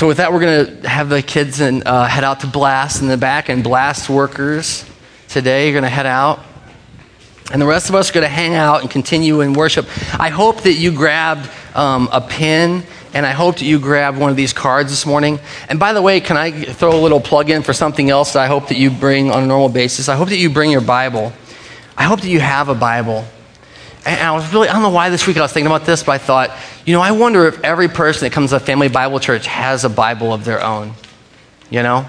So, 0.00 0.06
with 0.06 0.16
that, 0.16 0.32
we're 0.32 0.40
going 0.40 0.80
to 0.80 0.88
have 0.88 1.10
the 1.10 1.20
kids 1.20 1.60
and, 1.60 1.86
uh, 1.86 2.06
head 2.06 2.24
out 2.24 2.40
to 2.40 2.46
Blast 2.46 3.02
in 3.02 3.08
the 3.08 3.18
back, 3.18 3.50
and 3.50 3.62
Blast 3.62 4.08
workers 4.08 4.86
today 5.28 5.66
You're 5.66 5.74
going 5.74 5.82
to 5.82 5.90
head 5.90 6.06
out. 6.06 6.40
And 7.52 7.60
the 7.60 7.66
rest 7.66 7.90
of 7.90 7.94
us 7.94 8.08
are 8.08 8.14
going 8.14 8.24
to 8.24 8.28
hang 8.28 8.54
out 8.54 8.80
and 8.80 8.90
continue 8.90 9.42
in 9.42 9.52
worship. 9.52 9.86
I 10.18 10.30
hope 10.30 10.62
that 10.62 10.72
you 10.72 10.90
grabbed 10.90 11.50
um, 11.74 12.08
a 12.12 12.22
pen 12.22 12.82
and 13.12 13.26
I 13.26 13.32
hope 13.32 13.58
that 13.58 13.66
you 13.66 13.78
grabbed 13.78 14.16
one 14.16 14.30
of 14.30 14.38
these 14.38 14.54
cards 14.54 14.88
this 14.88 15.04
morning. 15.04 15.38
And 15.68 15.78
by 15.78 15.92
the 15.92 16.00
way, 16.00 16.20
can 16.20 16.38
I 16.38 16.50
throw 16.50 16.98
a 16.98 17.02
little 17.02 17.20
plug 17.20 17.50
in 17.50 17.62
for 17.62 17.74
something 17.74 18.08
else 18.08 18.32
that 18.32 18.40
I 18.40 18.46
hope 18.46 18.68
that 18.68 18.78
you 18.78 18.88
bring 18.88 19.30
on 19.30 19.42
a 19.42 19.46
normal 19.46 19.68
basis? 19.68 20.08
I 20.08 20.16
hope 20.16 20.30
that 20.30 20.38
you 20.38 20.48
bring 20.48 20.70
your 20.70 20.80
Bible. 20.80 21.30
I 21.94 22.04
hope 22.04 22.22
that 22.22 22.30
you 22.30 22.40
have 22.40 22.70
a 22.70 22.74
Bible. 22.74 23.26
And 24.06 24.20
I 24.20 24.32
was 24.32 24.50
really, 24.52 24.68
I 24.68 24.72
don't 24.72 24.82
know 24.82 24.90
why 24.90 25.10
this 25.10 25.26
week 25.26 25.36
I 25.36 25.42
was 25.42 25.52
thinking 25.52 25.66
about 25.66 25.84
this, 25.84 26.02
but 26.02 26.12
I 26.12 26.18
thought, 26.18 26.56
you 26.86 26.94
know, 26.94 27.00
I 27.00 27.12
wonder 27.12 27.46
if 27.46 27.62
every 27.62 27.88
person 27.88 28.26
that 28.26 28.32
comes 28.32 28.50
to 28.50 28.56
a 28.56 28.60
family 28.60 28.88
Bible 28.88 29.20
church 29.20 29.46
has 29.46 29.84
a 29.84 29.90
Bible 29.90 30.32
of 30.32 30.44
their 30.44 30.62
own. 30.62 30.94
You 31.68 31.82
know? 31.82 32.06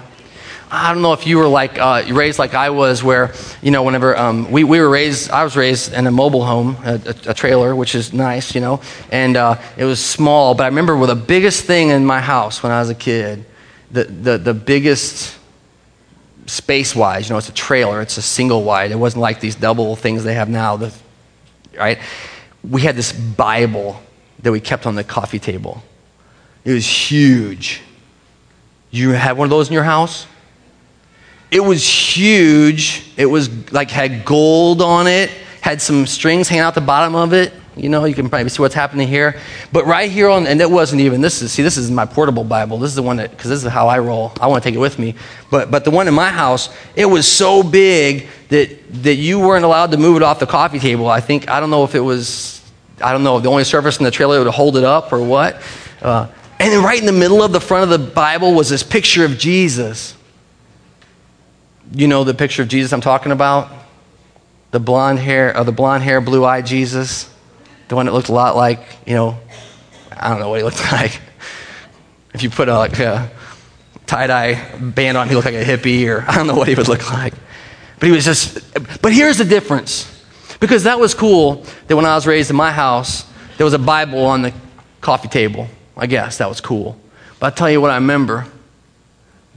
I 0.74 0.94
don't 0.94 1.02
know 1.02 1.12
if 1.12 1.26
you 1.26 1.36
were 1.36 1.48
like 1.48 1.78
uh, 1.78 2.02
raised 2.10 2.38
like 2.38 2.54
I 2.54 2.70
was, 2.70 3.04
where 3.04 3.34
you 3.60 3.70
know, 3.70 3.82
whenever 3.82 4.16
um, 4.16 4.50
we, 4.50 4.64
we 4.64 4.80
were 4.80 4.88
raised, 4.88 5.30
I 5.30 5.44
was 5.44 5.54
raised 5.54 5.92
in 5.92 6.06
a 6.06 6.10
mobile 6.10 6.46
home, 6.46 6.78
a, 6.82 6.94
a, 7.26 7.34
trailer, 7.34 7.76
which 7.76 7.94
is 7.94 8.14
nice, 8.14 8.54
you 8.54 8.62
know, 8.62 8.80
and 9.10 9.36
uh, 9.36 9.60
it 9.76 9.84
was 9.84 10.02
small. 10.02 10.54
But 10.54 10.64
I 10.64 10.66
remember 10.68 11.04
the 11.04 11.14
biggest 11.14 11.64
thing 11.64 11.90
in 11.90 12.06
my 12.06 12.22
house 12.22 12.62
when 12.62 12.72
I 12.72 12.80
was 12.80 12.88
a 12.88 12.94
kid, 12.94 13.44
the 13.90 14.04
the, 14.04 14.38
the 14.38 14.54
biggest 14.54 15.38
space 16.46 16.96
wise, 16.96 17.28
you 17.28 17.34
know, 17.34 17.38
it's 17.38 17.50
a 17.50 17.54
trailer, 17.54 18.00
it's 18.00 18.16
a 18.16 18.22
single 18.22 18.62
wide. 18.62 18.92
It 18.92 18.98
wasn't 18.98 19.20
like 19.20 19.40
these 19.40 19.54
double 19.54 19.94
things 19.94 20.24
they 20.24 20.34
have 20.34 20.48
now. 20.48 20.78
The, 20.78 20.94
right? 21.76 21.98
We 22.68 22.82
had 22.82 22.96
this 22.96 23.12
Bible 23.12 24.00
that 24.40 24.52
we 24.52 24.60
kept 24.60 24.86
on 24.86 24.94
the 24.94 25.04
coffee 25.04 25.38
table. 25.38 25.82
It 26.64 26.72
was 26.72 26.86
huge. 26.86 27.82
You 28.90 29.10
had 29.10 29.36
one 29.36 29.46
of 29.46 29.50
those 29.50 29.68
in 29.68 29.74
your 29.74 29.84
house? 29.84 30.26
It 31.50 31.60
was 31.60 31.86
huge. 31.86 33.12
It 33.16 33.26
was 33.26 33.72
like 33.72 33.90
had 33.90 34.24
gold 34.24 34.80
on 34.80 35.06
it, 35.06 35.30
had 35.60 35.82
some 35.82 36.06
strings 36.06 36.48
hanging 36.48 36.62
out 36.62 36.74
the 36.74 36.80
bottom 36.80 37.14
of 37.14 37.32
it. 37.32 37.52
You 37.74 37.88
know, 37.88 38.04
you 38.04 38.14
can 38.14 38.28
probably 38.28 38.50
see 38.50 38.60
what's 38.60 38.74
happening 38.74 39.08
here. 39.08 39.40
But 39.72 39.86
right 39.86 40.10
here 40.10 40.28
on, 40.28 40.46
and 40.46 40.60
it 40.60 40.70
wasn't 40.70 41.00
even, 41.00 41.22
this 41.22 41.40
is, 41.40 41.52
see, 41.52 41.62
this 41.62 41.78
is 41.78 41.90
my 41.90 42.04
portable 42.04 42.44
Bible. 42.44 42.78
This 42.78 42.90
is 42.90 42.96
the 42.96 43.02
one 43.02 43.16
that, 43.16 43.30
because 43.30 43.48
this 43.48 43.64
is 43.64 43.70
how 43.70 43.88
I 43.88 43.98
roll. 43.98 44.32
I 44.40 44.46
want 44.46 44.62
to 44.62 44.68
take 44.68 44.74
it 44.74 44.80
with 44.80 44.98
me. 44.98 45.14
But, 45.50 45.70
but 45.70 45.84
the 45.84 45.90
one 45.90 46.06
in 46.06 46.12
my 46.12 46.28
house, 46.28 46.68
it 46.96 47.06
was 47.06 47.26
so 47.26 47.62
big 47.62 48.28
that, 48.48 48.78
that 49.02 49.14
you 49.14 49.40
weren't 49.40 49.64
allowed 49.64 49.92
to 49.92 49.96
move 49.96 50.16
it 50.16 50.22
off 50.22 50.38
the 50.38 50.46
coffee 50.46 50.78
table. 50.78 51.08
I 51.08 51.20
think, 51.20 51.48
I 51.48 51.60
don't 51.60 51.70
know 51.70 51.84
if 51.84 51.94
it 51.94 52.00
was, 52.00 52.62
I 53.00 53.12
don't 53.12 53.24
know, 53.24 53.38
if 53.38 53.42
the 53.42 53.50
only 53.50 53.64
surface 53.64 53.96
in 53.96 54.04
the 54.04 54.10
trailer 54.10 54.44
would 54.44 54.52
hold 54.52 54.76
it 54.76 54.84
up 54.84 55.10
or 55.10 55.22
what. 55.22 55.62
Uh, 56.02 56.28
and 56.58 56.72
then 56.72 56.84
right 56.84 57.00
in 57.00 57.06
the 57.06 57.12
middle 57.12 57.42
of 57.42 57.52
the 57.52 57.60
front 57.60 57.90
of 57.90 58.00
the 58.00 58.06
Bible 58.12 58.52
was 58.52 58.68
this 58.68 58.82
picture 58.82 59.24
of 59.24 59.38
Jesus. 59.38 60.14
You 61.94 62.06
know 62.06 62.22
the 62.22 62.34
picture 62.34 62.62
of 62.62 62.68
Jesus 62.68 62.92
I'm 62.92 63.00
talking 63.00 63.32
about? 63.32 63.70
The 64.72 64.80
blonde 64.80 65.18
hair, 65.18 65.50
or 65.50 65.58
uh, 65.58 65.64
the 65.64 65.72
blonde 65.72 66.02
hair, 66.02 66.20
blue 66.20 66.44
eyed 66.44 66.66
Jesus. 66.66 67.31
The 67.92 67.96
one 67.96 68.06
that 68.06 68.12
looked 68.12 68.30
a 68.30 68.32
lot 68.32 68.56
like, 68.56 68.80
you 69.04 69.12
know, 69.12 69.38
I 70.10 70.30
don't 70.30 70.40
know 70.40 70.48
what 70.48 70.56
he 70.56 70.64
looked 70.64 70.80
like. 70.92 71.20
If 72.32 72.42
you 72.42 72.48
put 72.48 72.70
a, 72.70 72.78
like 72.78 72.98
a 72.98 73.30
tie 74.06 74.26
dye 74.26 74.78
band 74.80 75.18
on, 75.18 75.28
he 75.28 75.34
looked 75.34 75.44
like 75.44 75.56
a 75.56 75.62
hippie, 75.62 76.08
or 76.08 76.24
I 76.26 76.36
don't 76.36 76.46
know 76.46 76.54
what 76.54 76.68
he 76.68 76.74
would 76.74 76.88
look 76.88 77.12
like. 77.12 77.34
But 78.00 78.06
he 78.06 78.12
was 78.12 78.24
just, 78.24 78.60
but 79.02 79.12
here's 79.12 79.36
the 79.36 79.44
difference. 79.44 80.08
Because 80.58 80.84
that 80.84 80.98
was 80.98 81.12
cool 81.12 81.66
that 81.86 81.94
when 81.94 82.06
I 82.06 82.14
was 82.14 82.26
raised 82.26 82.48
in 82.48 82.56
my 82.56 82.72
house, 82.72 83.26
there 83.58 83.66
was 83.66 83.74
a 83.74 83.78
Bible 83.78 84.24
on 84.24 84.40
the 84.40 84.54
coffee 85.02 85.28
table. 85.28 85.68
I 85.94 86.06
guess 86.06 86.38
that 86.38 86.48
was 86.48 86.62
cool. 86.62 86.98
But 87.40 87.48
I'll 87.48 87.52
tell 87.52 87.70
you 87.70 87.82
what 87.82 87.90
I 87.90 87.96
remember 87.96 88.46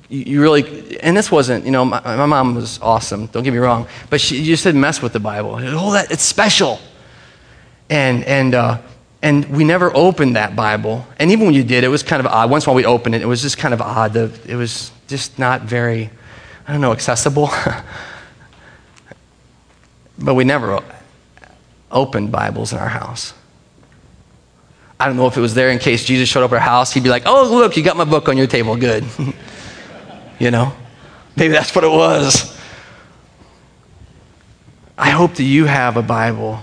you 0.09 0.41
really, 0.41 0.99
and 0.99 1.15
this 1.15 1.31
wasn't, 1.31 1.63
you 1.63 1.71
know, 1.71 1.85
my, 1.85 2.01
my, 2.01 2.25
mom 2.25 2.55
was 2.55 2.81
awesome, 2.81 3.27
don't 3.27 3.43
get 3.43 3.53
me 3.53 3.59
wrong, 3.59 3.87
but 4.09 4.19
she 4.19 4.43
just 4.43 4.65
didn't 4.65 4.81
mess 4.81 5.01
with 5.01 5.13
the 5.13 5.21
Bible. 5.21 5.57
Oh, 5.57 5.93
that, 5.93 6.11
it's 6.11 6.21
special. 6.21 6.81
And, 7.89 8.23
and, 8.23 8.55
uh, 8.55 8.81
and 9.21 9.45
we 9.45 9.63
never 9.63 9.95
opened 9.95 10.35
that 10.35 10.55
Bible. 10.55 11.05
And 11.17 11.31
even 11.31 11.45
when 11.45 11.55
you 11.55 11.63
did, 11.63 11.83
it 11.83 11.87
was 11.87 12.03
kind 12.03 12.19
of 12.19 12.27
odd. 12.27 12.49
Once 12.49 12.65
in 12.65 12.69
a 12.69 12.71
while 12.71 12.77
we 12.77 12.85
opened 12.85 13.15
it, 13.15 13.21
it 13.21 13.27
was 13.27 13.41
just 13.41 13.57
kind 13.57 13.73
of 13.73 13.81
odd. 13.81 14.13
The, 14.13 14.31
it 14.47 14.55
was 14.55 14.91
just 15.07 15.39
not 15.39 15.61
very, 15.61 16.09
I 16.67 16.71
don't 16.71 16.81
know, 16.81 16.91
accessible. 16.91 17.49
but 20.19 20.35
we 20.35 20.43
never 20.43 20.83
opened 21.91 22.31
Bibles 22.31 22.73
in 22.73 22.79
our 22.79 22.89
house. 22.89 23.33
I 24.99 25.07
don't 25.07 25.17
know 25.17 25.27
if 25.27 25.35
it 25.35 25.41
was 25.41 25.53
there 25.53 25.71
in 25.71 25.79
case 25.79 26.05
Jesus 26.05 26.29
showed 26.29 26.43
up 26.43 26.51
at 26.51 26.55
our 26.55 26.61
house. 26.61 26.93
He'd 26.93 27.03
be 27.03 27.09
like, 27.09 27.23
oh, 27.25 27.49
look, 27.51 27.75
you 27.75 27.83
got 27.83 27.97
my 27.97 28.05
book 28.05 28.29
on 28.29 28.37
your 28.37 28.47
table. 28.47 28.75
Good. 28.75 29.03
You 30.37 30.51
know? 30.51 30.73
Maybe 31.37 31.53
that's 31.53 31.73
what 31.73 31.83
it 31.83 31.91
was. 31.91 32.55
I 34.97 35.09
hope 35.09 35.35
that 35.35 35.43
you 35.43 35.65
have 35.65 35.97
a 35.97 36.01
Bible. 36.01 36.59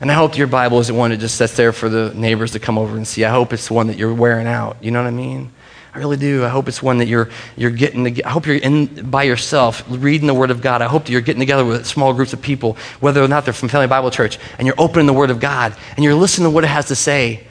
And 0.00 0.10
I 0.10 0.14
hope 0.14 0.38
your 0.38 0.46
Bible 0.46 0.80
isn't 0.80 0.96
one 0.96 1.10
that 1.10 1.18
just 1.18 1.36
sits 1.36 1.56
there 1.56 1.72
for 1.72 1.90
the 1.90 2.12
neighbors 2.14 2.52
to 2.52 2.58
come 2.58 2.78
over 2.78 2.96
and 2.96 3.06
see. 3.06 3.24
I 3.24 3.30
hope 3.30 3.52
it's 3.52 3.68
the 3.68 3.74
one 3.74 3.88
that 3.88 3.98
you're 3.98 4.14
wearing 4.14 4.46
out. 4.46 4.78
You 4.80 4.90
know 4.90 5.02
what 5.02 5.08
I 5.08 5.12
mean? 5.12 5.52
I 5.92 5.98
really 5.98 6.16
do. 6.16 6.44
I 6.44 6.48
hope 6.48 6.68
it's 6.68 6.82
one 6.82 6.98
that 6.98 7.06
you're, 7.06 7.28
you're 7.56 7.70
getting, 7.70 8.14
to, 8.14 8.26
I 8.26 8.30
hope 8.30 8.46
you're 8.46 8.56
in 8.56 9.10
by 9.10 9.24
yourself 9.24 9.84
reading 9.88 10.26
the 10.26 10.34
Word 10.34 10.50
of 10.50 10.62
God. 10.62 10.80
I 10.80 10.86
hope 10.86 11.04
that 11.04 11.12
you're 11.12 11.20
getting 11.20 11.40
together 11.40 11.64
with 11.64 11.84
small 11.84 12.14
groups 12.14 12.32
of 12.32 12.40
people, 12.40 12.78
whether 13.00 13.22
or 13.22 13.28
not 13.28 13.44
they're 13.44 13.52
from 13.52 13.68
Family 13.68 13.88
Bible 13.88 14.10
Church, 14.10 14.38
and 14.56 14.66
you're 14.66 14.76
opening 14.78 15.06
the 15.06 15.12
Word 15.12 15.30
of 15.30 15.40
God 15.40 15.76
and 15.96 16.04
you're 16.04 16.14
listening 16.14 16.46
to 16.46 16.50
what 16.50 16.64
it 16.64 16.68
has 16.68 16.86
to 16.86 16.94
say. 16.94 17.46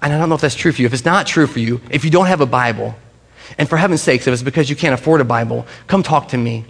And 0.00 0.12
I 0.12 0.18
don't 0.18 0.28
know 0.28 0.36
if 0.36 0.40
that's 0.40 0.54
true 0.54 0.72
for 0.72 0.80
you. 0.80 0.86
If 0.86 0.94
it's 0.94 1.04
not 1.04 1.26
true 1.26 1.48
for 1.48 1.58
you, 1.58 1.80
if 1.90 2.04
you 2.04 2.10
don't 2.10 2.26
have 2.26 2.40
a 2.40 2.46
Bible, 2.46 2.94
and 3.58 3.68
for 3.68 3.76
heaven's 3.76 4.00
sakes, 4.00 4.26
if 4.26 4.32
it's 4.32 4.42
because 4.42 4.70
you 4.70 4.76
can't 4.76 4.94
afford 4.94 5.20
a 5.20 5.24
Bible, 5.24 5.66
come 5.88 6.02
talk 6.02 6.28
to 6.28 6.38
me 6.38 6.64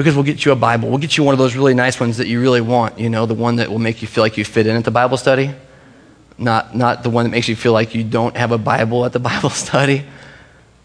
because 0.00 0.14
we'll 0.14 0.24
get 0.24 0.46
you 0.46 0.52
a 0.52 0.56
Bible. 0.56 0.88
We'll 0.88 0.98
get 0.98 1.18
you 1.18 1.24
one 1.24 1.34
of 1.34 1.38
those 1.38 1.54
really 1.54 1.74
nice 1.74 2.00
ones 2.00 2.16
that 2.16 2.26
you 2.26 2.40
really 2.40 2.62
want, 2.62 2.98
you 2.98 3.10
know, 3.10 3.26
the 3.26 3.34
one 3.34 3.56
that 3.56 3.68
will 3.68 3.78
make 3.78 4.00
you 4.00 4.08
feel 4.08 4.24
like 4.24 4.38
you 4.38 4.46
fit 4.46 4.66
in 4.66 4.74
at 4.74 4.84
the 4.84 4.90
Bible 4.90 5.18
study, 5.18 5.50
not, 6.38 6.74
not 6.74 7.02
the 7.02 7.10
one 7.10 7.26
that 7.26 7.30
makes 7.30 7.48
you 7.48 7.54
feel 7.54 7.74
like 7.74 7.94
you 7.94 8.02
don't 8.02 8.34
have 8.34 8.50
a 8.50 8.56
Bible 8.56 9.04
at 9.04 9.12
the 9.12 9.18
Bible 9.30 9.50
study. 9.50 10.06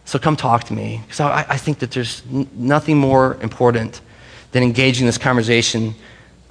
So 0.03 0.19
come 0.19 0.35
talk 0.35 0.65
to 0.65 0.73
me 0.73 0.99
because 1.03 1.21
I, 1.21 1.45
I, 1.47 1.55
think 1.55 1.79
that 1.79 1.91
there's 1.91 2.23
n- 2.29 2.49
nothing 2.53 2.97
more 2.97 3.37
important 3.41 4.01
than 4.51 4.63
engaging 4.63 5.05
this 5.05 5.17
conversation 5.17 5.95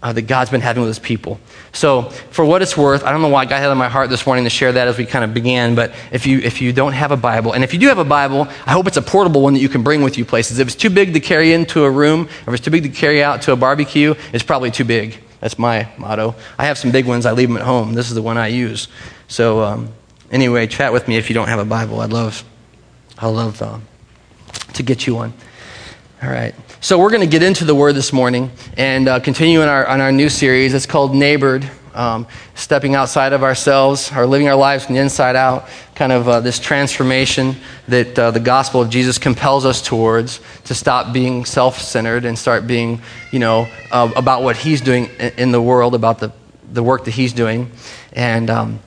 uh, 0.04 0.12
that 0.12 0.22
God's 0.22 0.50
been 0.50 0.60
having 0.60 0.82
with 0.82 0.90
his 0.90 0.98
people. 0.98 1.40
So, 1.72 2.02
for 2.30 2.44
what 2.44 2.60
it's 2.60 2.76
worth, 2.76 3.02
I 3.04 3.10
don't 3.10 3.22
know 3.22 3.30
why 3.30 3.46
God 3.46 3.56
had 3.56 3.70
on 3.70 3.78
my 3.78 3.88
heart 3.88 4.10
this 4.10 4.26
morning 4.26 4.44
to 4.44 4.50
share 4.50 4.70
that 4.70 4.86
as 4.86 4.98
we 4.98 5.06
kind 5.06 5.24
of 5.24 5.32
began, 5.32 5.74
but 5.74 5.94
if 6.12 6.26
you, 6.26 6.40
if 6.40 6.60
you 6.60 6.74
don't 6.74 6.92
have 6.92 7.10
a 7.10 7.16
Bible, 7.16 7.52
and 7.52 7.64
if 7.64 7.72
you 7.72 7.80
do 7.80 7.88
have 7.88 7.96
a 7.96 8.04
Bible, 8.04 8.46
I 8.66 8.72
hope 8.72 8.86
it's 8.86 8.98
a 8.98 9.02
portable 9.02 9.40
one 9.40 9.54
that 9.54 9.60
you 9.60 9.70
can 9.70 9.82
bring 9.82 10.02
with 10.02 10.18
you 10.18 10.26
places. 10.26 10.58
If 10.58 10.68
it's 10.68 10.76
too 10.76 10.90
big 10.90 11.14
to 11.14 11.20
carry 11.20 11.54
into 11.54 11.84
a 11.84 11.90
room, 11.90 12.28
or 12.46 12.52
if 12.52 12.58
it's 12.58 12.64
too 12.64 12.70
big 12.70 12.82
to 12.82 12.90
carry 12.90 13.22
out 13.22 13.40
to 13.42 13.52
a 13.52 13.56
barbecue, 13.56 14.14
it's 14.34 14.44
probably 14.44 14.70
too 14.70 14.84
big. 14.84 15.18
That's 15.40 15.58
my 15.58 15.88
motto. 15.96 16.34
I 16.58 16.66
have 16.66 16.76
some 16.76 16.90
big 16.90 17.06
ones, 17.06 17.24
I 17.24 17.32
leave 17.32 17.48
them 17.48 17.56
at 17.56 17.64
home. 17.64 17.94
This 17.94 18.08
is 18.08 18.14
the 18.14 18.22
one 18.22 18.36
I 18.36 18.48
use. 18.48 18.88
So, 19.28 19.62
um, 19.62 19.88
anyway, 20.30 20.66
chat 20.66 20.92
with 20.92 21.08
me 21.08 21.16
if 21.16 21.30
you 21.30 21.34
don't 21.34 21.48
have 21.48 21.60
a 21.60 21.64
Bible. 21.64 22.00
I'd 22.00 22.12
love, 22.12 22.44
I'd 23.16 23.28
love 23.28 23.62
uh, 23.62 23.78
to 24.74 24.82
get 24.82 25.06
you 25.06 25.14
one. 25.14 25.32
All 26.22 26.28
right. 26.28 26.54
So 26.84 26.98
we're 26.98 27.08
going 27.08 27.22
to 27.22 27.26
get 27.26 27.42
into 27.42 27.64
the 27.64 27.74
Word 27.74 27.94
this 27.94 28.12
morning 28.12 28.50
and 28.76 29.08
uh, 29.08 29.18
continue 29.18 29.62
in 29.62 29.68
our, 29.68 29.86
on 29.86 30.02
our 30.02 30.12
new 30.12 30.28
series. 30.28 30.74
It's 30.74 30.84
called 30.84 31.14
Neighbored, 31.14 31.66
um, 31.94 32.26
stepping 32.56 32.94
outside 32.94 33.32
of 33.32 33.42
ourselves, 33.42 34.12
or 34.14 34.26
living 34.26 34.48
our 34.48 34.54
lives 34.54 34.84
from 34.84 34.96
the 34.96 35.00
inside 35.00 35.34
out, 35.34 35.66
kind 35.94 36.12
of 36.12 36.28
uh, 36.28 36.40
this 36.40 36.58
transformation 36.58 37.56
that 37.88 38.18
uh, 38.18 38.32
the 38.32 38.38
gospel 38.38 38.82
of 38.82 38.90
Jesus 38.90 39.16
compels 39.16 39.64
us 39.64 39.80
towards 39.80 40.40
to 40.64 40.74
stop 40.74 41.14
being 41.14 41.46
self-centered 41.46 42.26
and 42.26 42.38
start 42.38 42.66
being, 42.66 43.00
you 43.32 43.38
know, 43.38 43.66
uh, 43.90 44.12
about 44.14 44.42
what 44.42 44.58
He's 44.58 44.82
doing 44.82 45.06
in 45.38 45.52
the 45.52 45.62
world, 45.62 45.94
about 45.94 46.18
the, 46.18 46.34
the 46.70 46.82
work 46.82 47.06
that 47.06 47.12
He's 47.12 47.32
doing. 47.32 47.72
And 48.12 48.50
um, 48.50 48.80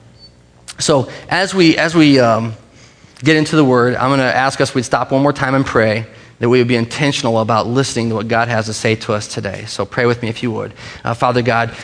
so 0.78 1.10
as 1.28 1.52
we, 1.52 1.76
as 1.76 1.96
we 1.96 2.20
um, 2.20 2.52
get 3.24 3.34
into 3.34 3.56
the 3.56 3.64
Word, 3.64 3.96
I'm 3.96 4.10
going 4.10 4.20
to 4.20 4.36
ask 4.36 4.60
us 4.60 4.72
we'd 4.72 4.84
stop 4.84 5.10
one 5.10 5.20
more 5.20 5.32
time 5.32 5.56
and 5.56 5.66
pray 5.66 6.06
that 6.38 6.48
we 6.48 6.58
would 6.58 6.68
be 6.68 6.76
intentional 6.76 7.40
about 7.40 7.66
listening 7.66 8.10
to 8.10 8.14
what 8.14 8.28
God 8.28 8.48
has 8.48 8.66
to 8.66 8.72
say 8.72 8.94
to 8.96 9.12
us 9.12 9.26
today. 9.26 9.64
So 9.66 9.84
pray 9.84 10.06
with 10.06 10.22
me 10.22 10.28
if 10.28 10.42
you 10.42 10.52
would. 10.52 10.72
Uh, 11.04 11.14
Father 11.14 11.42
God, 11.42 11.74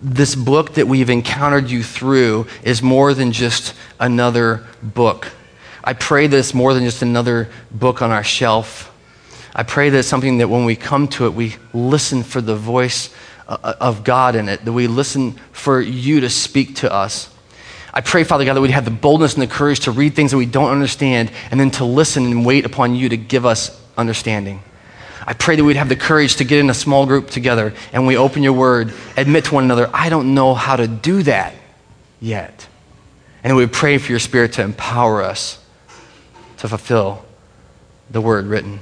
this 0.00 0.34
book 0.34 0.74
that 0.74 0.86
we've 0.86 1.10
encountered 1.10 1.70
you 1.70 1.82
through 1.82 2.46
is 2.62 2.82
more 2.82 3.14
than 3.14 3.32
just 3.32 3.74
another 4.00 4.64
book. 4.82 5.28
I 5.84 5.92
pray 5.94 6.26
that 6.26 6.36
it's 6.36 6.54
more 6.54 6.74
than 6.74 6.84
just 6.84 7.02
another 7.02 7.48
book 7.70 8.02
on 8.02 8.10
our 8.10 8.24
shelf. 8.24 8.94
I 9.54 9.62
pray 9.62 9.90
that 9.90 9.98
it's 9.98 10.08
something 10.08 10.38
that 10.38 10.48
when 10.48 10.64
we 10.64 10.76
come 10.76 11.08
to 11.08 11.26
it, 11.26 11.34
we 11.34 11.56
listen 11.72 12.22
for 12.22 12.40
the 12.40 12.56
voice 12.56 13.10
uh, 13.48 13.74
of 13.80 14.04
God 14.04 14.36
in 14.36 14.48
it, 14.48 14.64
that 14.64 14.72
we 14.72 14.86
listen 14.86 15.32
for 15.52 15.80
you 15.80 16.20
to 16.20 16.30
speak 16.30 16.76
to 16.76 16.92
us. 16.92 17.34
I 17.92 18.00
pray, 18.00 18.24
Father 18.24 18.44
God, 18.44 18.54
that 18.54 18.60
we'd 18.60 18.70
have 18.70 18.84
the 18.84 18.90
boldness 18.90 19.34
and 19.34 19.42
the 19.42 19.46
courage 19.46 19.80
to 19.80 19.90
read 19.90 20.14
things 20.14 20.30
that 20.32 20.36
we 20.36 20.46
don't 20.46 20.70
understand 20.70 21.30
and 21.50 21.58
then 21.58 21.70
to 21.72 21.84
listen 21.84 22.26
and 22.26 22.44
wait 22.44 22.64
upon 22.64 22.94
you 22.94 23.08
to 23.08 23.16
give 23.16 23.46
us 23.46 23.80
understanding. 23.96 24.62
I 25.26 25.34
pray 25.34 25.56
that 25.56 25.64
we'd 25.64 25.76
have 25.76 25.88
the 25.88 25.96
courage 25.96 26.36
to 26.36 26.44
get 26.44 26.58
in 26.58 26.70
a 26.70 26.74
small 26.74 27.06
group 27.06 27.28
together 27.28 27.74
and 27.92 28.06
we 28.06 28.16
open 28.16 28.42
your 28.42 28.54
word, 28.54 28.94
admit 29.16 29.46
to 29.46 29.54
one 29.54 29.64
another, 29.64 29.90
I 29.92 30.08
don't 30.08 30.34
know 30.34 30.54
how 30.54 30.76
to 30.76 30.86
do 30.86 31.22
that 31.24 31.54
yet. 32.20 32.66
And 33.42 33.56
we 33.56 33.66
pray 33.66 33.98
for 33.98 34.12
your 34.12 34.20
spirit 34.20 34.54
to 34.54 34.62
empower 34.62 35.22
us 35.22 35.62
to 36.58 36.68
fulfill 36.68 37.24
the 38.10 38.20
word 38.20 38.46
written. 38.46 38.80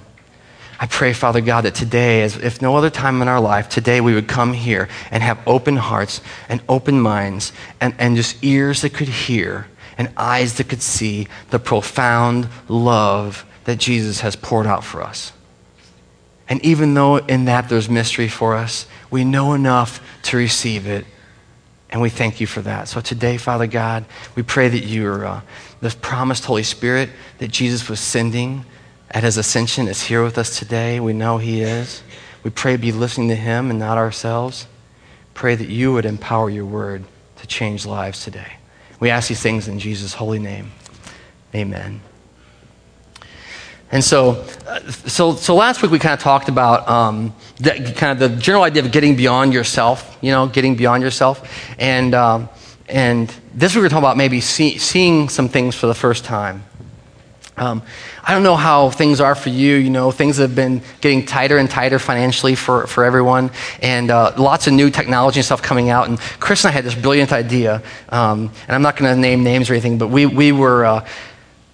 I 0.78 0.86
pray, 0.86 1.12
Father 1.12 1.40
God, 1.40 1.62
that 1.62 1.74
today, 1.74 2.22
as 2.22 2.36
if 2.36 2.60
no 2.60 2.76
other 2.76 2.90
time 2.90 3.22
in 3.22 3.28
our 3.28 3.40
life, 3.40 3.68
today 3.68 4.00
we 4.00 4.14
would 4.14 4.28
come 4.28 4.52
here 4.52 4.88
and 5.10 5.22
have 5.22 5.38
open 5.46 5.76
hearts 5.76 6.20
and 6.48 6.60
open 6.68 7.00
minds 7.00 7.52
and, 7.80 7.94
and 7.98 8.16
just 8.16 8.44
ears 8.44 8.82
that 8.82 8.92
could 8.92 9.08
hear 9.08 9.68
and 9.96 10.10
eyes 10.16 10.54
that 10.54 10.68
could 10.68 10.82
see 10.82 11.28
the 11.50 11.58
profound 11.58 12.48
love 12.68 13.46
that 13.64 13.78
Jesus 13.78 14.20
has 14.20 14.36
poured 14.36 14.66
out 14.66 14.84
for 14.84 15.02
us. 15.02 15.32
And 16.48 16.64
even 16.64 16.94
though 16.94 17.16
in 17.16 17.46
that 17.46 17.68
there's 17.68 17.88
mystery 17.88 18.28
for 18.28 18.54
us, 18.54 18.86
we 19.10 19.24
know 19.24 19.54
enough 19.54 20.00
to 20.24 20.36
receive 20.36 20.86
it. 20.86 21.06
And 21.88 22.00
we 22.00 22.10
thank 22.10 22.40
you 22.40 22.46
for 22.46 22.60
that. 22.62 22.88
So 22.88 23.00
today, 23.00 23.36
Father 23.36 23.66
God, 23.66 24.04
we 24.34 24.42
pray 24.42 24.68
that 24.68 24.80
you're 24.80 25.24
uh, 25.24 25.40
the 25.80 25.90
promised 25.90 26.44
Holy 26.44 26.62
Spirit 26.62 27.10
that 27.38 27.50
Jesus 27.50 27.88
was 27.88 28.00
sending 28.00 28.64
at 29.16 29.22
his 29.22 29.38
ascension 29.38 29.88
is 29.88 30.02
here 30.02 30.22
with 30.22 30.36
us 30.36 30.58
today. 30.58 31.00
We 31.00 31.14
know 31.14 31.38
he 31.38 31.62
is. 31.62 32.02
We 32.42 32.50
pray 32.50 32.76
be 32.76 32.92
listening 32.92 33.28
to 33.28 33.34
him 33.34 33.70
and 33.70 33.78
not 33.78 33.96
ourselves. 33.96 34.66
Pray 35.32 35.54
that 35.54 35.70
you 35.70 35.94
would 35.94 36.04
empower 36.04 36.50
your 36.50 36.66
word 36.66 37.02
to 37.36 37.46
change 37.46 37.86
lives 37.86 38.22
today. 38.22 38.58
We 39.00 39.08
ask 39.08 39.28
these 39.30 39.40
things 39.40 39.68
in 39.68 39.78
Jesus' 39.78 40.12
holy 40.12 40.38
name. 40.38 40.70
Amen. 41.54 42.02
And 43.90 44.04
so, 44.04 44.44
uh, 44.66 44.80
so, 44.90 45.34
so 45.34 45.54
last 45.54 45.80
week 45.80 45.90
we 45.90 45.98
kind 45.98 46.12
of 46.12 46.20
talked 46.20 46.50
about 46.50 46.86
um, 46.86 47.34
the, 47.56 47.94
kind 47.96 48.12
of 48.12 48.18
the 48.18 48.36
general 48.38 48.64
idea 48.64 48.84
of 48.84 48.92
getting 48.92 49.16
beyond 49.16 49.54
yourself, 49.54 50.18
you 50.20 50.30
know, 50.30 50.46
getting 50.46 50.76
beyond 50.76 51.02
yourself. 51.02 51.50
And, 51.78 52.14
um, 52.14 52.50
and 52.86 53.34
this 53.54 53.74
week 53.74 53.80
we're 53.80 53.88
talking 53.88 54.04
about 54.04 54.18
maybe 54.18 54.42
see, 54.42 54.76
seeing 54.76 55.30
some 55.30 55.48
things 55.48 55.74
for 55.74 55.86
the 55.86 55.94
first 55.94 56.26
time. 56.26 56.64
Um, 57.58 57.82
I 58.22 58.34
don't 58.34 58.42
know 58.42 58.56
how 58.56 58.90
things 58.90 59.20
are 59.20 59.34
for 59.34 59.48
you. 59.48 59.76
You 59.76 59.88
know, 59.88 60.10
things 60.10 60.36
have 60.36 60.54
been 60.54 60.82
getting 61.00 61.24
tighter 61.24 61.56
and 61.56 61.70
tighter 61.70 61.98
financially 61.98 62.54
for, 62.54 62.86
for 62.86 63.04
everyone, 63.04 63.50
and 63.80 64.10
uh, 64.10 64.34
lots 64.36 64.66
of 64.66 64.74
new 64.74 64.90
technology 64.90 65.40
and 65.40 65.44
stuff 65.44 65.62
coming 65.62 65.88
out. 65.88 66.08
And 66.08 66.18
Chris 66.38 66.64
and 66.64 66.70
I 66.70 66.72
had 66.74 66.84
this 66.84 66.94
brilliant 66.94 67.32
idea, 67.32 67.82
um, 68.10 68.50
and 68.68 68.74
I'm 68.74 68.82
not 68.82 68.96
going 68.96 69.14
to 69.14 69.18
name 69.18 69.42
names 69.42 69.70
or 69.70 69.72
anything, 69.72 69.98
but 69.98 70.08
we, 70.08 70.26
we 70.26 70.52
were. 70.52 70.84
Uh, 70.84 71.06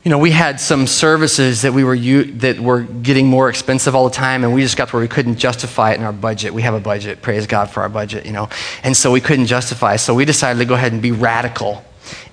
you 0.05 0.11
know, 0.11 0.19
we 0.19 0.33
had 0.33 0.59
some 0.59 0.89
services 0.89 1.63
that 1.63 1.73
we 1.73 1.85
were 1.85 1.95
u- 1.95 2.33
that 2.39 2.59
were 2.59 2.81
getting 2.81 3.29
more 3.29 3.49
expensive 3.49 3.95
all 3.95 4.09
the 4.09 4.15
time, 4.15 4.43
and 4.43 4.53
we 4.53 4.61
just 4.61 4.77
got 4.77 4.89
to 4.89 4.97
where 4.97 5.01
we 5.01 5.07
couldn't 5.07 5.37
justify 5.37 5.93
it 5.93 6.01
in 6.01 6.03
our 6.03 6.13
budget. 6.13 6.53
We 6.53 6.63
have 6.63 6.75
a 6.75 6.81
budget, 6.81 7.23
praise 7.23 7.47
God 7.47 7.71
for 7.71 7.85
our 7.85 7.89
budget, 7.89 8.27
you 8.27 8.33
know, 8.33 8.49
and 8.83 8.97
so 8.97 9.13
we 9.13 9.21
couldn't 9.21 9.47
justify. 9.47 9.95
So 9.95 10.13
we 10.13 10.25
decided 10.25 10.59
to 10.59 10.65
go 10.65 10.75
ahead 10.75 10.93
and 10.93 11.01
be 11.01 11.13
radical, 11.13 11.85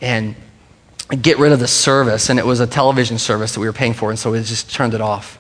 and 0.02 0.36
get 1.16 1.40
rid 1.40 1.52
of 1.52 1.60
the 1.60 1.68
service, 1.68 2.30
and 2.30 2.38
it 2.38 2.46
was 2.46 2.60
a 2.60 2.68
television 2.68 3.18
service 3.18 3.54
that 3.54 3.60
we 3.60 3.68
were 3.68 3.74
paying 3.74 3.94
for, 3.94 4.10
and 4.10 4.20
so 4.20 4.32
we 4.32 4.40
just 4.40 4.74
turned 4.74 4.94
it 4.94 5.02
off. 5.02 5.40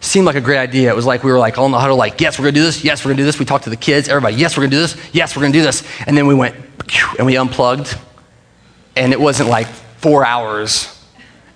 Seemed 0.00 0.26
like 0.26 0.36
a 0.36 0.40
great 0.40 0.58
idea. 0.58 0.90
It 0.90 0.96
was 0.96 1.06
like 1.06 1.24
we 1.24 1.32
were 1.32 1.38
like 1.38 1.56
on 1.56 1.70
the 1.70 1.80
huddle, 1.80 1.96
like, 1.96 2.20
yes, 2.20 2.38
we're 2.38 2.44
gonna 2.44 2.52
do 2.52 2.62
this, 2.62 2.84
yes, 2.84 3.04
we're 3.04 3.10
gonna 3.10 3.22
do 3.22 3.24
this. 3.24 3.38
We 3.38 3.46
talked 3.46 3.64
to 3.64 3.70
the 3.70 3.76
kids, 3.76 4.08
everybody, 4.08 4.36
yes, 4.36 4.56
we're 4.56 4.64
gonna 4.64 4.72
do 4.72 4.80
this, 4.80 4.96
yes, 5.12 5.34
we're 5.34 5.42
gonna 5.42 5.54
do 5.54 5.62
this. 5.62 5.82
And 6.06 6.16
then 6.16 6.26
we 6.26 6.34
went, 6.34 6.56
and 7.18 7.26
we 7.26 7.36
unplugged, 7.38 7.96
and 8.96 9.12
it 9.12 9.20
wasn't 9.20 9.48
like 9.48 9.66
four 9.66 10.26
hours 10.26 10.90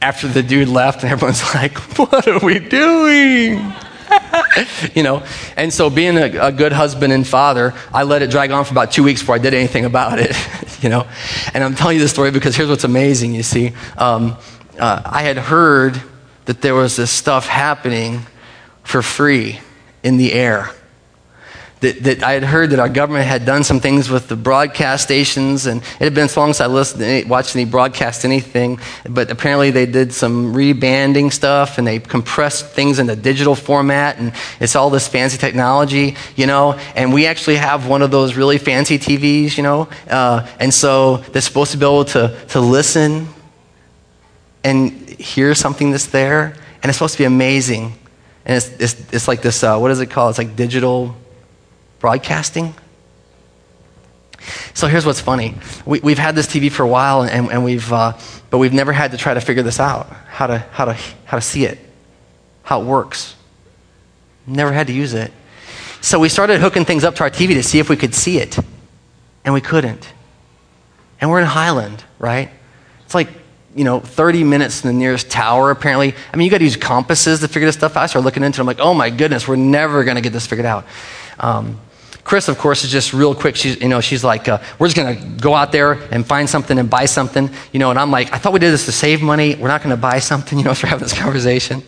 after 0.00 0.28
the 0.28 0.42
dude 0.42 0.68
left, 0.68 1.02
and 1.02 1.12
everyone's 1.12 1.42
like, 1.54 1.76
what 1.98 2.26
are 2.26 2.38
we 2.38 2.58
doing? 2.58 3.74
you 4.94 5.02
know, 5.02 5.24
and 5.56 5.72
so 5.72 5.90
being 5.90 6.16
a, 6.16 6.48
a, 6.48 6.52
good 6.52 6.72
husband 6.72 7.12
and 7.12 7.26
father, 7.26 7.74
I 7.92 8.02
let 8.02 8.22
it 8.22 8.30
drag 8.30 8.50
on 8.50 8.64
for 8.64 8.72
about 8.72 8.92
two 8.92 9.02
weeks 9.02 9.20
before 9.20 9.34
I 9.34 9.38
did 9.38 9.54
anything 9.54 9.84
about 9.84 10.18
it, 10.18 10.36
you 10.82 10.88
know. 10.88 11.06
And 11.54 11.62
I'm 11.62 11.74
telling 11.74 11.96
you 11.96 12.02
this 12.02 12.10
story 12.10 12.30
because 12.30 12.56
here's 12.56 12.68
what's 12.68 12.84
amazing, 12.84 13.34
you 13.34 13.42
see. 13.42 13.72
Um, 13.96 14.36
uh, 14.78 15.02
I 15.04 15.22
had 15.22 15.38
heard 15.38 16.00
that 16.46 16.62
there 16.62 16.74
was 16.74 16.96
this 16.96 17.10
stuff 17.10 17.46
happening 17.46 18.26
for 18.82 19.02
free 19.02 19.60
in 20.02 20.16
the 20.16 20.32
air 20.32 20.70
that, 21.80 22.02
that 22.02 22.22
I 22.22 22.32
had 22.32 22.42
heard 22.42 22.70
that 22.70 22.80
our 22.80 22.88
government 22.88 23.26
had 23.26 23.44
done 23.44 23.62
some 23.62 23.80
things 23.80 24.10
with 24.10 24.28
the 24.28 24.36
broadcast 24.36 25.04
stations, 25.04 25.66
and 25.66 25.80
it 25.80 26.04
had 26.04 26.14
been 26.14 26.28
so 26.28 26.40
long 26.40 26.48
since 26.48 26.60
I 26.60 26.66
listened, 26.66 27.02
any, 27.02 27.24
watched 27.28 27.54
any 27.54 27.64
broadcast 27.64 28.24
anything, 28.24 28.80
but 29.08 29.30
apparently 29.30 29.70
they 29.70 29.86
did 29.86 30.12
some 30.12 30.52
rebanding 30.54 31.30
stuff, 31.30 31.78
and 31.78 31.86
they 31.86 32.00
compressed 32.00 32.66
things 32.66 32.98
into 32.98 33.14
digital 33.14 33.54
format, 33.54 34.18
and 34.18 34.32
it's 34.60 34.74
all 34.74 34.90
this 34.90 35.06
fancy 35.06 35.38
technology, 35.38 36.16
you 36.36 36.46
know, 36.46 36.72
and 36.96 37.12
we 37.12 37.26
actually 37.26 37.56
have 37.56 37.86
one 37.86 38.02
of 38.02 38.10
those 38.10 38.34
really 38.34 38.58
fancy 38.58 38.98
TVs, 38.98 39.56
you 39.56 39.62
know, 39.62 39.88
uh, 40.08 40.46
and 40.58 40.72
so 40.74 41.18
they're 41.18 41.42
supposed 41.42 41.72
to 41.72 41.78
be 41.78 41.84
able 41.84 42.04
to, 42.06 42.36
to 42.48 42.60
listen 42.60 43.28
and 44.64 44.90
hear 45.08 45.54
something 45.54 45.92
that's 45.92 46.06
there, 46.06 46.56
and 46.82 46.90
it's 46.90 46.98
supposed 46.98 47.14
to 47.14 47.18
be 47.18 47.24
amazing. 47.24 47.92
And 48.44 48.56
it's, 48.56 48.68
it's, 48.80 49.12
it's 49.12 49.28
like 49.28 49.42
this, 49.42 49.62
uh, 49.62 49.78
what 49.78 49.90
is 49.90 50.00
it 50.00 50.06
called? 50.06 50.30
It's 50.30 50.38
like 50.38 50.56
digital 50.56 51.14
broadcasting. 52.00 52.74
So 54.74 54.86
here's 54.86 55.04
what's 55.04 55.20
funny. 55.20 55.54
We, 55.84 56.00
have 56.12 56.18
had 56.18 56.34
this 56.34 56.46
TV 56.46 56.70
for 56.70 56.82
a 56.82 56.88
while, 56.88 57.22
and, 57.22 57.50
and 57.50 57.64
we've, 57.64 57.92
uh, 57.92 58.16
but 58.50 58.58
we've 58.58 58.72
never 58.72 58.92
had 58.92 59.10
to 59.10 59.16
try 59.16 59.34
to 59.34 59.40
figure 59.40 59.62
this 59.62 59.80
out 59.80 60.06
how 60.28 60.46
to, 60.46 60.58
how, 60.58 60.84
to, 60.84 60.96
how 61.24 61.36
to 61.36 61.40
see 61.40 61.64
it, 61.64 61.78
how 62.62 62.80
it 62.80 62.84
works. 62.84 63.34
Never 64.46 64.72
had 64.72 64.86
to 64.86 64.92
use 64.92 65.14
it. 65.14 65.32
So 66.00 66.20
we 66.20 66.28
started 66.28 66.60
hooking 66.60 66.84
things 66.84 67.02
up 67.02 67.16
to 67.16 67.24
our 67.24 67.30
TV 67.30 67.54
to 67.54 67.62
see 67.62 67.80
if 67.80 67.90
we 67.90 67.96
could 67.96 68.14
see 68.14 68.38
it, 68.38 68.58
and 69.44 69.52
we 69.52 69.60
couldn't. 69.60 70.08
And 71.20 71.28
we're 71.30 71.40
in 71.40 71.46
Highland, 71.46 72.04
right? 72.18 72.50
It's 73.04 73.14
like, 73.14 73.28
you 73.74 73.84
know, 73.84 74.00
30 74.00 74.44
minutes 74.44 74.82
to 74.82 74.88
the 74.88 74.92
nearest 74.92 75.30
tower, 75.30 75.70
apparently. 75.70 76.14
I 76.32 76.36
mean, 76.36 76.44
you 76.44 76.50
got 76.50 76.58
to 76.58 76.64
use 76.64 76.76
compasses 76.76 77.40
to 77.40 77.48
figure 77.48 77.66
this 77.66 77.74
stuff 77.74 77.96
out. 77.96 78.04
I 78.04 78.06
started 78.06 78.24
looking 78.24 78.44
into 78.44 78.60
it. 78.60 78.62
I'm 78.62 78.66
like, 78.66 78.80
oh 78.80 78.94
my 78.94 79.10
goodness, 79.10 79.48
we're 79.48 79.56
never 79.56 80.04
going 80.04 80.14
to 80.14 80.20
get 80.20 80.32
this 80.32 80.46
figured 80.46 80.66
out. 80.66 80.86
Um, 81.40 81.80
Chris, 82.28 82.48
of 82.48 82.58
course, 82.58 82.84
is 82.84 82.92
just 82.92 83.14
real 83.14 83.34
quick. 83.34 83.56
She's, 83.56 83.80
you 83.80 83.88
know, 83.88 84.02
she's 84.02 84.22
like, 84.22 84.48
uh, 84.48 84.62
we're 84.78 84.88
just 84.88 84.98
going 84.98 85.16
to 85.16 85.42
go 85.42 85.54
out 85.54 85.72
there 85.72 85.92
and 86.12 86.26
find 86.26 86.46
something 86.46 86.78
and 86.78 86.90
buy 86.90 87.06
something, 87.06 87.48
you 87.72 87.78
know. 87.78 87.88
And 87.88 87.98
I'm 87.98 88.10
like, 88.10 88.30
I 88.34 88.36
thought 88.36 88.52
we 88.52 88.58
did 88.58 88.70
this 88.70 88.84
to 88.84 88.92
save 88.92 89.22
money. 89.22 89.54
We're 89.54 89.68
not 89.68 89.82
going 89.82 89.96
to 89.96 90.00
buy 90.00 90.18
something, 90.18 90.58
you 90.58 90.64
know. 90.64 90.72
We're 90.72 90.90
having 90.90 91.04
this 91.04 91.18
conversation, 91.18 91.82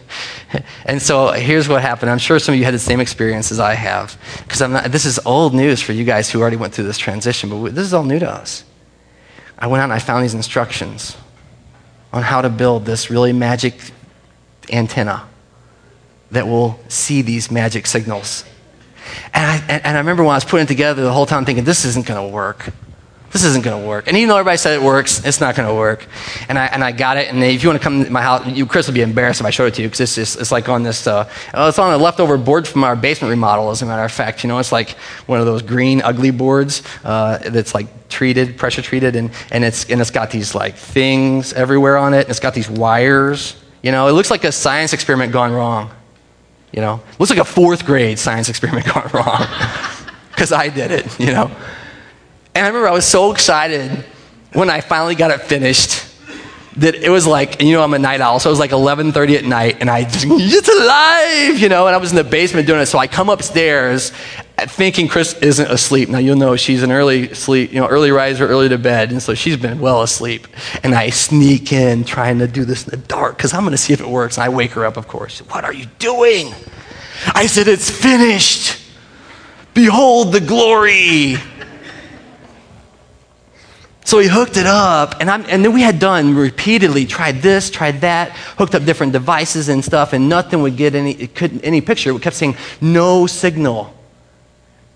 and 0.87 1.03
so 1.03 1.31
here's 1.33 1.69
what 1.69 1.83
happened. 1.83 2.11
I'm 2.11 2.17
sure 2.17 2.39
some 2.39 2.55
of 2.55 2.59
you 2.59 2.65
had 2.65 2.73
the 2.73 2.79
same 2.79 3.01
experience 3.01 3.53
as 3.53 3.61
I 3.61 3.75
have, 3.75 4.19
because. 4.49 4.61
This 4.91 5.05
is 5.05 5.19
old 5.27 5.53
news 5.53 5.83
for 5.83 5.93
you 5.93 6.05
guys 6.05 6.31
who 6.31 6.41
already 6.41 6.57
went 6.57 6.73
through 6.73 6.87
this 6.87 6.97
transition, 6.97 7.51
but 7.51 7.75
this 7.75 7.85
is 7.85 7.93
all 7.93 8.05
new 8.05 8.19
to 8.19 8.31
us. 8.31 8.65
I 9.59 9.67
went 9.67 9.83
out 9.83 9.85
and 9.85 9.93
I 9.93 9.99
found 9.99 10.25
these 10.25 10.33
instructions 10.33 11.19
on 12.15 12.23
how 12.23 12.41
to 12.41 12.49
build 12.49 12.87
this 12.87 13.11
really 13.11 13.35
magic 13.35 13.75
antenna 14.73 15.29
that 16.31 16.47
will 16.47 16.81
see 16.89 17.21
these 17.21 17.51
magic 17.51 17.87
signals 17.87 18.45
and 19.35 19.47
I, 19.47 19.81
and, 19.85 19.97
I 19.97 20.01
remember 20.01 20.23
when 20.23 20.33
I 20.33 20.37
was 20.37 20.45
putting 20.45 20.65
it 20.65 20.69
together 20.69 21.03
the 21.03 21.13
whole 21.13 21.27
time 21.27 21.45
thinking, 21.45 21.65
this 21.65 21.85
isn't 21.85 22.07
going 22.07 22.29
to 22.29 22.35
work. 22.35 22.73
This 23.33 23.45
isn't 23.45 23.65
going 23.65 23.81
to 23.81 23.89
work. 23.89 24.09
And 24.09 24.17
even 24.17 24.29
though 24.29 24.39
everybody 24.39 24.57
said 24.57 24.75
it 24.75 24.83
works, 24.83 25.25
it's 25.25 25.41
not 25.41 25.55
going 25.55 25.69
to 25.69 25.75
work. 25.75 26.05
And 26.49 26.59
I, 26.59 26.67
and 26.67 26.83
I 26.83 26.91
got 26.91 27.17
it. 27.17 27.29
And 27.29 27.43
if 27.45 27.63
you 27.63 27.69
want 27.69 27.81
to 27.81 27.83
come 27.83 28.05
to 28.05 28.11
my 28.11 28.23
house, 28.23 28.45
you, 28.49 28.67
Chris 28.67 28.89
would 28.89 28.95
be 28.95 29.03
embarrassed 29.03 29.41
if 29.41 29.47
I 29.47 29.51
showed 29.51 29.67
it 29.67 29.75
to 29.75 29.83
you 29.83 29.89
because 29.89 30.01
it's, 30.01 30.17
just, 30.17 30.41
it's 30.41 30.51
like 30.51 30.69
on 30.69 30.83
this, 30.83 31.07
uh, 31.07 31.31
it's 31.55 31.79
on 31.79 31.93
a 31.93 31.97
leftover 31.97 32.37
board 32.37 32.67
from 32.67 32.83
our 32.83 32.97
basement 32.97 33.31
remodel, 33.31 33.71
as 33.71 33.83
a 33.83 33.87
matter 33.87 34.03
of 34.03 34.11
fact. 34.11 34.43
You 34.43 34.49
know, 34.49 34.59
it's 34.59 34.73
like 34.73 34.91
one 35.27 35.39
of 35.39 35.47
those 35.47 35.63
green, 35.63 36.03
ugly 36.03 36.33
boards 36.33 36.83
uh, 37.05 37.39
that's 37.39 37.73
like 37.73 38.09
treated, 38.09 38.59
pressure 38.59 38.83
treated. 38.83 39.15
And, 39.15 39.31
and, 39.53 39.63
it's, 39.63 39.89
and 39.89 40.01
it's 40.01 40.11
got 40.11 40.33
these 40.33 40.57
like 40.57 40.75
things 40.75 41.53
everywhere 41.53 41.99
on 41.99 42.15
it. 42.15 42.23
And 42.23 42.31
it's 42.31 42.41
got 42.41 42.55
these 42.55 42.69
wires. 42.69 43.55
You 43.81 43.93
know, 43.93 44.09
it 44.09 44.13
looks 44.13 44.33
like 44.33 44.43
a 44.43 44.51
science 44.51 44.93
experiment 44.93 45.33
gone 45.33 45.53
wrong. 45.53 45.91
You 46.73 46.81
know, 46.81 47.03
looks 47.19 47.31
like 47.31 47.39
a 47.39 47.45
fourth 47.45 47.85
grade 47.85 48.19
science 48.19 48.49
experiment 48.49 48.87
gone 48.95 49.11
wrong 49.13 49.47
because 50.31 50.53
I 50.53 50.69
did 50.69 50.91
it, 50.91 51.19
you 51.19 51.33
know. 51.33 51.51
And 52.55 52.65
I 52.65 52.69
remember 52.69 52.89
I 52.89 52.93
was 52.93 53.07
so 53.07 53.33
excited 53.33 54.05
when 54.53 54.71
I 54.71 54.81
finally 54.81 55.15
got 55.15 55.31
it 55.31 55.41
finished 55.41 56.07
that 56.77 56.95
it 56.95 57.11
was 57.11 57.27
like, 57.27 57.61
you 57.61 57.73
know 57.73 57.83
I'm 57.83 57.95
a 57.95 57.99
night 57.99 58.21
owl, 58.21 58.39
so 58.39 58.49
it 58.49 58.53
was 58.53 58.61
like 58.61 58.71
11:30 58.71 59.39
at 59.39 59.45
night, 59.45 59.79
and 59.81 59.91
I 59.91 60.05
just, 60.05 60.27
it's 60.29 60.69
alive, 60.69 61.59
you 61.59 61.69
know. 61.69 61.87
And 61.87 61.95
I 61.95 61.99
was 61.99 62.11
in 62.11 62.17
the 62.17 62.25
basement 62.25 62.67
doing 62.67 62.81
it, 62.81 62.87
so 62.87 62.99
I 62.99 63.07
come 63.07 63.29
upstairs 63.29 64.13
thinking 64.67 65.09
Chris 65.09 65.35
isn't 65.35 65.71
asleep. 65.71 66.09
Now 66.09 66.19
you'll 66.19 66.37
know 66.37 66.57
she's 66.57 66.83
an 66.83 66.91
early 66.91 67.35
sleep, 67.35 67.73
you 67.73 67.81
know, 67.81 67.87
early 67.87 68.11
riser, 68.11 68.47
early 68.47 68.69
to 68.69 68.79
bed, 68.79 69.13
and 69.13 69.23
so 69.23 69.35
she's 69.35 69.57
been 69.57 69.81
well 69.81 70.03
asleep. 70.03 70.47
And 70.83 70.95
I 70.95 71.11
sneak 71.11 71.73
in 71.73 72.05
trying 72.05 72.39
to 72.41 72.47
do 72.47 72.65
this 72.65 72.85
in 72.85 72.91
the 72.91 73.07
dark 73.07 73.37
because 73.37 73.55
I'm 73.55 73.63
going 73.63 73.73
to 73.73 73.79
see 73.79 73.93
if 73.93 74.01
it 74.01 74.09
works. 74.09 74.37
And 74.37 74.45
I 74.45 74.49
wake 74.49 74.73
her 74.73 74.85
up, 74.85 74.97
of 74.97 75.09
course. 75.09 75.41
What 75.41 75.65
are 75.65 75.73
you 75.73 75.87
doing? 75.99 76.55
I 77.35 77.47
said, 77.47 77.69
It's 77.69 77.91
finished. 77.91 78.81
Behold 79.75 80.33
the 80.33 80.41
glory. 80.41 81.37
So 84.05 84.19
he 84.19 84.27
hooked 84.27 84.57
it 84.57 84.67
up, 84.67 85.21
and, 85.21 85.31
and, 85.31 85.65
then 85.65 85.73
we 85.73 85.83
had 85.83 86.01
done 86.01 86.35
repeatedly, 86.35 87.07
tried 87.07 87.43
this, 87.43 87.71
tried 87.71 88.01
that, 88.01 88.33
hooked 88.33 88.75
up 88.75 88.85
different 88.85 89.13
devices 89.13 89.69
and 89.69 89.85
stuff, 89.85 90.13
and 90.13 90.29
nothing 90.29 90.63
would 90.63 90.77
get 90.77 90.97
any, 90.97 91.15
couldn't, 91.29 91.61
any 91.61 91.81
picture. 91.81 92.13
We 92.13 92.19
kept 92.19 92.35
saying, 92.35 92.57
no 92.81 93.29
signal. 93.29 93.95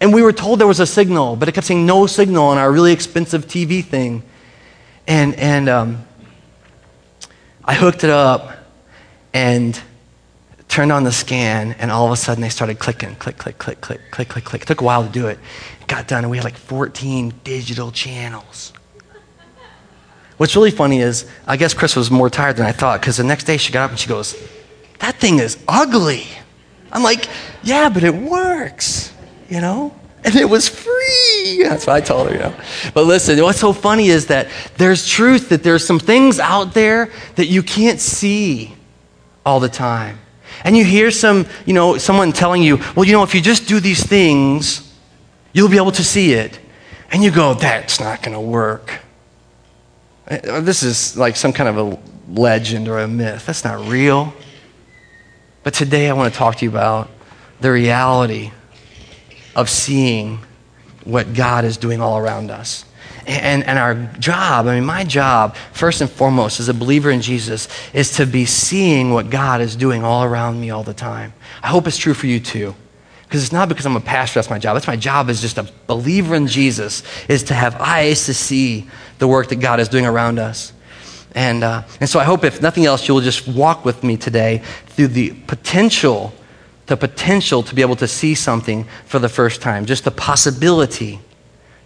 And 0.01 0.13
we 0.13 0.23
were 0.23 0.33
told 0.33 0.59
there 0.59 0.67
was 0.67 0.81
a 0.81 0.87
signal, 0.87 1.37
but 1.37 1.49
it 1.49 1.53
kept 1.53 1.67
saying 1.67 1.87
no 1.87 2.07
signal 2.07 2.45
on 2.45 2.59
our 2.59 2.71
really 2.71 2.93
expensive 2.93 3.47
TV 3.47 3.83
thing. 3.83 4.23
And, 5.07 5.35
and 5.37 5.69
um, 5.69 6.05
I 7.65 7.75
hooked 7.75 8.05
it 8.05 8.11
up, 8.11 8.55
and 9.35 9.81
turned 10.69 10.91
on 10.91 11.05
the 11.05 11.13
scan, 11.13 11.73
and 11.79 11.91
all 11.91 12.07
of 12.07 12.13
a 12.13 12.17
sudden 12.17 12.41
they 12.41 12.49
started 12.49 12.79
clicking, 12.79 13.15
click, 13.17 13.37
click, 13.37 13.59
click, 13.59 13.81
click, 13.81 14.01
click, 14.11 14.29
click, 14.29 14.45
click. 14.45 14.63
It 14.63 14.67
took 14.67 14.81
a 14.81 14.85
while 14.85 15.05
to 15.05 15.11
do 15.11 15.27
it. 15.27 15.39
it 15.81 15.87
got 15.87 16.09
done, 16.09 16.25
and 16.25 16.31
we 16.31 16.37
had 16.37 16.45
like 16.45 16.57
14 16.57 17.33
digital 17.45 17.91
channels. 17.91 18.73
What's 20.37 20.57
really 20.57 20.73
funny 20.73 21.01
is, 21.01 21.31
I 21.47 21.57
guess 21.57 21.75
Chris 21.75 21.95
was 21.95 22.11
more 22.11 22.29
tired 22.29 22.57
than 22.57 22.67
I 22.67 22.73
thought 22.73 23.01
because 23.01 23.19
the 23.19 23.25
next 23.25 23.45
day 23.45 23.57
she 23.57 23.73
got 23.73 23.85
up 23.85 23.91
and 23.91 24.01
she 24.01 24.09
goes, 24.09 24.37
That 24.99 25.17
thing 25.17 25.39
is 25.39 25.59
ugly. 25.69 26.27
I'm 26.91 27.05
like, 27.05 27.29
Yeah, 27.63 27.89
but 27.89 28.03
it 28.03 28.15
works, 28.15 29.13
you 29.49 29.61
know? 29.61 29.95
And 30.25 30.37
it 30.37 30.49
was 30.49 30.69
free. 30.69 31.63
That's 31.63 31.87
what 31.87 31.97
I 31.97 32.01
told 32.01 32.29
her, 32.29 32.35
you 32.35 32.41
know. 32.41 32.55
But 32.95 33.05
listen, 33.05 33.41
what's 33.43 33.61
so 33.61 33.75
funny 33.75 34.09
is 34.09 34.27
that 34.29 34.49
there's 34.79 35.07
truth, 35.07 35.51
that 35.51 35.63
there's 35.63 35.87
some 35.87 35.99
things 35.99 36.41
out 36.41 36.73
there 36.73 37.11
that 37.37 37.47
you 37.47 37.63
can't 37.63 38.01
see 38.01 38.75
all 39.45 39.61
the 39.61 39.69
time. 39.69 40.19
And 40.65 40.77
you 40.77 40.85
hear 40.85 41.11
some, 41.11 41.47
you 41.67 41.75
know, 41.75 41.99
someone 41.99 42.33
telling 42.33 42.63
you, 42.63 42.79
well, 42.97 43.05
you 43.05 43.13
know, 43.13 43.23
if 43.23 43.35
you 43.35 43.43
just 43.43 43.69
do 43.69 43.81
these 43.81 44.03
things, 44.03 44.95
you'll 45.53 45.69
be 45.69 45.77
able 45.77 45.93
to 45.93 46.05
see 46.05 46.33
it. 46.33 46.59
And 47.11 47.23
you 47.23 47.31
go, 47.31 47.53
that's 47.53 48.01
not 48.01 48.23
going 48.23 48.35
to 48.35 48.41
work. 48.41 49.01
Uh, 50.27 50.61
this 50.61 50.83
is 50.83 51.19
like 51.19 51.37
some 51.37 51.53
kind 51.53 51.69
of 51.69 51.77
a 51.77 51.99
legend 52.33 52.89
or 52.89 52.99
a 52.99 53.09
myth. 53.09 53.45
That's 53.45 53.63
not 53.63 53.87
real. 53.87 54.33
But 55.63 55.75
today 55.75 56.09
I 56.09 56.15
want 56.15 56.33
to 56.33 56.39
talk 56.39 56.57
to 56.57 56.65
you 56.65 56.71
about 56.71 57.11
the 57.61 57.71
reality 57.71 58.53
of 59.55 59.71
seeing 59.71 60.41
what 61.05 61.35
God 61.35 61.65
is 61.65 61.77
doing 61.77 62.01
all 62.01 62.19
around 62.19 62.51
us. 62.51 62.85
And, 63.27 63.65
and 63.65 63.79
our 63.79 63.95
job, 64.19 64.67
I 64.67 64.75
mean, 64.75 64.85
my 64.85 65.05
job, 65.05 65.57
first 65.73 66.01
and 66.01 66.11
foremost, 66.11 66.61
as 66.61 66.69
a 66.69 66.75
believer 66.75 67.11
in 67.11 67.23
Jesus, 67.23 67.69
is 67.95 68.17
to 68.17 68.27
be 68.27 68.45
seeing 68.45 69.13
what 69.13 69.31
God 69.31 69.61
is 69.61 69.77
doing 69.77 70.05
all 70.05 70.25
around 70.25 70.61
me 70.61 70.71
all 70.71 70.83
the 70.83 70.95
time. 70.95 71.33
I 71.63 71.69
hope 71.69 71.87
it's 71.87 71.97
true 71.97 72.15
for 72.15 72.27
you 72.27 72.41
too. 72.41 72.75
Because 73.23 73.43
it's 73.43 73.53
not 73.53 73.69
because 73.69 73.87
I'm 73.87 73.97
a 73.97 74.01
pastor, 74.01 74.39
that's 74.39 74.51
my 74.51 74.59
job. 74.59 74.77
That's 74.77 74.87
my 74.87 74.97
job 74.97 75.31
as 75.31 75.41
just 75.41 75.57
a 75.59 75.69
believer 75.87 76.35
in 76.35 76.47
Jesus, 76.47 77.03
is 77.29 77.43
to 77.45 77.55
have 77.55 77.75
eyes 77.81 78.27
to 78.27 78.35
see 78.35 78.87
the 79.19 79.27
work 79.27 79.49
that 79.49 79.57
God 79.57 79.81
is 79.81 79.89
doing 79.89 80.07
around 80.07 80.39
us. 80.39 80.73
And, 81.35 81.65
uh, 81.65 81.83
and 82.01 82.09
so 82.09 82.21
I 82.21 82.25
hope, 82.25 82.45
if 82.45 82.63
nothing 82.63 82.85
else, 82.85 83.09
you'll 83.09 83.21
just 83.21 83.49
walk 83.49 83.85
with 83.85 84.05
me 84.05 84.17
today 84.17 84.63
through 84.87 85.09
the 85.09 85.33
potential, 85.47 86.33
the 86.87 86.97
potential 86.97 87.63
to 87.63 87.75
be 87.75 87.83
able 87.83 87.97
to 87.97 88.09
see 88.09 88.35
something 88.35 88.85
for 89.07 89.19
the 89.19 89.29
first 89.29 89.63
time, 89.63 89.87
just 89.87 90.05
the 90.05 90.11
possibility 90.11 91.21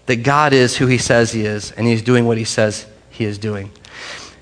that 0.06 0.16
God 0.16 0.52
is 0.52 0.76
who 0.76 0.86
He 0.86 0.98
says 0.98 1.32
He 1.32 1.44
is, 1.44 1.70
and 1.72 1.86
He's 1.86 2.02
doing 2.02 2.26
what 2.26 2.38
He 2.38 2.44
says 2.44 2.86
He 3.10 3.24
is 3.24 3.38
doing. 3.38 3.70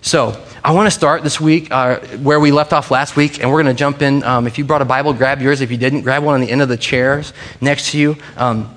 So, 0.01 0.43
I 0.63 0.73
want 0.73 0.87
to 0.87 0.91
start 0.91 1.23
this 1.23 1.41
week 1.41 1.69
uh, 1.71 1.99
where 2.19 2.41
we 2.41 2.53
left 2.53 2.73
off 2.73 2.91
last 2.91 3.17
week, 3.17 3.41
and 3.41 3.51
we're 3.51 3.63
going 3.63 3.75
to 3.75 3.79
jump 3.79 4.03
in. 4.03 4.23
Um, 4.25 4.47
if 4.47 4.59
you 4.59 4.65
brought 4.65 4.83
a 4.83 4.85
Bible, 4.85 5.13
grab 5.13 5.41
yours. 5.41 5.61
If 5.61 5.71
you 5.71 5.77
didn't, 5.77 6.03
grab 6.03 6.25
one 6.25 6.35
on 6.35 6.41
the 6.41 6.51
end 6.51 6.63
of 6.63 6.69
the 6.69 6.77
chairs 6.77 7.33
next 7.61 7.91
to 7.91 7.99
you. 7.99 8.17
Um, 8.37 8.73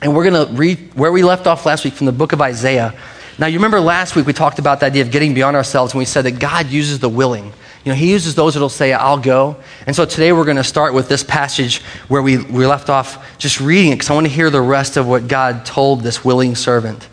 and 0.00 0.14
we're 0.14 0.30
going 0.30 0.46
to 0.46 0.52
read 0.54 0.94
where 0.94 1.10
we 1.10 1.22
left 1.22 1.46
off 1.46 1.66
last 1.66 1.84
week 1.84 1.94
from 1.94 2.06
the 2.06 2.12
book 2.12 2.32
of 2.32 2.40
Isaiah. 2.40 2.94
Now, 3.38 3.46
you 3.46 3.58
remember 3.58 3.80
last 3.80 4.16
week 4.16 4.26
we 4.26 4.32
talked 4.32 4.58
about 4.58 4.80
the 4.80 4.86
idea 4.86 5.02
of 5.02 5.10
getting 5.10 5.34
beyond 5.34 5.56
ourselves, 5.56 5.92
and 5.92 5.98
we 5.98 6.04
said 6.04 6.22
that 6.22 6.38
God 6.38 6.66
uses 6.66 6.98
the 6.98 7.08
willing. 7.08 7.52
You 7.84 7.92
know, 7.92 7.96
He 7.96 8.10
uses 8.10 8.34
those 8.34 8.54
that'll 8.54 8.68
say, 8.68 8.92
I'll 8.92 9.18
go. 9.18 9.56
And 9.86 9.94
so 9.94 10.04
today 10.04 10.32
we're 10.32 10.44
going 10.44 10.56
to 10.56 10.64
start 10.64 10.94
with 10.94 11.08
this 11.08 11.22
passage 11.22 11.80
where 12.08 12.22
we, 12.22 12.38
we 12.38 12.66
left 12.66 12.88
off 12.90 13.38
just 13.38 13.60
reading 13.60 13.92
it, 13.92 13.96
because 13.96 14.10
I 14.10 14.14
want 14.14 14.26
to 14.26 14.32
hear 14.32 14.50
the 14.50 14.60
rest 14.60 14.96
of 14.96 15.06
what 15.06 15.28
God 15.28 15.64
told 15.64 16.02
this 16.02 16.24
willing 16.24 16.54
servant. 16.54 17.08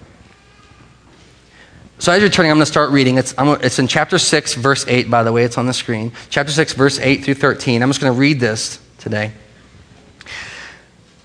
So 1.97 2.11
as 2.11 2.21
you're 2.21 2.29
turning, 2.29 2.51
I'm 2.51 2.57
going 2.57 2.65
to 2.65 2.71
start 2.71 2.91
reading. 2.91 3.17
It's, 3.17 3.33
it's 3.37 3.79
in 3.79 3.87
chapter 3.87 4.19
6, 4.19 4.55
verse 4.55 4.85
8, 4.87 5.09
by 5.09 5.23
the 5.23 5.31
way. 5.31 5.43
It's 5.43 5.57
on 5.57 5.65
the 5.65 5.73
screen. 5.73 6.11
Chapter 6.29 6.51
6, 6.51 6.73
verse 6.73 6.99
8 6.99 7.23
through 7.23 7.35
13. 7.35 7.81
I'm 7.81 7.89
just 7.89 8.01
going 8.01 8.13
to 8.13 8.19
read 8.19 8.39
this 8.39 8.79
today. 8.97 9.31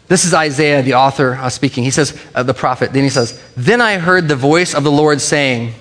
This 0.07 0.25
is 0.25 0.35
Isaiah, 0.35 0.83
the 0.83 0.95
author, 0.95 1.35
uh, 1.35 1.49
speaking. 1.51 1.85
He 1.85 1.91
says, 1.91 2.21
uh, 2.35 2.43
the 2.43 2.55
prophet, 2.55 2.93
then 2.93 3.05
he 3.05 3.11
says, 3.11 3.41
Then 3.57 3.81
I 3.81 3.99
heard 3.99 4.27
the 4.27 4.37
voice 4.37 4.75
of 4.75 4.83
the 4.83 4.91
Lord 4.91 5.21
saying, 5.21 5.73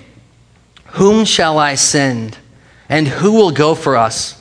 Whom 0.86 1.24
shall 1.24 1.58
I 1.58 1.74
send? 1.74 2.38
And 2.90 3.06
who 3.06 3.32
will 3.32 3.52
go 3.52 3.74
for 3.74 3.96
us? 3.96 4.36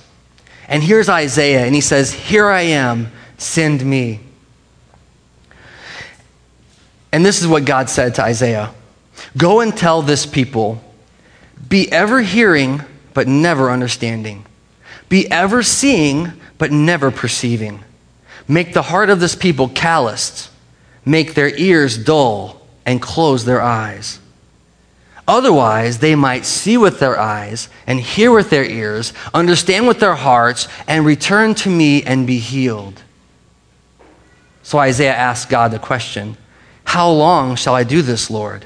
And 0.67 0.83
here's 0.83 1.07
Isaiah, 1.07 1.65
and 1.65 1.73
he 1.73 1.81
says, 1.81 2.11
Here 2.11 2.47
I 2.47 2.61
am, 2.61 3.11
send 3.37 3.85
me. 3.85 4.19
And 7.11 7.25
this 7.25 7.41
is 7.41 7.47
what 7.47 7.65
God 7.65 7.89
said 7.89 8.15
to 8.15 8.23
Isaiah 8.23 8.73
Go 9.37 9.61
and 9.61 9.75
tell 9.75 10.01
this 10.01 10.25
people, 10.25 10.83
be 11.67 11.91
ever 11.91 12.21
hearing, 12.21 12.81
but 13.13 13.27
never 13.27 13.69
understanding, 13.69 14.45
be 15.09 15.29
ever 15.31 15.61
seeing, 15.61 16.33
but 16.57 16.71
never 16.71 17.11
perceiving. 17.11 17.83
Make 18.47 18.73
the 18.73 18.81
heart 18.81 19.11
of 19.11 19.19
this 19.19 19.35
people 19.35 19.69
calloused, 19.69 20.49
make 21.05 21.35
their 21.35 21.55
ears 21.55 21.97
dull, 21.97 22.61
and 22.85 22.99
close 22.99 23.45
their 23.45 23.61
eyes. 23.61 24.18
Otherwise, 25.29 25.99
they 25.99 26.15
might 26.15 26.43
see 26.43 26.75
with 26.75 26.97
their 26.99 27.19
eyes 27.19 27.69
and 27.85 27.99
hear 27.99 28.31
with 28.31 28.49
their 28.49 28.65
ears, 28.65 29.13
understand 29.31 29.87
with 29.87 29.99
their 29.99 30.15
hearts, 30.15 30.67
and 30.87 31.05
return 31.05 31.53
to 31.53 31.69
me 31.69 32.01
and 32.01 32.25
be 32.25 32.39
healed. 32.39 33.03
So 34.63 34.79
Isaiah 34.79 35.13
asked 35.13 35.47
God 35.47 35.69
the 35.69 35.77
question 35.77 36.35
How 36.83 37.11
long 37.11 37.55
shall 37.55 37.75
I 37.75 37.83
do 37.83 38.01
this, 38.01 38.31
Lord? 38.31 38.65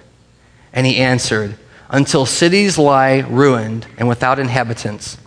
And 0.72 0.88
he 0.88 1.00
answered, 1.00 1.58
Until 1.90 2.26
cities 2.26 2.78
lie 2.78 3.26
ruined 3.28 3.86
and 3.98 4.08
without 4.08 4.40
inhabitants, 4.40 5.18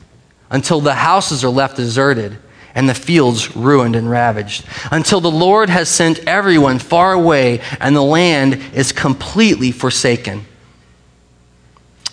until 0.49 0.81
the 0.81 0.95
houses 0.95 1.45
are 1.45 1.51
left 1.51 1.77
deserted 1.77 2.39
and 2.75 2.89
the 2.89 2.95
fields 2.95 3.55
ruined 3.55 3.95
and 3.95 4.09
ravaged, 4.09 4.65
until 4.91 5.21
the 5.21 5.31
Lord 5.31 5.69
has 5.69 5.91
sent 5.91 6.19
everyone 6.21 6.79
far 6.79 7.13
away 7.13 7.61
and 7.79 7.95
the 7.95 8.01
land 8.01 8.55
is 8.73 8.91
completely 8.91 9.71
forsaken. 9.71 10.47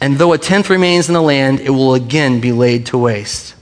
And 0.03 0.17
though 0.17 0.33
a 0.33 0.37
tenth 0.37 0.69
remains 0.69 1.07
in 1.07 1.13
the 1.13 1.21
land, 1.21 1.61
it 1.61 1.69
will 1.69 1.93
again 1.93 2.41
be 2.41 2.51
laid 2.51 2.87
to 2.87 2.97
waste. 2.97 3.55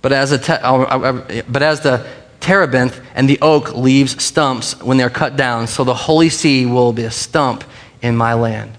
But 0.00 0.10
as, 0.10 0.30
te- 0.40 0.54
uh, 0.54 0.74
uh, 0.74 1.42
but 1.50 1.62
as 1.62 1.82
the 1.82 2.08
terebinth 2.40 2.98
and 3.14 3.28
the 3.28 3.38
oak 3.42 3.74
leaves 3.74 4.24
stumps 4.24 4.80
when 4.80 4.96
they're 4.96 5.10
cut 5.10 5.36
down, 5.36 5.66
so 5.66 5.84
the 5.84 5.92
holy 5.92 6.30
sea 6.30 6.64
will 6.64 6.94
be 6.94 7.04
a 7.04 7.10
stump 7.10 7.62
in 8.00 8.16
my 8.16 8.32
land. 8.32 8.72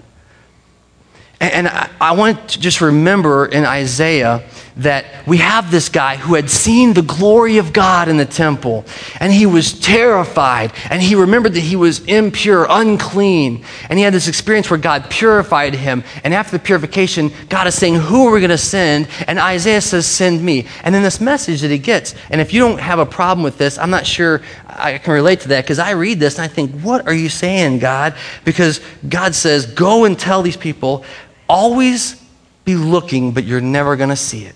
And, 1.39 1.67
I 1.67 2.13
want 2.13 2.49
to 2.49 2.59
just 2.59 2.81
remember 2.81 3.45
in 3.45 3.63
Isaiah 3.63 4.43
that 4.77 5.05
we 5.27 5.37
have 5.37 5.69
this 5.69 5.89
guy 5.89 6.15
who 6.15 6.35
had 6.35 6.49
seen 6.49 6.93
the 6.93 7.01
glory 7.01 7.57
of 7.57 7.73
God 7.73 8.07
in 8.07 8.17
the 8.17 8.25
temple, 8.25 8.85
and 9.19 9.31
he 9.31 9.45
was 9.45 9.79
terrified, 9.79 10.73
and 10.89 11.01
he 11.01 11.15
remembered 11.15 11.53
that 11.53 11.59
he 11.59 11.75
was 11.75 12.03
impure, 12.05 12.65
unclean, 12.69 13.63
and 13.89 13.99
he 13.99 14.03
had 14.03 14.13
this 14.13 14.27
experience 14.27 14.69
where 14.69 14.79
God 14.79 15.09
purified 15.09 15.75
him. 15.75 16.03
And 16.23 16.33
after 16.33 16.57
the 16.57 16.63
purification, 16.63 17.31
God 17.49 17.67
is 17.67 17.75
saying, 17.75 17.95
Who 17.95 18.27
are 18.27 18.31
we 18.31 18.39
going 18.39 18.49
to 18.49 18.57
send? 18.57 19.07
And 19.27 19.39
Isaiah 19.39 19.81
says, 19.81 20.07
Send 20.07 20.43
me. 20.43 20.65
And 20.83 20.93
then 20.93 21.03
this 21.03 21.21
message 21.21 21.61
that 21.61 21.71
he 21.71 21.77
gets, 21.77 22.15
and 22.29 22.41
if 22.41 22.53
you 22.53 22.59
don't 22.59 22.79
have 22.79 22.99
a 22.99 23.05
problem 23.05 23.43
with 23.43 23.57
this, 23.57 23.77
I'm 23.77 23.91
not 23.91 24.07
sure 24.07 24.41
I 24.67 24.97
can 24.97 25.13
relate 25.13 25.41
to 25.41 25.49
that 25.49 25.63
because 25.63 25.79
I 25.79 25.91
read 25.91 26.19
this 26.19 26.37
and 26.37 26.45
I 26.45 26.47
think, 26.47 26.71
What 26.81 27.05
are 27.07 27.13
you 27.13 27.29
saying, 27.29 27.79
God? 27.79 28.15
Because 28.43 28.81
God 29.07 29.35
says, 29.35 29.67
Go 29.67 30.05
and 30.05 30.17
tell 30.17 30.41
these 30.41 30.57
people, 30.57 31.05
always 31.47 32.19
be 32.65 32.75
looking, 32.75 33.33
but 33.33 33.43
you're 33.43 33.61
never 33.61 33.95
going 33.95 34.09
to 34.09 34.15
see 34.15 34.45
it 34.45 34.55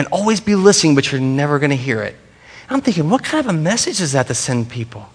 and 0.00 0.08
always 0.08 0.40
be 0.40 0.54
listening, 0.54 0.94
but 0.94 1.12
you're 1.12 1.20
never 1.20 1.58
going 1.58 1.68
to 1.68 1.76
hear 1.76 2.00
it. 2.00 2.16
I'm 2.70 2.80
thinking, 2.80 3.10
what 3.10 3.22
kind 3.22 3.46
of 3.46 3.54
a 3.54 3.58
message 3.58 4.00
is 4.00 4.12
that 4.12 4.28
to 4.28 4.34
send 4.34 4.70
people? 4.70 5.06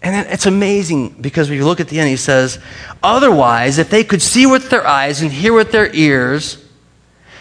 And 0.00 0.26
it's 0.26 0.46
amazing 0.46 1.10
because 1.20 1.50
when 1.50 1.58
you 1.58 1.66
look 1.66 1.80
at 1.80 1.88
the 1.88 2.00
end, 2.00 2.08
he 2.08 2.16
says, 2.16 2.58
Otherwise, 3.02 3.76
if 3.76 3.90
they 3.90 4.04
could 4.04 4.22
see 4.22 4.46
with 4.46 4.70
their 4.70 4.86
eyes 4.86 5.20
and 5.20 5.30
hear 5.30 5.52
with 5.52 5.70
their 5.70 5.92
ears, 5.94 6.64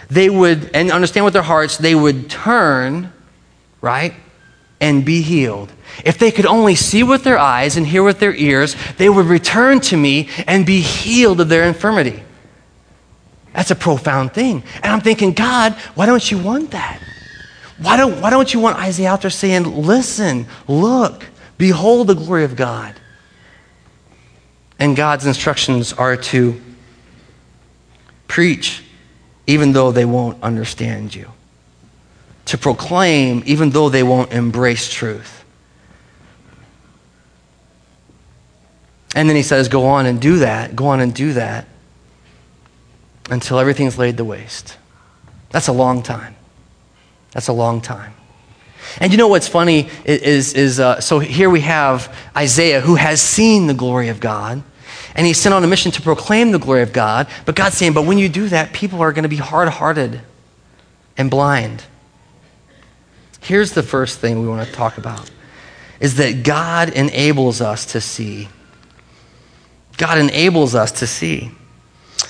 they 0.10 0.30
would, 0.30 0.70
and 0.74 0.92
understand 0.92 1.24
with 1.24 1.34
their 1.34 1.44
hearts, 1.44 1.77
they 1.77 1.96
would 1.96 2.30
turn, 2.30 3.13
right, 3.80 4.16
and 4.82 5.06
be 5.06 5.22
healed. 5.22 5.72
If 6.04 6.18
they 6.18 6.30
could 6.30 6.46
only 6.46 6.75
see 6.75 7.04
with 7.04 7.24
their 7.24 7.39
eyes 7.39 7.77
and 7.77 7.88
hear 7.88 8.04
with 8.04 8.20
their 8.20 8.36
ears, 8.36 8.75
they 8.98 9.08
would 9.08 9.27
return 9.27 9.80
to 9.82 9.96
me 9.96 10.27
and 10.46 10.66
be 10.66 10.82
healed 10.82 11.39
of 11.39 11.48
their 11.48 11.63
infirmity. 11.63 12.22
That's 13.54 13.72
a 13.72 13.75
profound 13.75 14.34
thing. 14.34 14.63
And 14.75 14.86
I'm 14.86 15.01
thinking, 15.01 15.34
God, 15.34 15.74
why 15.96 16.06
don't 16.06 16.30
you 16.30 16.38
want 16.38 16.72
that? 16.72 17.01
Why 17.80 17.98
don't, 17.98 18.22
why 18.22 18.30
don't 18.30 18.54
you 18.54 18.60
want 18.60 18.77
Isaiah 18.77 19.10
out 19.12 19.22
there 19.22 19.32
saying, 19.32 19.84
listen, 19.84 20.48
look, 20.68 21.25
behold 21.58 22.08
the 22.08 22.16
glory 22.16 22.44
of 22.44 22.56
God? 22.56 22.96
And 24.80 24.96
God's 24.96 25.25
instructions 25.25 25.94
are 25.94 26.18
to 26.18 26.62
preach 28.27 28.84
even 29.48 29.72
though 29.72 29.92
they 29.92 30.06
won't 30.06 30.42
understand 30.44 31.16
you, 31.16 31.32
to 32.46 32.58
proclaim 32.58 33.42
even 33.46 33.70
though 33.70 33.89
they 33.89 34.04
won't 34.04 34.32
embrace 34.34 34.92
truth. 34.92 35.46
And 39.16 39.27
then 39.27 39.36
he 39.36 39.42
says, 39.42 39.68
go 39.68 39.86
on 39.86 40.06
and 40.06 40.22
do 40.22 40.39
that, 40.39 40.75
go 40.75 40.88
on 40.88 41.00
and 41.00 41.13
do 41.13 41.34
that 41.34 41.68
until 43.29 43.60
everything's 43.60 43.98
laid 43.98 44.17
to 44.17 44.25
waste. 44.25 44.77
That's 45.50 45.67
a 45.67 45.74
long 45.74 46.03
time. 46.03 46.36
That's 47.31 47.48
a 47.48 47.53
long 47.53 47.81
time. 47.81 48.13
And 49.00 49.12
you 49.12 49.17
know 49.17 49.27
what's 49.27 49.48
funny 49.48 49.89
is, 50.05 50.53
is 50.53 50.79
uh, 50.79 51.01
so 51.01 51.19
here 51.19 51.50
we 51.50 51.62
have 51.62 52.15
Isaiah 52.36 52.81
who 52.81 52.96
has 52.96 53.22
seen 53.22 53.67
the 53.67 53.74
glory 53.74 54.10
of 54.10 54.19
God, 54.19 54.63
and 55.15 55.27
he's 55.27 55.39
sent 55.39 55.53
on 55.53 55.63
a 55.63 55.67
mission 55.67 55.91
to 55.93 56.01
proclaim 56.01 56.51
the 56.51 56.60
glory 56.60 56.84
of 56.84 56.93
God. 56.93 57.27
But 57.46 57.55
God's 57.55 57.77
saying, 57.77 57.93
but 57.93 58.05
when 58.05 58.17
you 58.17 58.29
do 58.29 58.48
that, 58.50 58.74
people 58.74 59.01
are 59.01 59.12
going 59.12 59.24
to 59.24 59.29
be 59.29 59.38
hard 59.38 59.67
hearted 59.67 60.22
and 61.17 61.29
blind. 61.29 61.84
Here's 63.41 63.74
the 63.74 63.84
first 63.84 64.19
thing 64.19 64.41
we 64.41 64.48
want 64.48 64.67
to 64.67 64.74
talk 64.74 64.98
about 64.98 65.29
is 66.00 66.15
that 66.15 66.43
God 66.43 66.89
enables 66.89 67.60
us 67.60 67.88
to 67.88 68.01
see. 68.01 68.50
God 69.98 70.19
enables 70.19 70.75
us 70.75 70.91
to 71.00 71.07
see. 71.07 71.51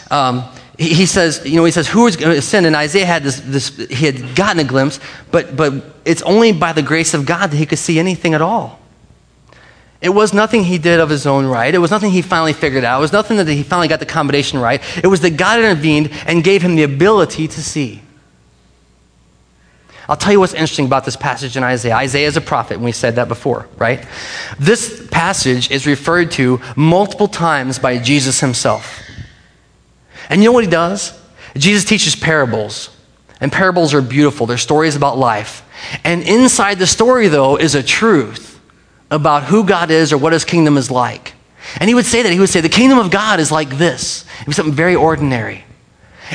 Um, 0.09 0.45
he, 0.77 1.07
says, 1.07 1.41
you 1.43 1.55
know, 1.55 1.65
he 1.65 1.71
says, 1.71 1.87
who 1.87 2.05
is 2.05 2.15
going 2.15 2.35
to 2.35 2.41
sin? 2.41 2.65
And 2.65 2.75
Isaiah 2.75 3.05
had 3.05 3.23
this, 3.23 3.39
this, 3.39 3.75
he 3.89 4.05
had 4.05 4.35
gotten 4.35 4.59
a 4.59 4.63
glimpse, 4.63 4.99
but, 5.31 5.55
but 5.55 5.73
it's 6.05 6.21
only 6.21 6.51
by 6.51 6.71
the 6.73 6.83
grace 6.83 7.15
of 7.15 7.25
God 7.25 7.47
that 7.51 7.57
he 7.57 7.65
could 7.65 7.79
see 7.79 7.97
anything 7.97 8.35
at 8.35 8.41
all. 8.41 8.79
It 9.99 10.09
was 10.09 10.33
nothing 10.33 10.63
he 10.63 10.77
did 10.77 10.99
of 10.99 11.09
his 11.09 11.25
own 11.25 11.47
right. 11.47 11.73
It 11.73 11.79
was 11.79 11.89
nothing 11.89 12.11
he 12.11 12.21
finally 12.21 12.53
figured 12.53 12.83
out. 12.83 12.99
It 12.99 13.01
was 13.01 13.11
nothing 13.13 13.37
that 13.37 13.47
he 13.47 13.63
finally 13.63 13.87
got 13.87 13.99
the 13.99 14.05
combination 14.05 14.59
right. 14.59 14.79
It 15.03 15.07
was 15.07 15.21
that 15.21 15.31
God 15.31 15.59
intervened 15.59 16.11
and 16.27 16.43
gave 16.43 16.61
him 16.61 16.75
the 16.75 16.83
ability 16.83 17.47
to 17.47 17.63
see. 17.63 18.01
I'll 20.07 20.15
tell 20.15 20.31
you 20.31 20.39
what's 20.39 20.53
interesting 20.53 20.85
about 20.85 21.03
this 21.03 21.17
passage 21.17 21.57
in 21.57 21.63
Isaiah. 21.63 21.95
Isaiah 21.95 22.27
is 22.27 22.37
a 22.37 22.41
prophet, 22.41 22.75
and 22.75 22.83
we 22.83 22.91
said 22.91 23.15
that 23.15 23.27
before, 23.27 23.67
right? 23.77 24.05
This 24.59 25.05
passage 25.09 25.71
is 25.71 25.87
referred 25.87 26.31
to 26.31 26.61
multiple 26.75 27.27
times 27.27 27.79
by 27.79 27.97
Jesus 27.97 28.39
himself. 28.39 29.01
And 30.29 30.41
you 30.41 30.49
know 30.49 30.53
what 30.53 30.63
he 30.63 30.69
does? 30.69 31.19
Jesus 31.55 31.85
teaches 31.85 32.15
parables. 32.15 32.89
And 33.39 33.51
parables 33.51 33.93
are 33.93 34.01
beautiful, 34.01 34.47
they're 34.47 34.57
stories 34.57 34.95
about 34.95 35.17
life. 35.17 35.63
And 36.03 36.23
inside 36.23 36.79
the 36.79 36.87
story, 36.87 37.27
though, 37.27 37.57
is 37.57 37.75
a 37.75 37.83
truth 37.83 38.59
about 39.11 39.43
who 39.43 39.63
God 39.63 39.91
is 39.91 40.11
or 40.11 40.17
what 40.17 40.33
his 40.33 40.43
kingdom 40.43 40.75
is 40.77 40.89
like. 40.89 41.33
And 41.79 41.87
he 41.87 41.93
would 41.93 42.05
say 42.05 42.23
that. 42.23 42.31
He 42.31 42.39
would 42.39 42.49
say, 42.49 42.61
The 42.61 42.69
kingdom 42.69 42.97
of 42.97 43.11
God 43.11 43.39
is 43.39 43.51
like 43.51 43.69
this. 43.69 44.25
It 44.41 44.47
was 44.47 44.55
something 44.55 44.73
very 44.73 44.95
ordinary. 44.95 45.63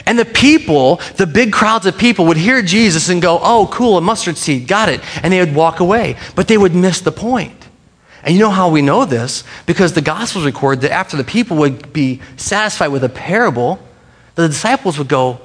And 0.07 0.19
the 0.19 0.25
people, 0.25 1.01
the 1.17 1.27
big 1.27 1.53
crowds 1.53 1.87
of 1.87 1.99
people, 1.99 2.27
would 2.27 2.37
hear 2.37 2.63
Jesus 2.63 3.09
and 3.09 3.21
go, 3.21 3.41
Oh, 3.43 3.69
cool, 3.73 3.99
a 3.99 4.01
mustard 4.01 4.37
seed, 4.37 4.69
got 4.69 4.89
it. 4.89 5.01
And 5.23 5.33
they 5.33 5.41
would 5.41 5.55
walk 5.55 5.81
away. 5.81 6.17
But 6.35 6.49
they 6.49 6.59
would 6.59 6.75
miss 6.75 7.01
the 7.01 7.13
point. 7.13 7.62
And 8.23 8.35
you 8.35 8.41
know 8.41 8.51
how 8.51 8.71
we 8.71 8.83
know 8.83 9.05
this? 9.05 9.43
Because 9.67 9.95
the 9.95 10.01
Gospels 10.01 10.45
record 10.45 10.83
that 10.83 10.93
after 10.93 11.17
the 11.17 11.25
people 11.25 11.57
would 11.59 11.93
be 11.93 12.21
satisfied 12.37 12.89
with 12.89 13.03
a 13.03 13.09
parable, 13.09 13.81
the 14.37 14.47
disciples 14.49 14.99
would 14.99 15.09
go, 15.09 15.41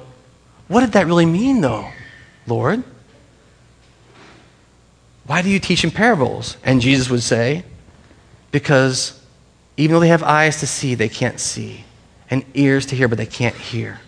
What 0.68 0.80
did 0.80 0.92
that 0.92 1.06
really 1.06 1.26
mean, 1.26 1.60
though, 1.60 1.88
Lord? 2.46 2.84
Why 5.26 5.42
do 5.42 5.50
you 5.50 5.58
teach 5.58 5.84
in 5.84 5.90
parables? 5.90 6.56
And 6.64 6.80
Jesus 6.80 7.10
would 7.10 7.22
say, 7.22 7.64
Because 8.52 9.20
even 9.76 9.94
though 9.94 10.00
they 10.00 10.08
have 10.08 10.22
eyes 10.22 10.60
to 10.60 10.66
see, 10.66 10.94
they 10.94 11.08
can't 11.08 11.40
see, 11.40 11.84
and 12.30 12.44
ears 12.54 12.86
to 12.86 12.96
hear, 12.96 13.08
but 13.08 13.18
they 13.18 13.26
can't 13.26 13.56
hear. 13.56 14.00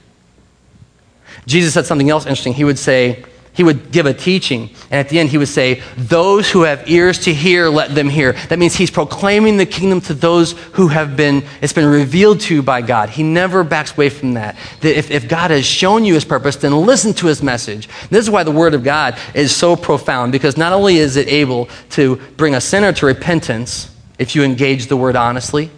Jesus 1.46 1.74
said 1.74 1.86
something 1.86 2.10
else 2.10 2.24
interesting. 2.24 2.54
He 2.54 2.64
would 2.64 2.78
say, 2.78 3.24
he 3.60 3.64
would 3.64 3.92
give 3.92 4.06
a 4.06 4.14
teaching, 4.14 4.70
and 4.84 4.94
at 4.94 5.10
the 5.10 5.18
end 5.18 5.28
he 5.28 5.36
would 5.36 5.46
say, 5.46 5.82
Those 5.98 6.50
who 6.50 6.62
have 6.62 6.88
ears 6.88 7.18
to 7.24 7.34
hear, 7.34 7.68
let 7.68 7.94
them 7.94 8.08
hear. 8.08 8.32
That 8.48 8.58
means 8.58 8.74
he's 8.74 8.90
proclaiming 8.90 9.58
the 9.58 9.66
kingdom 9.66 10.00
to 10.00 10.14
those 10.14 10.52
who 10.72 10.88
have 10.88 11.14
been, 11.14 11.44
it's 11.60 11.74
been 11.74 11.84
revealed 11.84 12.40
to 12.40 12.62
by 12.62 12.80
God. 12.80 13.10
He 13.10 13.22
never 13.22 13.62
backs 13.62 13.92
away 13.92 14.08
from 14.08 14.32
that. 14.32 14.56
That 14.80 14.96
if, 14.96 15.10
if 15.10 15.28
God 15.28 15.50
has 15.50 15.66
shown 15.66 16.06
you 16.06 16.14
his 16.14 16.24
purpose, 16.24 16.56
then 16.56 16.74
listen 16.74 17.12
to 17.12 17.26
his 17.26 17.42
message. 17.42 17.86
This 18.08 18.24
is 18.24 18.30
why 18.30 18.44
the 18.44 18.50
word 18.50 18.72
of 18.72 18.82
God 18.82 19.18
is 19.34 19.54
so 19.54 19.76
profound, 19.76 20.32
because 20.32 20.56
not 20.56 20.72
only 20.72 20.96
is 20.96 21.16
it 21.16 21.28
able 21.28 21.68
to 21.90 22.16
bring 22.38 22.54
a 22.54 22.62
sinner 22.62 22.94
to 22.94 23.04
repentance 23.04 23.94
if 24.18 24.34
you 24.34 24.42
engage 24.42 24.86
the 24.86 24.96
word 24.96 25.16
honestly, 25.16 25.70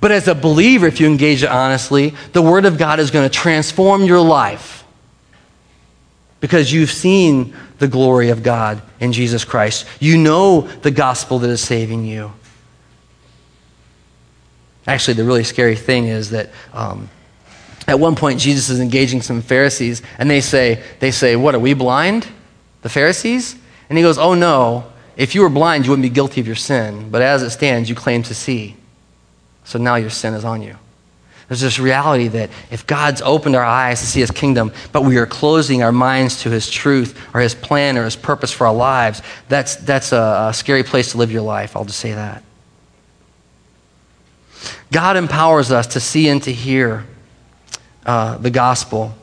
but 0.00 0.12
as 0.12 0.28
a 0.28 0.36
believer, 0.36 0.86
if 0.86 1.00
you 1.00 1.08
engage 1.08 1.42
it 1.42 1.50
honestly, 1.50 2.14
the 2.32 2.42
word 2.42 2.64
of 2.64 2.78
God 2.78 3.00
is 3.00 3.10
going 3.10 3.28
to 3.28 3.34
transform 3.36 4.04
your 4.04 4.20
life 4.20 4.83
because 6.44 6.70
you've 6.70 6.90
seen 6.90 7.56
the 7.78 7.88
glory 7.88 8.28
of 8.28 8.42
God 8.42 8.82
in 9.00 9.14
Jesus 9.14 9.46
Christ. 9.46 9.86
You 9.98 10.18
know 10.18 10.60
the 10.60 10.90
gospel 10.90 11.38
that 11.38 11.48
is 11.48 11.62
saving 11.62 12.04
you. 12.04 12.34
Actually, 14.86 15.14
the 15.14 15.24
really 15.24 15.42
scary 15.42 15.74
thing 15.74 16.06
is 16.08 16.28
that 16.32 16.50
um, 16.74 17.08
at 17.88 17.98
one 17.98 18.14
point 18.14 18.40
Jesus 18.40 18.68
is 18.68 18.78
engaging 18.78 19.22
some 19.22 19.40
Pharisees, 19.40 20.02
and 20.18 20.28
they 20.28 20.42
say, 20.42 20.82
they 21.00 21.12
say, 21.12 21.34
What, 21.34 21.54
are 21.54 21.58
we 21.58 21.72
blind? 21.72 22.28
The 22.82 22.90
Pharisees? 22.90 23.56
And 23.88 23.96
he 23.96 24.04
goes, 24.04 24.18
Oh, 24.18 24.34
no. 24.34 24.92
If 25.16 25.34
you 25.34 25.40
were 25.40 25.48
blind, 25.48 25.86
you 25.86 25.92
wouldn't 25.92 26.04
be 26.04 26.10
guilty 26.10 26.42
of 26.42 26.46
your 26.46 26.56
sin. 26.56 27.08
But 27.10 27.22
as 27.22 27.42
it 27.42 27.52
stands, 27.52 27.88
you 27.88 27.94
claim 27.94 28.22
to 28.24 28.34
see. 28.34 28.76
So 29.64 29.78
now 29.78 29.94
your 29.94 30.10
sin 30.10 30.34
is 30.34 30.44
on 30.44 30.60
you. 30.60 30.76
There's 31.48 31.60
this 31.60 31.78
reality 31.78 32.28
that 32.28 32.50
if 32.70 32.86
God's 32.86 33.20
opened 33.20 33.54
our 33.54 33.64
eyes 33.64 34.00
to 34.00 34.06
see 34.06 34.20
his 34.20 34.30
kingdom, 34.30 34.72
but 34.92 35.04
we 35.04 35.18
are 35.18 35.26
closing 35.26 35.82
our 35.82 35.92
minds 35.92 36.42
to 36.42 36.50
his 36.50 36.70
truth 36.70 37.18
or 37.34 37.40
his 37.40 37.54
plan 37.54 37.98
or 37.98 38.04
his 38.04 38.16
purpose 38.16 38.50
for 38.50 38.66
our 38.66 38.74
lives, 38.74 39.20
that's, 39.48 39.76
that's 39.76 40.12
a, 40.12 40.46
a 40.48 40.54
scary 40.54 40.82
place 40.82 41.12
to 41.12 41.18
live 41.18 41.30
your 41.30 41.42
life. 41.42 41.76
I'll 41.76 41.84
just 41.84 42.00
say 42.00 42.12
that. 42.12 42.42
God 44.90 45.16
empowers 45.16 45.70
us 45.70 45.88
to 45.88 46.00
see 46.00 46.28
and 46.28 46.42
to 46.44 46.52
hear 46.52 47.04
uh, 48.06 48.38
the 48.38 48.50
gospel 48.50 49.14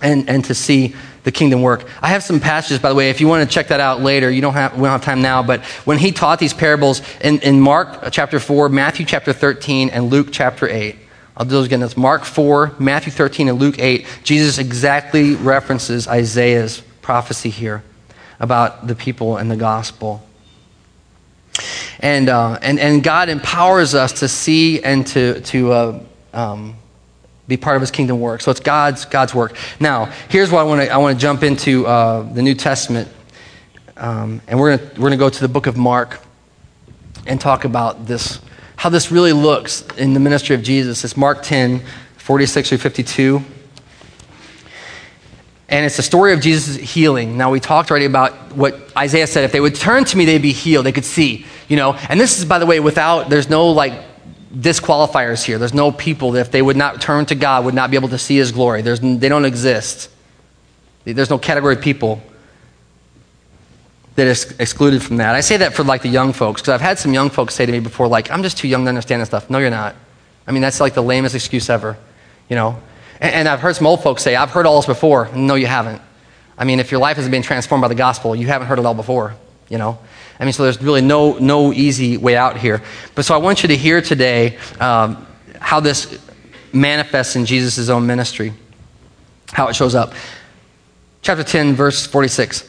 and, 0.00 0.28
and 0.28 0.44
to 0.46 0.54
see 0.54 0.94
the 1.24 1.30
kingdom 1.30 1.62
work. 1.62 1.86
I 2.00 2.08
have 2.08 2.22
some 2.22 2.40
passages, 2.40 2.80
by 2.80 2.88
the 2.88 2.94
way, 2.94 3.10
if 3.10 3.20
you 3.20 3.28
want 3.28 3.48
to 3.48 3.54
check 3.54 3.68
that 3.68 3.80
out 3.80 4.00
later. 4.00 4.30
You 4.30 4.40
don't 4.40 4.54
have, 4.54 4.74
we 4.74 4.82
don't 4.82 4.90
have 4.90 5.04
time 5.04 5.22
now, 5.22 5.42
but 5.42 5.64
when 5.84 5.98
he 5.98 6.10
taught 6.10 6.38
these 6.38 6.54
parables 6.54 7.02
in, 7.20 7.38
in 7.40 7.60
Mark 7.60 8.10
chapter 8.10 8.40
4, 8.40 8.68
Matthew 8.68 9.06
chapter 9.06 9.32
13, 9.32 9.90
and 9.90 10.10
Luke 10.10 10.28
chapter 10.32 10.68
8, 10.68 10.96
I'll 11.36 11.46
do 11.46 11.50
those 11.50 11.66
again. 11.66 11.80
That's 11.80 11.96
Mark 11.96 12.24
4, 12.24 12.76
Matthew 12.78 13.10
13, 13.10 13.48
and 13.48 13.58
Luke 13.58 13.78
8. 13.78 14.06
Jesus 14.22 14.58
exactly 14.58 15.34
references 15.34 16.06
Isaiah's 16.06 16.82
prophecy 17.00 17.50
here 17.50 17.82
about 18.38 18.86
the 18.86 18.94
people 18.94 19.38
and 19.38 19.50
the 19.50 19.56
gospel. 19.56 20.22
And, 22.00 22.28
uh, 22.28 22.58
and, 22.60 22.78
and 22.78 23.02
God 23.02 23.28
empowers 23.28 23.94
us 23.94 24.20
to 24.20 24.28
see 24.28 24.82
and 24.82 25.06
to, 25.08 25.40
to 25.42 25.72
uh, 25.72 26.00
um, 26.32 26.76
be 27.48 27.56
part 27.56 27.76
of 27.76 27.82
his 27.82 27.90
kingdom 27.90 28.20
work. 28.20 28.40
So 28.40 28.50
it's 28.50 28.60
God's, 28.60 29.04
God's 29.04 29.34
work. 29.34 29.56
Now, 29.80 30.06
here's 30.28 30.50
what 30.50 30.60
I 30.60 30.64
want 30.64 30.82
to 30.82 30.88
I 30.88 30.96
want 30.98 31.16
to 31.16 31.20
jump 31.20 31.42
into 31.42 31.86
uh, 31.86 32.22
the 32.22 32.42
New 32.42 32.54
Testament. 32.54 33.08
Um, 33.96 34.40
and 34.46 34.58
we're 34.58 34.76
going 34.76 34.90
we're 34.90 35.08
going 35.08 35.12
to 35.12 35.16
go 35.18 35.28
to 35.28 35.40
the 35.40 35.48
book 35.48 35.66
of 35.66 35.76
Mark 35.76 36.20
and 37.26 37.40
talk 37.40 37.64
about 37.64 38.06
this 38.06 38.40
how 38.82 38.88
this 38.88 39.12
really 39.12 39.32
looks 39.32 39.82
in 39.96 40.12
the 40.12 40.18
ministry 40.18 40.56
of 40.56 40.62
Jesus. 40.64 41.04
It's 41.04 41.16
Mark 41.16 41.44
10, 41.44 41.84
46 42.16 42.68
through 42.68 42.78
52. 42.78 43.40
And 45.68 45.86
it's 45.86 45.96
the 45.96 46.02
story 46.02 46.32
of 46.32 46.40
Jesus' 46.40 46.74
healing. 46.78 47.36
Now, 47.36 47.52
we 47.52 47.60
talked 47.60 47.92
already 47.92 48.06
about 48.06 48.56
what 48.56 48.90
Isaiah 48.98 49.28
said. 49.28 49.44
If 49.44 49.52
they 49.52 49.60
would 49.60 49.76
turn 49.76 50.04
to 50.06 50.16
me, 50.18 50.24
they'd 50.24 50.42
be 50.42 50.50
healed. 50.50 50.84
They 50.84 50.90
could 50.90 51.04
see, 51.04 51.46
you 51.68 51.76
know. 51.76 51.94
And 52.08 52.18
this 52.18 52.40
is, 52.40 52.44
by 52.44 52.58
the 52.58 52.66
way, 52.66 52.80
without, 52.80 53.30
there's 53.30 53.48
no 53.48 53.68
like 53.68 53.92
disqualifiers 54.52 55.44
here. 55.44 55.58
There's 55.58 55.72
no 55.72 55.92
people 55.92 56.32
that 56.32 56.40
if 56.40 56.50
they 56.50 56.60
would 56.60 56.76
not 56.76 57.00
turn 57.00 57.24
to 57.26 57.36
God, 57.36 57.64
would 57.64 57.74
not 57.74 57.88
be 57.88 57.96
able 57.96 58.08
to 58.08 58.18
see 58.18 58.36
his 58.36 58.50
glory. 58.50 58.82
There's, 58.82 58.98
they 58.98 59.28
don't 59.28 59.44
exist. 59.44 60.10
There's 61.04 61.30
no 61.30 61.38
category 61.38 61.76
of 61.76 61.80
people 61.82 62.20
that 64.14 64.26
is 64.26 64.54
excluded 64.58 65.02
from 65.02 65.16
that. 65.18 65.34
I 65.34 65.40
say 65.40 65.56
that 65.58 65.74
for 65.74 65.84
like 65.84 66.02
the 66.02 66.08
young 66.08 66.32
folks 66.32 66.60
because 66.60 66.74
I've 66.74 66.80
had 66.80 66.98
some 66.98 67.14
young 67.14 67.30
folks 67.30 67.54
say 67.54 67.64
to 67.64 67.72
me 67.72 67.80
before, 67.80 68.08
like, 68.08 68.30
I'm 68.30 68.42
just 68.42 68.58
too 68.58 68.68
young 68.68 68.84
to 68.84 68.88
understand 68.88 69.20
this 69.20 69.28
stuff. 69.28 69.48
No, 69.48 69.58
you're 69.58 69.70
not. 69.70 69.96
I 70.46 70.52
mean, 70.52 70.62
that's 70.62 70.80
like 70.80 70.94
the 70.94 71.02
lamest 71.02 71.34
excuse 71.34 71.70
ever, 71.70 71.96
you 72.48 72.56
know. 72.56 72.80
And, 73.20 73.34
and 73.34 73.48
I've 73.48 73.60
heard 73.60 73.76
some 73.76 73.86
old 73.86 74.02
folks 74.02 74.22
say, 74.22 74.36
I've 74.36 74.50
heard 74.50 74.66
all 74.66 74.76
this 74.76 74.86
before. 74.86 75.30
No, 75.34 75.54
you 75.54 75.66
haven't. 75.66 76.02
I 76.58 76.64
mean, 76.64 76.80
if 76.80 76.90
your 76.90 77.00
life 77.00 77.16
has 77.16 77.28
been 77.28 77.42
transformed 77.42 77.82
by 77.82 77.88
the 77.88 77.94
gospel, 77.94 78.36
you 78.36 78.46
haven't 78.46 78.68
heard 78.68 78.78
it 78.78 78.84
all 78.84 78.94
before, 78.94 79.34
you 79.68 79.78
know. 79.78 79.98
I 80.38 80.44
mean, 80.44 80.52
so 80.52 80.64
there's 80.64 80.82
really 80.82 81.00
no 81.00 81.38
no 81.38 81.72
easy 81.72 82.16
way 82.16 82.36
out 82.36 82.56
here. 82.56 82.82
But 83.14 83.24
so 83.24 83.34
I 83.34 83.38
want 83.38 83.62
you 83.62 83.68
to 83.68 83.76
hear 83.76 84.02
today 84.02 84.58
um, 84.80 85.26
how 85.60 85.80
this 85.80 86.18
manifests 86.72 87.36
in 87.36 87.46
Jesus' 87.46 87.88
own 87.88 88.06
ministry, 88.06 88.52
how 89.52 89.68
it 89.68 89.76
shows 89.76 89.94
up. 89.94 90.14
Chapter 91.22 91.44
10, 91.44 91.74
verse 91.74 92.06
46. 92.06 92.68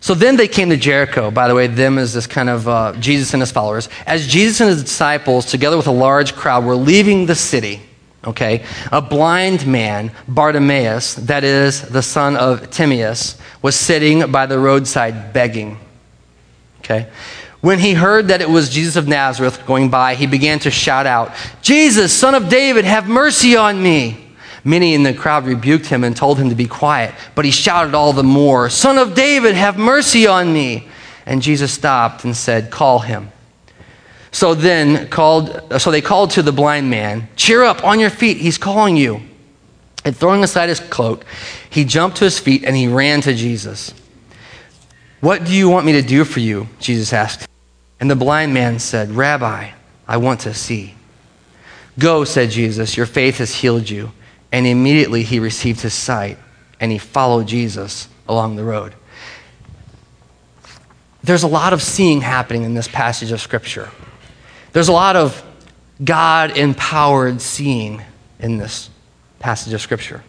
So 0.00 0.14
then 0.14 0.36
they 0.36 0.48
came 0.48 0.70
to 0.70 0.76
Jericho. 0.76 1.30
By 1.30 1.48
the 1.48 1.54
way, 1.54 1.66
them 1.66 1.98
is 1.98 2.14
this 2.14 2.26
kind 2.26 2.48
of 2.48 2.68
uh, 2.68 2.92
Jesus 3.00 3.34
and 3.34 3.42
his 3.42 3.50
followers. 3.50 3.88
As 4.06 4.26
Jesus 4.26 4.60
and 4.60 4.70
his 4.70 4.82
disciples, 4.82 5.46
together 5.46 5.76
with 5.76 5.88
a 5.88 5.92
large 5.92 6.34
crowd, 6.34 6.64
were 6.64 6.76
leaving 6.76 7.26
the 7.26 7.34
city, 7.34 7.80
okay, 8.24 8.64
a 8.92 9.02
blind 9.02 9.66
man, 9.66 10.12
Bartimaeus, 10.28 11.14
that 11.14 11.42
is 11.42 11.82
the 11.82 12.02
son 12.02 12.36
of 12.36 12.70
Timaeus, 12.70 13.38
was 13.60 13.74
sitting 13.74 14.30
by 14.30 14.46
the 14.46 14.58
roadside 14.58 15.32
begging. 15.32 15.78
Okay? 16.80 17.08
When 17.60 17.80
he 17.80 17.94
heard 17.94 18.28
that 18.28 18.40
it 18.40 18.48
was 18.48 18.70
Jesus 18.70 18.94
of 18.94 19.08
Nazareth 19.08 19.66
going 19.66 19.90
by, 19.90 20.14
he 20.14 20.28
began 20.28 20.60
to 20.60 20.70
shout 20.70 21.06
out, 21.06 21.32
Jesus, 21.60 22.12
son 22.12 22.36
of 22.36 22.48
David, 22.48 22.84
have 22.84 23.08
mercy 23.08 23.56
on 23.56 23.82
me. 23.82 24.27
Many 24.64 24.94
in 24.94 25.02
the 25.02 25.14
crowd 25.14 25.46
rebuked 25.46 25.86
him 25.86 26.04
and 26.04 26.16
told 26.16 26.38
him 26.38 26.48
to 26.48 26.54
be 26.54 26.66
quiet, 26.66 27.14
but 27.34 27.44
he 27.44 27.50
shouted 27.50 27.94
all 27.94 28.12
the 28.12 28.22
more, 28.22 28.68
Son 28.70 28.98
of 28.98 29.14
David, 29.14 29.54
have 29.54 29.78
mercy 29.78 30.26
on 30.26 30.52
me. 30.52 30.88
And 31.26 31.42
Jesus 31.42 31.72
stopped 31.72 32.24
and 32.24 32.36
said, 32.36 32.70
Call 32.70 33.00
him. 33.00 33.30
So 34.30 34.54
then 34.54 35.08
called 35.08 35.62
so 35.78 35.90
they 35.90 36.00
called 36.00 36.30
to 36.32 36.42
the 36.42 36.52
blind 36.52 36.90
man, 36.90 37.28
Cheer 37.36 37.62
up, 37.64 37.84
on 37.84 38.00
your 38.00 38.10
feet, 38.10 38.38
he's 38.38 38.58
calling 38.58 38.96
you. 38.96 39.20
And 40.04 40.16
throwing 40.16 40.42
aside 40.42 40.68
his 40.68 40.80
cloak, 40.80 41.24
he 41.68 41.84
jumped 41.84 42.18
to 42.18 42.24
his 42.24 42.38
feet 42.38 42.64
and 42.64 42.74
he 42.76 42.88
ran 42.88 43.20
to 43.22 43.34
Jesus. 43.34 43.92
What 45.20 45.44
do 45.44 45.52
you 45.52 45.68
want 45.68 45.86
me 45.86 45.92
to 45.92 46.02
do 46.02 46.24
for 46.24 46.40
you? 46.40 46.68
Jesus 46.80 47.12
asked. 47.12 47.48
And 48.00 48.10
the 48.10 48.16
blind 48.16 48.54
man 48.54 48.78
said, 48.78 49.10
Rabbi, 49.10 49.70
I 50.06 50.16
want 50.16 50.40
to 50.40 50.54
see. 50.54 50.94
Go, 51.98 52.24
said 52.24 52.50
Jesus, 52.50 52.96
your 52.96 53.06
faith 53.06 53.38
has 53.38 53.54
healed 53.56 53.90
you. 53.90 54.12
And 54.52 54.66
immediately 54.66 55.22
he 55.22 55.40
received 55.40 55.80
his 55.80 55.94
sight 55.94 56.38
and 56.80 56.90
he 56.90 56.98
followed 56.98 57.46
Jesus 57.46 58.08
along 58.28 58.56
the 58.56 58.64
road. 58.64 58.94
There's 61.22 61.42
a 61.42 61.48
lot 61.48 61.72
of 61.72 61.82
seeing 61.82 62.20
happening 62.20 62.62
in 62.62 62.74
this 62.74 62.88
passage 62.88 63.32
of 63.32 63.40
Scripture. 63.40 63.90
There's 64.72 64.88
a 64.88 64.92
lot 64.92 65.16
of 65.16 65.44
God 66.02 66.56
empowered 66.56 67.40
seeing 67.40 68.02
in 68.38 68.56
this 68.56 68.88
passage 69.40 69.72
of 69.72 69.80
Scripture. 69.80 70.22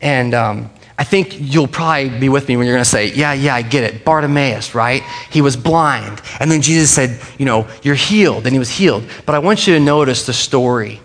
And 0.00 0.34
um, 0.34 0.70
I 0.98 1.04
think 1.04 1.36
you'll 1.40 1.68
probably 1.68 2.10
be 2.10 2.28
with 2.28 2.48
me 2.48 2.56
when 2.56 2.66
you're 2.66 2.74
going 2.74 2.84
to 2.84 2.90
say, 2.90 3.12
Yeah, 3.12 3.32
yeah, 3.32 3.54
I 3.54 3.62
get 3.62 3.84
it. 3.84 4.04
Bartimaeus, 4.04 4.74
right? 4.74 5.02
He 5.30 5.40
was 5.40 5.56
blind. 5.56 6.20
And 6.40 6.50
then 6.50 6.60
Jesus 6.60 6.90
said, 6.90 7.20
You 7.38 7.46
know, 7.46 7.68
you're 7.82 7.94
healed. 7.94 8.46
And 8.46 8.52
he 8.52 8.58
was 8.58 8.70
healed. 8.70 9.04
But 9.24 9.34
I 9.34 9.38
want 9.38 9.66
you 9.66 9.74
to 9.74 9.80
notice 9.80 10.26
the 10.26 10.32
story 10.32 11.00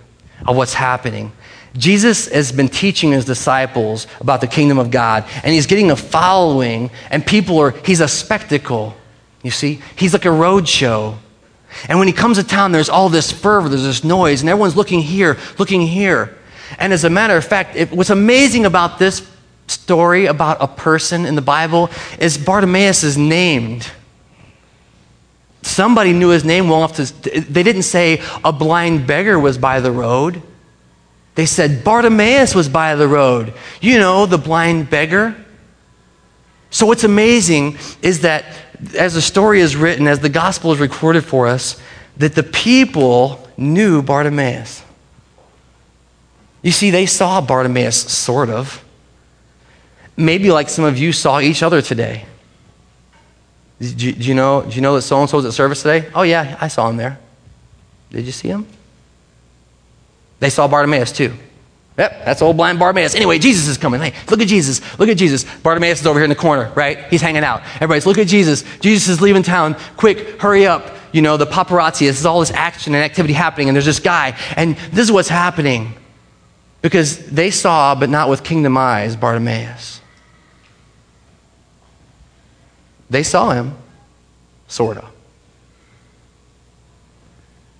of 0.45 0.55
what's 0.55 0.73
happening. 0.73 1.31
Jesus 1.75 2.27
has 2.27 2.51
been 2.51 2.69
teaching 2.69 3.11
his 3.11 3.25
disciples 3.25 4.05
about 4.19 4.41
the 4.41 4.47
kingdom 4.47 4.77
of 4.77 4.91
God, 4.91 5.25
and 5.43 5.53
he's 5.53 5.65
getting 5.65 5.89
a 5.91 5.95
following, 5.95 6.91
and 7.09 7.25
people 7.25 7.59
are, 7.59 7.71
he's 7.71 7.99
a 7.99 8.07
spectacle. 8.07 8.95
You 9.41 9.51
see? 9.51 9.81
He's 9.95 10.13
like 10.13 10.25
a 10.25 10.31
road 10.31 10.67
show. 10.67 11.17
And 11.89 11.97
when 11.97 12.07
he 12.07 12.13
comes 12.13 12.37
to 12.37 12.43
town, 12.43 12.71
there's 12.71 12.89
all 12.89 13.09
this 13.09 13.31
fervor, 13.31 13.69
there's 13.69 13.83
this 13.83 14.03
noise, 14.03 14.41
and 14.41 14.49
everyone's 14.49 14.75
looking 14.75 15.01
here, 15.01 15.37
looking 15.57 15.81
here. 15.81 16.37
And 16.77 16.93
as 16.93 17.03
a 17.03 17.09
matter 17.09 17.35
of 17.35 17.45
fact, 17.45 17.75
it, 17.75 17.91
what's 17.91 18.09
amazing 18.09 18.65
about 18.65 18.99
this 18.99 19.27
story 19.67 20.25
about 20.27 20.57
a 20.59 20.67
person 20.67 21.25
in 21.25 21.35
the 21.35 21.41
Bible 21.41 21.89
is 22.19 22.37
Bartimaeus 22.37 23.03
is 23.03 23.17
named. 23.17 23.89
Somebody 25.63 26.13
knew 26.13 26.29
his 26.29 26.43
name 26.43 26.67
well 26.67 26.79
enough 26.79 26.97
to, 26.97 27.41
they 27.41 27.63
didn't 27.63 27.83
say 27.83 28.21
a 28.43 28.51
blind 28.51 29.07
beggar 29.07 29.39
was 29.39 29.57
by 29.57 29.79
the 29.79 29.91
road. 29.91 30.41
They 31.35 31.45
said 31.45 31.83
Bartimaeus 31.83 32.53
was 32.53 32.69
by 32.69 32.95
the 32.95 33.07
road. 33.07 33.53
You 33.81 33.97
know, 33.97 34.25
the 34.25 34.37
blind 34.37 34.89
beggar. 34.89 35.35
So, 36.69 36.85
what's 36.85 37.03
amazing 37.03 37.77
is 38.01 38.21
that 38.21 38.45
as 38.97 39.13
the 39.13 39.21
story 39.21 39.59
is 39.59 39.75
written, 39.75 40.07
as 40.07 40.19
the 40.19 40.29
gospel 40.29 40.71
is 40.71 40.79
recorded 40.79 41.23
for 41.23 41.47
us, 41.47 41.81
that 42.17 42.35
the 42.35 42.43
people 42.43 43.47
knew 43.57 44.01
Bartimaeus. 44.01 44.83
You 46.61 46.71
see, 46.71 46.91
they 46.91 47.05
saw 47.05 47.41
Bartimaeus, 47.41 47.95
sort 47.95 48.49
of. 48.49 48.83
Maybe 50.15 50.51
like 50.51 50.69
some 50.69 50.85
of 50.85 50.97
you 50.97 51.11
saw 51.11 51.39
each 51.39 51.63
other 51.63 51.81
today. 51.81 52.25
Do 53.79 54.07
you, 54.07 54.13
do 54.13 54.27
you 54.27 54.33
know, 54.35 54.61
do 54.61 54.75
you 54.75 54.81
know 54.81 54.95
that 54.95 55.01
so 55.01 55.19
and 55.19 55.29
so 55.29 55.37
was 55.37 55.45
at 55.45 55.53
service 55.53 55.81
today? 55.81 56.09
Oh, 56.13 56.21
yeah, 56.21 56.57
I 56.61 56.67
saw 56.67 56.89
him 56.89 56.97
there. 56.97 57.19
Did 58.11 58.25
you 58.25 58.31
see 58.31 58.47
him? 58.47 58.67
They 60.43 60.49
saw 60.49 60.67
Bartimaeus 60.67 61.13
too. 61.13 61.33
Yep, 61.97 62.25
that's 62.25 62.41
old 62.41 62.57
blind 62.57 62.77
Bartimaeus. 62.77 63.15
Anyway, 63.15 63.39
Jesus 63.39 63.69
is 63.69 63.77
coming. 63.77 64.01
Hey, 64.01 64.13
look 64.29 64.41
at 64.41 64.47
Jesus. 64.49 64.81
Look 64.99 65.07
at 65.07 65.15
Jesus. 65.15 65.45
Bartimaeus 65.59 66.01
is 66.01 66.05
over 66.05 66.19
here 66.19 66.25
in 66.25 66.29
the 66.29 66.35
corner, 66.35 66.69
right? 66.75 67.05
He's 67.05 67.21
hanging 67.21 67.45
out. 67.45 67.61
Everybody's, 67.75 68.05
look 68.05 68.17
at 68.17 68.27
Jesus. 68.27 68.65
Jesus 68.81 69.07
is 69.07 69.21
leaving 69.21 69.41
town. 69.41 69.77
Quick, 69.95 70.41
hurry 70.41 70.67
up. 70.67 70.97
You 71.13 71.21
know, 71.21 71.37
the 71.37 71.45
paparazzi. 71.45 72.07
This 72.07 72.19
is 72.19 72.25
all 72.25 72.41
this 72.41 72.51
action 72.51 72.93
and 72.93 73.05
activity 73.05 73.33
happening, 73.33 73.69
and 73.69 73.75
there's 73.75 73.85
this 73.85 74.01
guy. 74.01 74.37
And 74.57 74.75
this 74.91 75.05
is 75.05 75.13
what's 75.13 75.29
happening. 75.29 75.93
Because 76.81 77.25
they 77.27 77.49
saw, 77.49 77.95
but 77.95 78.09
not 78.09 78.27
with 78.27 78.43
kingdom 78.43 78.75
eyes, 78.75 79.15
Bartimaeus. 79.15 80.01
They 83.09 83.23
saw 83.23 83.51
him, 83.51 83.77
sort 84.67 84.97
of. 84.97 85.09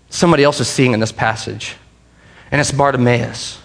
Somebody 0.09 0.45
else 0.45 0.61
is 0.61 0.69
seeing 0.69 0.93
in 0.93 1.01
this 1.01 1.11
passage, 1.11 1.75
and 2.53 2.61
it's 2.61 2.71
Bartimaeus. 2.71 3.62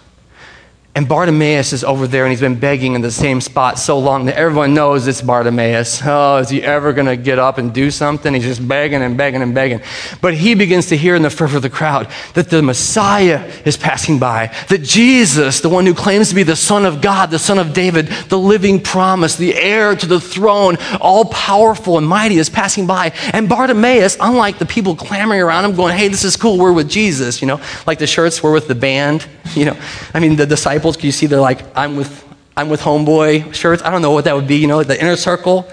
And 0.99 1.07
Bartimaeus 1.07 1.73
is 1.73 1.85
over 1.85 2.09
there 2.09 2.25
and 2.25 2.33
he's 2.33 2.41
been 2.41 2.59
begging 2.59 2.95
in 2.95 3.03
the 3.03 3.13
same 3.13 3.41
spot 3.41 3.79
so 3.79 4.01
long 4.01 4.25
that 4.25 4.35
everyone 4.35 4.75
knows 4.75 5.07
it's 5.07 5.23
Bartimaeus. 5.23 6.03
Oh, 6.05 6.39
is 6.39 6.49
he 6.49 6.61
ever 6.61 6.93
going 6.93 7.07
to 7.07 7.17
get 7.17 7.39
up 7.39 7.57
and 7.57 7.73
do 7.73 7.93
something? 7.93 8.35
He's 8.35 8.43
just 8.43 8.67
begging 8.67 9.01
and 9.01 9.17
begging 9.17 9.41
and 9.41 9.55
begging. 9.55 9.81
But 10.21 10.35
he 10.35 10.57
begins 10.57 10.87
to 10.87 10.97
hear 10.97 11.15
in 11.15 11.23
the 11.23 11.31
fervor 11.31 11.59
of 11.59 11.63
the 11.63 11.71
crowd 11.71 12.11
that 12.35 12.51
the 12.51 12.63
Messiah 12.63 13.49
is 13.65 13.77
passing 13.77 14.19
by, 14.19 14.53
that 14.71 14.83
Jesus, 14.83 15.61
the 15.61 15.69
one 15.69 15.87
who 15.87 15.95
claims 15.95 16.31
to 16.31 16.35
be 16.35 16.43
the 16.43 16.57
Son 16.57 16.85
of 16.85 17.01
God, 17.01 17.31
the 17.31 17.39
Son 17.39 17.61
of 17.61 17.73
David, 17.73 18.09
the 18.29 18.37
living 18.37 18.83
promise, 18.83 19.37
the 19.37 19.55
heir 19.55 19.95
to 19.95 20.05
the 20.07 20.19
throne, 20.19 20.79
all 21.01 21.27
powerful 21.27 21.97
and 21.97 22.09
mighty, 22.09 22.39
is 22.39 22.51
passing 22.51 22.89
by. 22.89 23.13
And 23.33 23.49
Bartimaeus, 23.49 24.17
unlike 24.21 24.59
the 24.59 24.67
people 24.67 24.97
clamoring 24.97 25.43
around 25.43 25.65
him, 25.65 25.77
going, 25.77 25.97
hey, 25.97 26.09
this 26.09 26.25
is 26.25 26.37
cool, 26.37 26.59
we're 26.59 26.73
with 26.73 26.91
Jesus, 26.91 27.41
you 27.41 27.47
know, 27.47 27.61
like 27.87 28.01
the 28.01 28.07
shirts 28.09 28.43
we're 28.43 28.53
with 28.53 28.67
the 28.67 28.75
band, 28.75 29.29
you 29.55 29.65
know, 29.65 29.79
I 30.13 30.19
mean, 30.19 30.35
the 30.35 30.45
disciples 30.45 30.88
can 30.97 31.07
you 31.07 31.13
see 31.13 31.27
they're 31.27 31.41
like, 31.41 31.65
I'm 31.77 31.97
with, 31.97 32.25
I'm 32.57 32.69
with 32.69 32.81
homeboy 32.81 33.55
shirts? 33.55 33.83
I 33.83 33.91
don't 33.91 34.03
know 34.03 34.13
what 34.13 34.25
that 34.25 34.35
would 34.35 34.49
be, 34.49 34.57
you 34.57 34.67
know, 34.67 34.83
the 34.83 35.01
inner 35.01 35.17
circle. 35.17 35.69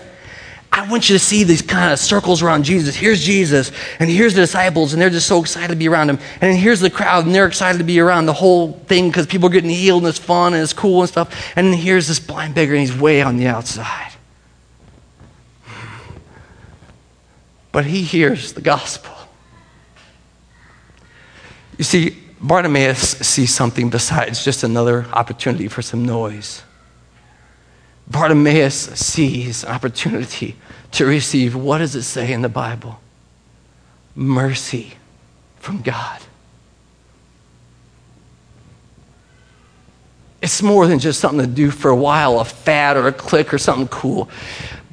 I 0.71 0.89
want 0.89 1.09
you 1.09 1.15
to 1.15 1.23
see 1.23 1.43
these 1.45 1.61
kind 1.61 1.93
of 1.93 1.99
circles 1.99 2.43
around 2.43 2.65
Jesus. 2.65 2.95
Here's 2.95 3.23
Jesus, 3.23 3.71
and 3.99 4.09
here's 4.09 4.33
the 4.33 4.41
disciples, 4.41 4.91
and 4.91 5.01
they're 5.01 5.09
just 5.09 5.25
so 5.25 5.39
excited 5.39 5.69
to 5.69 5.75
be 5.75 5.87
around 5.87 6.09
him. 6.09 6.17
And 6.33 6.51
then 6.51 6.57
here's 6.57 6.81
the 6.81 6.89
crowd, 6.89 7.25
and 7.25 7.33
they're 7.33 7.47
excited 7.47 7.77
to 7.77 7.85
be 7.85 7.99
around 8.01 8.25
the 8.25 8.33
whole 8.33 8.73
thing 8.73 9.07
because 9.07 9.25
people 9.25 9.47
are 9.47 9.51
getting 9.51 9.69
healed, 9.69 10.03
and 10.03 10.09
it's 10.09 10.19
fun, 10.19 10.53
and 10.53 10.61
it's 10.61 10.73
cool 10.73 10.99
and 10.99 11.09
stuff. 11.09 11.53
And 11.55 11.67
then 11.67 11.73
here's 11.75 12.09
this 12.09 12.19
blind 12.19 12.55
beggar, 12.55 12.73
and 12.73 12.81
he's 12.81 12.95
way 12.95 13.21
on 13.21 13.37
the 13.37 13.47
outside. 13.47 14.11
But 17.71 17.85
he 17.85 18.03
hears 18.03 18.51
the 18.51 18.61
gospel. 18.61 19.13
You 21.77 21.85
see, 21.85 22.17
Bartimaeus 22.41 22.99
sees 22.99 23.53
something 23.53 23.89
besides 23.89 24.43
just 24.43 24.63
another 24.63 25.05
opportunity 25.13 25.67
for 25.67 25.81
some 25.81 26.05
noise. 26.05 26.63
Bartimaeus 28.07 28.75
sees 28.99 29.63
an 29.63 29.71
opportunity 29.71 30.55
to 30.91 31.05
receive 31.05 31.55
what 31.55 31.79
does 31.79 31.95
it 31.95 32.03
say 32.03 32.31
in 32.31 32.41
the 32.41 32.49
Bible? 32.49 32.99
Mercy 34.15 34.93
from 35.57 35.81
God. 35.81 36.21
It's 40.41 40.61
more 40.61 40.85
than 40.85 40.99
just 40.99 41.19
something 41.19 41.39
to 41.39 41.47
do 41.47 41.71
for 41.71 41.89
a 41.89 41.95
while, 41.95 42.39
a 42.39 42.45
fad 42.45 42.97
or 42.97 43.07
a 43.07 43.11
click 43.11 43.51
or 43.51 43.57
something 43.57 43.87
cool. 43.87 44.29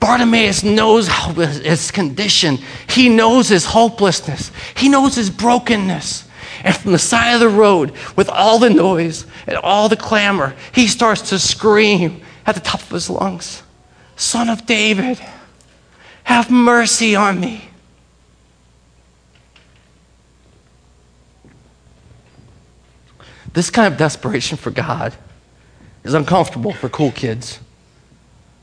Bartimaeus 0.01 0.65
knows 0.65 1.09
his 1.09 1.91
condition. 1.91 2.59
He 2.89 3.11
knows 3.11 3.49
his 3.49 3.67
hopelessness. 3.67 4.51
He 4.75 4.89
knows 4.89 5.15
his 5.15 5.29
brokenness. 5.29 6.27
And 6.65 6.77
from 6.77 6.93
the 6.93 6.99
side 6.99 7.33
of 7.35 7.41
the 7.41 7.49
road, 7.49 7.93
with 8.17 8.29
all 8.29 8.59
the 8.59 8.71
noise 8.71 9.27
and 9.47 9.57
all 9.57 9.89
the 9.89 9.97
clamor, 9.97 10.55
he 10.73 10.87
starts 10.87 11.31
to 11.31 11.39
scream 11.39 12.23
at 12.47 12.55
the 12.55 12.61
top 12.61 12.83
of 12.83 12.91
his 12.91 13.11
lungs 13.11 13.63
Son 14.17 14.49
of 14.49 14.67
David, 14.67 15.19
have 16.25 16.51
mercy 16.51 17.17
on 17.17 17.41
me. 17.41 17.69
This 23.53 23.69
kind 23.69 23.93
of 23.93 23.99
desperation 23.99 24.57
for 24.57 24.71
God 24.71 25.15
is 26.05 26.15
uncomfortable 26.15 26.73
for 26.73 26.89
cool 26.89 27.11
kids 27.11 27.59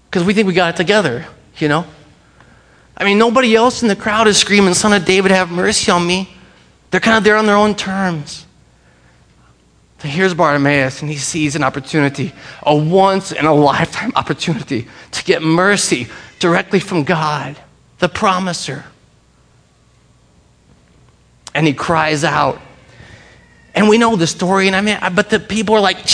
because 0.09 0.23
we 0.23 0.33
think 0.33 0.47
we 0.47 0.53
got 0.53 0.73
it 0.73 0.77
together, 0.77 1.27
you 1.57 1.67
know? 1.67 1.85
I 2.97 3.03
mean, 3.05 3.17
nobody 3.17 3.55
else 3.55 3.81
in 3.81 3.87
the 3.87 3.95
crowd 3.95 4.27
is 4.27 4.37
screaming, 4.37 4.73
Son 4.73 4.93
of 4.93 5.05
David, 5.05 5.31
have 5.31 5.51
mercy 5.51 5.91
on 5.91 6.05
me. 6.05 6.35
They're 6.91 6.99
kind 6.99 7.17
of 7.17 7.23
there 7.23 7.35
on 7.35 7.45
their 7.45 7.55
own 7.55 7.75
terms. 7.75 8.45
So 9.99 10.07
here's 10.07 10.33
Bartimaeus, 10.33 11.01
and 11.01 11.11
he 11.11 11.17
sees 11.17 11.55
an 11.55 11.63
opportunity, 11.63 12.31
a 12.63 12.73
once 12.75 13.33
in 13.33 13.45
a 13.45 13.53
lifetime 13.53 14.13
opportunity 14.15 14.87
to 15.11 15.23
get 15.23 15.41
mercy 15.41 16.07
directly 16.39 16.79
from 16.79 17.03
God, 17.03 17.57
the 17.99 18.07
promiser. 18.07 18.85
And 21.53 21.67
he 21.67 21.73
cries 21.73 22.23
out. 22.23 22.61
And 23.75 23.89
we 23.89 23.97
know 23.97 24.15
the 24.15 24.27
story, 24.27 24.67
and 24.67 24.75
I 24.75 24.81
mean, 24.81 24.97
but 25.13 25.29
the 25.29 25.39
people 25.39 25.75
are 25.75 25.81
like. 25.81 26.05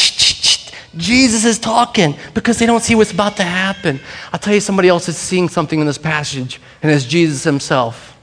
Jesus 0.97 1.43
is 1.43 1.59
talking 1.59 2.15
because 2.33 2.57
they 2.57 2.65
don't 2.65 2.81
see 2.81 2.95
what's 2.95 3.11
about 3.11 3.35
to 3.37 3.43
happen. 3.43 3.99
I'll 4.31 4.39
tell 4.39 4.53
you, 4.53 4.61
somebody 4.61 4.87
else 4.87 5.09
is 5.09 5.17
seeing 5.17 5.49
something 5.49 5.81
in 5.81 5.85
this 5.85 5.97
passage, 5.97 6.61
and 6.81 6.89
it's 6.89 7.03
Jesus 7.03 7.43
himself. 7.43 8.14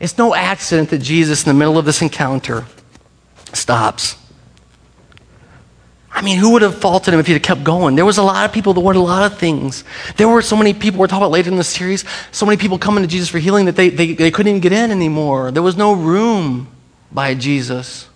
It's 0.00 0.16
no 0.16 0.34
accident 0.34 0.90
that 0.90 0.98
Jesus, 0.98 1.44
in 1.44 1.48
the 1.48 1.58
middle 1.58 1.78
of 1.78 1.84
this 1.84 2.02
encounter, 2.02 2.66
stops. 3.52 4.16
I 6.10 6.22
mean, 6.22 6.38
who 6.38 6.50
would 6.52 6.62
have 6.62 6.80
faulted 6.80 7.14
him 7.14 7.20
if 7.20 7.26
he'd 7.26 7.34
have 7.34 7.42
kept 7.42 7.64
going? 7.64 7.94
There 7.94 8.04
was 8.04 8.18
a 8.18 8.22
lot 8.22 8.44
of 8.44 8.52
people 8.52 8.74
that 8.74 8.80
wanted 8.80 8.98
a 8.98 9.02
lot 9.02 9.30
of 9.30 9.38
things. 9.38 9.84
There 10.16 10.28
were 10.28 10.42
so 10.42 10.56
many 10.56 10.74
people, 10.74 10.98
we're 10.98 11.06
talking 11.06 11.22
about 11.22 11.30
later 11.30 11.50
in 11.50 11.56
the 11.56 11.64
series, 11.64 12.04
so 12.32 12.44
many 12.44 12.56
people 12.56 12.78
coming 12.78 13.04
to 13.04 13.08
Jesus 13.08 13.28
for 13.28 13.38
healing 13.38 13.66
that 13.66 13.76
they, 13.76 13.88
they, 13.88 14.14
they 14.14 14.30
couldn't 14.30 14.50
even 14.50 14.60
get 14.60 14.72
in 14.72 14.90
anymore. 14.90 15.50
There 15.50 15.62
was 15.62 15.76
no 15.76 15.92
room 15.92 16.68
by 17.12 17.34
Jesus. 17.34 18.08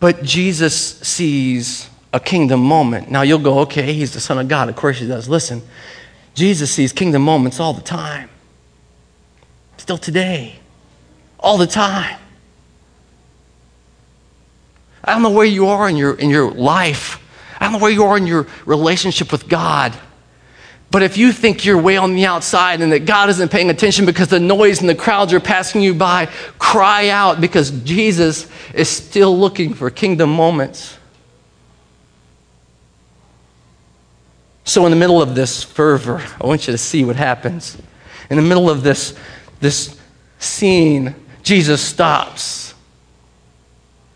But 0.00 0.22
Jesus 0.22 0.98
sees 1.00 1.88
a 2.12 2.20
kingdom 2.20 2.60
moment. 2.60 3.10
Now 3.10 3.22
you'll 3.22 3.38
go, 3.38 3.60
okay, 3.60 3.92
he's 3.92 4.14
the 4.14 4.20
Son 4.20 4.38
of 4.38 4.48
God. 4.48 4.68
Of 4.68 4.76
course 4.76 4.98
he 4.98 5.06
does. 5.06 5.28
Listen, 5.28 5.62
Jesus 6.34 6.70
sees 6.70 6.92
kingdom 6.92 7.22
moments 7.22 7.60
all 7.60 7.74
the 7.74 7.82
time. 7.82 8.30
Still 9.84 9.98
today. 9.98 10.54
All 11.38 11.58
the 11.58 11.66
time. 11.66 12.18
I 15.04 15.12
don't 15.12 15.20
know 15.20 15.28
where 15.28 15.44
you 15.44 15.66
are 15.66 15.86
in 15.90 15.98
your, 15.98 16.14
in 16.14 16.30
your 16.30 16.50
life. 16.50 17.22
I 17.60 17.66
don't 17.66 17.74
know 17.74 17.78
where 17.80 17.92
you 17.92 18.04
are 18.04 18.16
in 18.16 18.26
your 18.26 18.46
relationship 18.64 19.30
with 19.30 19.46
God. 19.46 19.94
But 20.90 21.02
if 21.02 21.18
you 21.18 21.32
think 21.32 21.66
you're 21.66 21.76
way 21.76 21.98
on 21.98 22.14
the 22.14 22.24
outside 22.24 22.80
and 22.80 22.92
that 22.92 23.00
God 23.00 23.28
isn't 23.28 23.50
paying 23.50 23.68
attention 23.68 24.06
because 24.06 24.28
the 24.28 24.40
noise 24.40 24.80
and 24.80 24.88
the 24.88 24.94
crowds 24.94 25.34
are 25.34 25.40
passing 25.40 25.82
you 25.82 25.92
by, 25.92 26.30
cry 26.58 27.10
out 27.10 27.42
because 27.42 27.70
Jesus 27.82 28.48
is 28.72 28.88
still 28.88 29.38
looking 29.38 29.74
for 29.74 29.90
kingdom 29.90 30.30
moments. 30.30 30.96
So, 34.64 34.86
in 34.86 34.90
the 34.90 34.96
middle 34.96 35.20
of 35.20 35.34
this 35.34 35.62
fervor, 35.62 36.22
I 36.40 36.46
want 36.46 36.66
you 36.66 36.72
to 36.72 36.78
see 36.78 37.04
what 37.04 37.16
happens. 37.16 37.76
In 38.30 38.38
the 38.38 38.42
middle 38.42 38.70
of 38.70 38.82
this, 38.82 39.14
this 39.60 39.98
scene, 40.38 41.14
Jesus 41.42 41.80
stops 41.80 42.74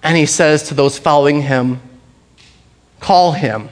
and 0.03 0.17
he 0.17 0.27
says 0.27 0.65
to 0.65 0.75
those 0.75 0.99
following 0.99 1.43
him, 1.43 1.81
Call 3.01 3.33
him. 3.33 3.69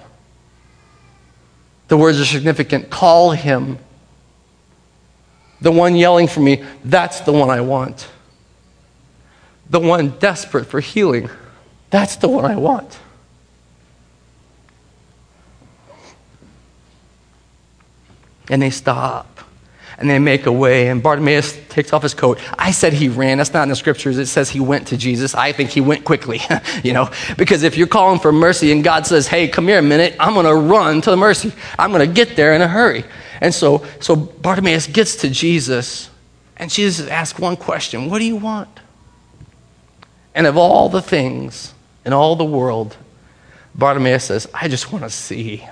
The 1.89 1.97
words 1.97 2.21
are 2.21 2.25
significant. 2.25 2.91
Call 2.91 3.31
him. 3.31 3.79
The 5.61 5.73
one 5.73 5.97
yelling 5.97 6.29
for 6.29 6.41
me, 6.41 6.63
that's 6.85 7.21
the 7.21 7.33
one 7.33 7.51
I 7.51 7.61
want. 7.61 8.09
The 9.71 9.81
one 9.81 10.11
desperate 10.19 10.67
for 10.67 10.81
healing, 10.81 11.29
that's 11.91 12.17
the 12.17 12.29
one 12.29 12.45
I 12.45 12.57
want. 12.57 12.99
And 18.49 18.63
they 18.63 18.71
stop 18.71 19.41
and 19.99 20.11
they 20.11 20.19
make 20.19 20.47
a 20.47 20.53
way. 20.53 20.89
And 20.89 21.03
Bartimaeus 21.03 21.59
takes 21.69 21.93
off 21.93 22.03
his 22.03 22.15
coat. 22.15 22.39
I 22.59 22.71
said 22.71 22.93
he 22.93 23.09
ran. 23.09 23.39
That's 23.39 23.53
not 23.53 23.63
in 23.63 23.69
the 23.69 23.77
scriptures. 23.77 24.19
It 24.19 24.27
says 24.27 24.51
he 24.51 24.61
went 24.61 24.89
to 24.89 24.97
Jesus. 24.97 25.35
I 25.35 25.53
think 25.53 25.71
he 25.71 25.81
went 25.81 26.05
quickly, 26.05 26.41
you 26.85 26.93
know, 26.93 27.11
because 27.37 27.63
if 27.63 27.77
you're 27.77 27.87
calling 27.87 28.21
for 28.21 28.33
mercy 28.33 28.73
and 28.73 28.85
God 28.85 29.07
says, 29.07 29.27
hey, 29.27 29.49
come 29.49 29.69
here 29.69 29.79
a 29.79 29.83
minute, 29.83 30.15
I'm 30.21 30.35
going 30.35 30.47
to 30.47 30.55
run 30.55 31.01
to 31.03 31.11
the 31.11 31.17
mercy. 31.17 31.53
I'm 31.79 31.93
going 31.93 32.07
to 32.07 32.13
get 32.13 32.37
there 32.37 32.55
in 32.55 32.63
a 32.63 32.69
hurry. 32.69 33.05
And 33.41 33.55
so, 33.55 33.85
so 34.01 34.17
Bartimaeus 34.17 34.87
gets 34.87 35.17
to 35.17 35.31
Jesus, 35.31 36.11
and 36.57 36.71
Jesus 36.71 37.09
asks 37.09 37.39
one 37.39 37.57
question 37.57 38.09
What 38.09 38.19
do 38.19 38.25
you 38.25 38.37
want? 38.37 38.81
And 40.35 40.47
of 40.47 40.57
all 40.57 40.89
the 40.89 41.03
things 41.03 41.75
in 42.05 42.13
all 42.13 42.37
the 42.37 42.45
world, 42.45 42.97
Bartimaeus 43.75 44.25
says, 44.25 44.49
I 44.55 44.69
just 44.69 44.93
want 44.93 45.05
to 45.05 45.11
see. 45.11 45.67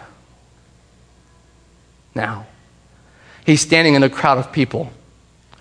Now, 2.15 2.47
He's 3.45 3.61
standing 3.61 3.95
in 3.95 4.03
a 4.03 4.09
crowd 4.09 4.39
of 4.39 4.53
people 4.53 4.91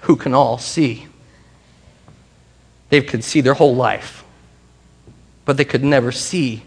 who 0.02 0.16
can 0.16 0.34
all 0.34 0.58
see. 0.58 1.08
They 2.90 3.02
could 3.02 3.24
see 3.24 3.42
their 3.42 3.54
whole 3.54 3.76
life, 3.76 4.24
but 5.46 5.58
they 5.58 5.66
could 5.66 5.84
never 5.84 6.12
see 6.12 6.64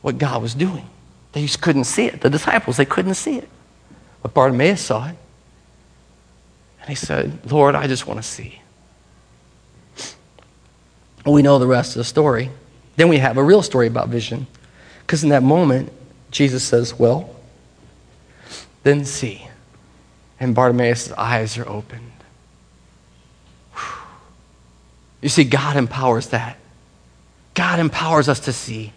what 0.00 0.18
God 0.18 0.40
was 0.40 0.54
doing. 0.54 0.88
They 1.32 1.42
just 1.42 1.60
couldn't 1.60 1.84
see 1.84 2.06
it. 2.06 2.20
The 2.20 2.30
disciples, 2.30 2.76
they 2.76 2.84
couldn't 2.84 3.14
see 3.14 3.38
it. 3.38 3.48
But 4.22 4.34
Bartimaeus 4.34 4.80
saw 4.80 5.08
it. 5.08 5.16
And 6.80 6.88
he 6.88 6.94
said, 6.94 7.50
Lord, 7.50 7.74
I 7.74 7.86
just 7.86 8.06
want 8.06 8.18
to 8.18 8.22
see. 8.22 8.60
We 11.24 11.42
know 11.42 11.58
the 11.58 11.66
rest 11.66 11.92
of 11.92 12.00
the 12.00 12.04
story. 12.04 12.50
Then 12.96 13.08
we 13.08 13.18
have 13.18 13.36
a 13.36 13.42
real 13.42 13.62
story 13.62 13.86
about 13.86 14.08
vision. 14.08 14.46
Because 15.00 15.22
in 15.22 15.30
that 15.30 15.42
moment, 15.42 15.92
Jesus 16.30 16.64
says, 16.64 16.98
Well, 16.98 17.34
then 18.82 19.04
see 19.04 19.46
and 20.42 20.56
Bartimaeus' 20.56 21.12
eyes 21.12 21.56
are 21.56 21.68
opened. 21.68 22.10
You 25.20 25.28
see, 25.28 25.44
God 25.44 25.76
empowers 25.76 26.30
that. 26.30 26.58
God 27.54 27.78
empowers 27.78 28.28
us 28.28 28.40
to 28.40 28.52
see. 28.52 28.92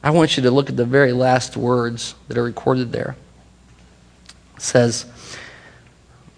I 0.00 0.10
want 0.10 0.36
you 0.36 0.44
to 0.44 0.50
look 0.52 0.70
at 0.70 0.76
the 0.76 0.84
very 0.84 1.12
last 1.12 1.56
words 1.56 2.14
that 2.28 2.38
are 2.38 2.44
recorded 2.44 2.92
there. 2.92 3.16
It 4.54 4.62
says, 4.62 5.04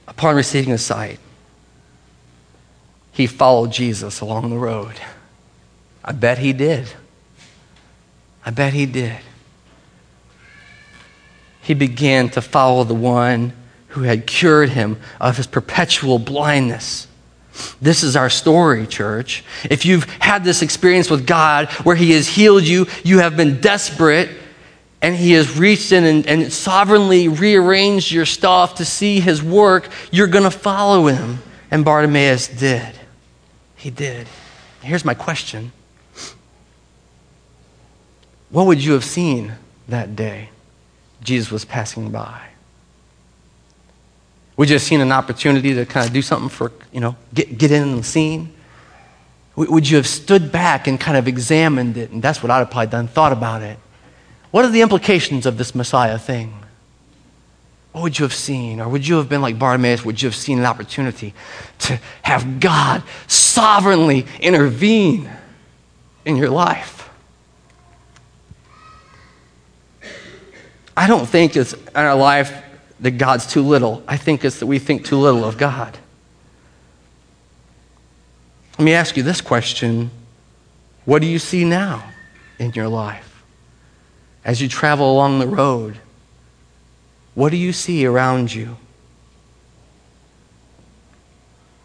upon 0.09 0.37
receiving 0.37 0.73
the 0.73 0.79
sight, 0.79 1.19
he 3.13 3.27
followed 3.27 3.71
Jesus 3.71 4.23
along 4.23 4.49
the 4.49 4.57
road. 4.57 4.95
I 6.03 6.13
bet 6.13 6.39
he 6.39 6.55
did. 6.55 6.89
I 8.47 8.51
bet 8.51 8.73
he 8.73 8.87
did 8.87 9.21
he 11.65 11.75
began 11.75 12.29
to 12.31 12.41
follow 12.41 12.85
the 12.85 12.95
one 12.95 13.53
who 13.89 14.03
had 14.03 14.27
cured 14.27 14.71
him 14.71 14.99
of 15.21 15.37
his 15.37 15.47
perpetual 15.47 16.19
blindness. 16.19 17.09
This 17.81 18.03
is 18.03 18.17
our 18.17 18.31
story, 18.31 18.87
church. 18.87 19.45
If 19.71 19.87
you've 19.87 20.05
had 20.15 20.45
this 20.45 20.63
experience 20.63 21.09
with 21.09 21.27
God 21.27 21.69
where 21.85 21.95
He 21.95 22.13
has 22.13 22.27
healed 22.27 22.65
you, 22.65 22.87
you 23.05 23.19
have 23.19 23.37
been 23.37 23.61
desperate, 23.61 24.29
and 25.01 25.15
He 25.15 25.33
has 25.33 25.57
reached 25.57 25.93
in 25.93 26.05
and, 26.05 26.27
and 26.27 26.53
sovereignly 26.53 27.29
rearranged 27.29 28.11
your 28.11 28.27
stuff 28.27 28.77
to 28.77 28.85
see 28.85 29.21
His 29.21 29.43
work, 29.43 29.89
you're 30.11 30.27
going 30.27 30.45
to 30.45 30.51
follow 30.51 31.07
Him. 31.07 31.39
And 31.71 31.85
Bartimaeus 31.85 32.49
did. 32.49 32.99
He 33.77 33.91
did. 33.91 34.27
Here's 34.81 35.05
my 35.05 35.15
question 35.15 35.73
What 38.51 38.67
would 38.67 38.83
you 38.83 38.93
have 38.93 39.05
seen 39.05 39.53
that 39.89 40.17
day? 40.17 40.49
Jesus 41.25 41.51
was 41.51 41.65
passing 41.65 42.11
by? 42.11 42.41
You 44.57 44.67
have 44.67 44.83
seen 44.83 45.01
an 45.01 45.11
opportunity 45.11 45.75
to 45.75 45.85
kind 45.85 46.07
of 46.07 46.13
do 46.13 46.23
something 46.23 46.49
for, 46.49 46.71
you 46.93 47.01
know, 47.01 47.17
get, 47.35 47.59
get 47.59 47.73
in 47.73 47.97
the 47.97 48.05
scene? 48.05 48.53
Would 49.57 49.89
you 49.89 49.97
have 49.97 50.07
stood 50.07 50.53
back 50.53 50.87
and 50.87 50.99
kind 50.99 51.17
of 51.17 51.27
examined 51.27 51.97
it? 51.97 52.11
And 52.11 52.23
that's 52.23 52.43
what 52.43 52.51
I'd 52.51 52.59
have 52.59 52.71
probably 52.71 52.89
done, 52.89 53.09
thought 53.09 53.33
about 53.33 53.63
it. 53.63 53.79
What 54.53 54.65
are 54.65 54.69
the 54.69 54.83
implications 54.83 55.47
of 55.47 55.59
this 55.59 55.75
Messiah 55.75 56.19
thing? 56.19 56.55
What 57.93 58.03
would 58.03 58.19
you 58.19 58.25
have 58.25 58.35
seen? 58.35 58.81
Or 58.81 58.89
would 58.89 59.07
you 59.07 59.17
have 59.17 59.29
been 59.29 59.43
like 59.43 59.59
Bartimaeus? 59.59 60.05
Would 60.05 60.21
you 60.23 60.29
have 60.29 60.35
seen 60.35 60.59
an 60.59 60.67
opportunity 60.67 61.35
to 61.81 62.01
have 62.23 62.59
God 62.61 63.03
sovereignly 63.27 64.27
intervene 64.41 65.31
in 66.25 66.37
your 66.37 66.51
life? 66.51 67.04
I 70.97 71.07
don't 71.07 71.27
think 71.27 71.57
it's 71.57 71.73
in 71.73 71.81
our 71.95 72.15
life 72.15 72.63
that 73.01 73.13
God's 73.13 73.47
too 73.47 73.63
little. 73.63 74.03
I 74.07 74.17
think 74.17 74.45
it's 74.45 74.61
that 74.61 74.67
we 74.67 74.79
think 74.79 75.05
too 75.05 75.19
little 75.19 75.45
of 75.45 75.59
God. 75.59 75.99
Let 78.79 78.85
me 78.85 78.95
ask 78.95 79.17
you 79.17 79.23
this 79.23 79.41
question 79.41 80.11
What 81.05 81.21
do 81.21 81.29
you 81.29 81.39
see 81.39 81.65
now 81.65 82.05
in 82.59 82.73
your 82.73 82.89
life? 82.89 83.43
As 84.45 84.61
you 84.61 84.69
travel 84.69 85.13
along 85.13 85.39
the 85.39 85.47
road, 85.47 85.99
what 87.35 87.51
do 87.51 87.57
you 87.57 87.73
see 87.73 88.07
around 88.07 88.53
you? 88.55 88.77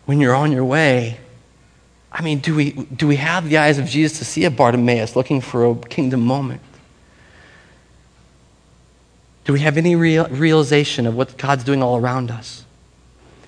When 0.06 0.20
you're 0.20 0.36
on 0.36 0.52
your 0.52 0.66
way, 0.66 1.20
I 2.12 2.22
mean, 2.22 2.40
do 2.40 2.56
we, 2.56 2.72
do 2.72 3.08
we 3.08 3.18
have 3.18 3.48
the 3.48 3.58
eyes 3.58 3.78
of 3.78 3.86
Jesus 3.86 4.18
to 4.20 4.26
see 4.26 4.44
a 4.46 4.52
Bartimaeus 4.52 5.16
looking 5.16 5.42
for 5.42 5.70
a 5.70 5.76
kingdom 5.76 6.22
moment? 6.22 6.62
Do 9.50 9.54
we 9.54 9.62
have 9.62 9.78
any 9.78 9.96
real, 9.96 10.28
realization 10.28 11.08
of 11.08 11.16
what 11.16 11.36
God's 11.36 11.64
doing 11.64 11.82
all 11.82 11.98
around 11.98 12.30
us? 12.30 12.66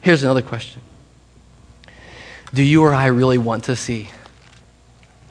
Here's 0.02 0.24
another 0.24 0.42
question 0.42 0.82
Do 2.52 2.64
you 2.64 2.82
or 2.82 2.92
I 2.92 3.06
really 3.06 3.38
want 3.38 3.66
to 3.66 3.76
see? 3.76 4.10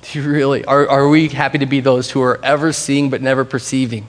Do 0.03 0.21
you 0.21 0.31
really? 0.31 0.65
Are, 0.65 0.89
are 0.89 1.09
we 1.09 1.27
happy 1.27 1.59
to 1.59 1.67
be 1.67 1.81
those 1.81 2.13
who 2.13 2.23
are 2.23 2.39
ever 2.45 2.73
seeing 2.73 3.11
but 3.11 3.21
never 3.21 3.45
perceiving? 3.45 4.07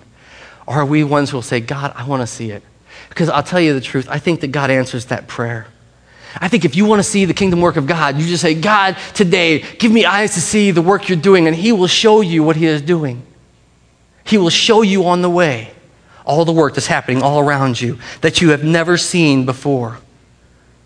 Or 0.68 0.76
are 0.76 0.86
we 0.86 1.04
ones 1.04 1.32
who 1.32 1.38
will 1.38 1.42
say, 1.42 1.62
God, 1.62 1.94
I 1.96 2.06
want 2.06 2.22
to 2.22 2.28
see 2.28 2.52
it? 2.52 2.62
Because 3.10 3.28
I'll 3.28 3.42
tell 3.42 3.60
you 3.60 3.74
the 3.74 3.82
truth, 3.82 4.08
I 4.08 4.20
think 4.20 4.42
that 4.42 4.50
God 4.50 4.70
answers 4.70 5.06
that 5.06 5.28
prayer. 5.28 5.66
I 6.36 6.48
think 6.48 6.64
if 6.64 6.76
you 6.76 6.86
want 6.86 7.00
to 7.00 7.04
see 7.04 7.26
the 7.26 7.34
kingdom 7.34 7.60
work 7.62 7.76
of 7.76 7.88
God, 7.88 8.20
you 8.20 8.28
just 8.28 8.44
say, 8.44 8.54
God, 8.54 8.98
today, 9.16 9.66
give 9.80 9.92
me 9.92 10.06
eyes 10.06 10.36
to 10.36 10.42
see 10.42 10.70
the 10.70 10.84
work 10.84 11.10
you're 11.10 11.18
doing, 11.18 11.48
and 11.48 11.56
He 11.56 11.72
will 11.72 11.88
show 11.88 12.22
you 12.22 12.44
what 12.44 12.56
He 12.56 12.68
is 12.68 12.84
doing. 12.84 13.24
He 14.24 14.38
will 14.38 14.52
show 14.52 14.84
you 14.84 15.06
on 15.06 15.24
the 15.24 15.30
way 15.32 15.74
all 16.26 16.46
the 16.46 16.52
work 16.52 16.76
that's 16.76 16.88
happening 16.88 17.22
all 17.22 17.40
around 17.40 17.80
you 17.80 18.00
that 18.22 18.42
you 18.42 18.50
have 18.50 18.64
never 18.64 18.98
seen 18.98 19.46
before. 19.46 20.00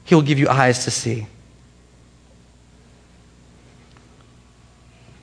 He 0.03 0.15
will 0.15 0.21
give 0.21 0.39
you 0.39 0.47
eyes 0.47 0.83
to 0.85 0.91
see. 0.91 1.27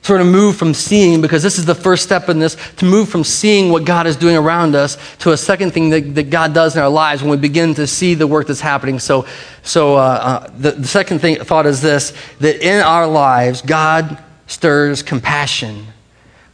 sort 0.03 0.19
of 0.19 0.27
move 0.27 0.57
from 0.57 0.73
seeing, 0.73 1.21
because 1.21 1.41
this 1.41 1.57
is 1.57 1.65
the 1.65 1.73
first 1.73 2.03
step 2.03 2.27
in 2.27 2.37
this, 2.37 2.57
to 2.75 2.85
move 2.85 3.07
from 3.07 3.23
seeing 3.23 3.71
what 3.71 3.85
God 3.85 4.05
is 4.05 4.17
doing 4.17 4.35
around 4.35 4.75
us 4.75 4.97
to 5.19 5.31
a 5.31 5.37
second 5.37 5.71
thing 5.71 5.89
that, 5.91 6.13
that 6.15 6.29
God 6.29 6.53
does 6.53 6.75
in 6.75 6.81
our 6.81 6.89
lives 6.89 7.21
when 7.21 7.31
we 7.31 7.37
begin 7.37 7.73
to 7.75 7.87
see 7.87 8.13
the 8.13 8.27
work 8.27 8.47
that's 8.47 8.59
happening. 8.59 8.99
So, 8.99 9.25
so 9.63 9.95
uh, 9.95 9.99
uh, 9.99 10.51
the, 10.57 10.71
the 10.71 10.87
second 10.87 11.19
thing, 11.19 11.37
thought 11.37 11.65
is 11.65 11.81
this 11.81 12.13
that 12.39 12.61
in 12.61 12.81
our 12.81 13.07
lives, 13.07 13.61
God 13.61 14.21
stirs 14.45 15.01
compassion. 15.01 15.87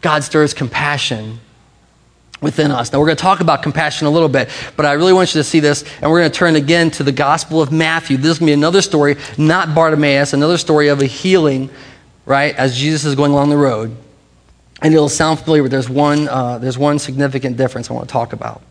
God 0.01 0.23
stirs 0.23 0.53
compassion 0.53 1.39
within 2.41 2.71
us. 2.71 2.91
Now, 2.91 2.99
we're 2.99 3.07
going 3.07 3.17
to 3.17 3.21
talk 3.21 3.41
about 3.41 3.63
compassion 3.63 4.07
a 4.07 4.09
little 4.09 4.29
bit, 4.29 4.49
but 4.75 4.85
I 4.85 4.93
really 4.93 5.13
want 5.13 5.33
you 5.33 5.39
to 5.39 5.43
see 5.43 5.59
this, 5.59 5.83
and 6.01 6.09
we're 6.09 6.19
going 6.19 6.31
to 6.31 6.37
turn 6.37 6.55
again 6.55 6.89
to 6.91 7.03
the 7.03 7.11
Gospel 7.11 7.61
of 7.61 7.71
Matthew. 7.71 8.17
This 8.17 8.31
is 8.31 8.39
going 8.39 8.47
to 8.47 8.51
be 8.51 8.53
another 8.53 8.81
story, 8.81 9.17
not 9.37 9.75
Bartimaeus, 9.75 10.33
another 10.33 10.57
story 10.57 10.87
of 10.87 11.01
a 11.01 11.05
healing, 11.05 11.69
right, 12.25 12.55
as 12.55 12.77
Jesus 12.77 13.05
is 13.05 13.15
going 13.15 13.31
along 13.31 13.49
the 13.49 13.57
road. 13.57 13.95
And 14.81 14.93
it'll 14.93 15.09
sound 15.09 15.39
familiar, 15.39 15.63
but 15.63 15.71
there's 15.71 15.89
one, 15.89 16.29
uh, 16.29 16.57
there's 16.57 16.77
one 16.77 16.99
significant 16.99 17.57
difference 17.57 17.89
I 17.89 17.93
want 17.93 18.07
to 18.07 18.13
talk 18.13 18.31
about. 18.31 18.61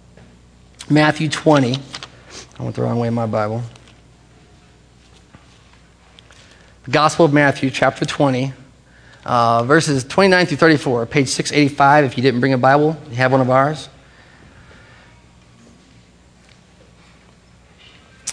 Matthew 0.88 1.28
20. 1.28 1.76
I 2.58 2.62
went 2.62 2.74
the 2.74 2.82
wrong 2.82 2.98
way 2.98 3.08
in 3.08 3.14
my 3.14 3.26
Bible. 3.26 3.62
The 6.84 6.90
Gospel 6.90 7.26
of 7.26 7.34
Matthew, 7.34 7.70
chapter 7.70 8.06
20 8.06 8.54
uh, 9.28 9.62
verses 9.62 10.04
29 10.04 10.46
through 10.46 10.56
34, 10.56 11.04
page 11.04 11.28
685. 11.28 12.06
If 12.06 12.16
you 12.16 12.22
didn't 12.22 12.40
bring 12.40 12.54
a 12.54 12.58
Bible, 12.58 12.96
you 13.10 13.16
have 13.16 13.30
one 13.30 13.42
of 13.42 13.50
ours. 13.50 13.90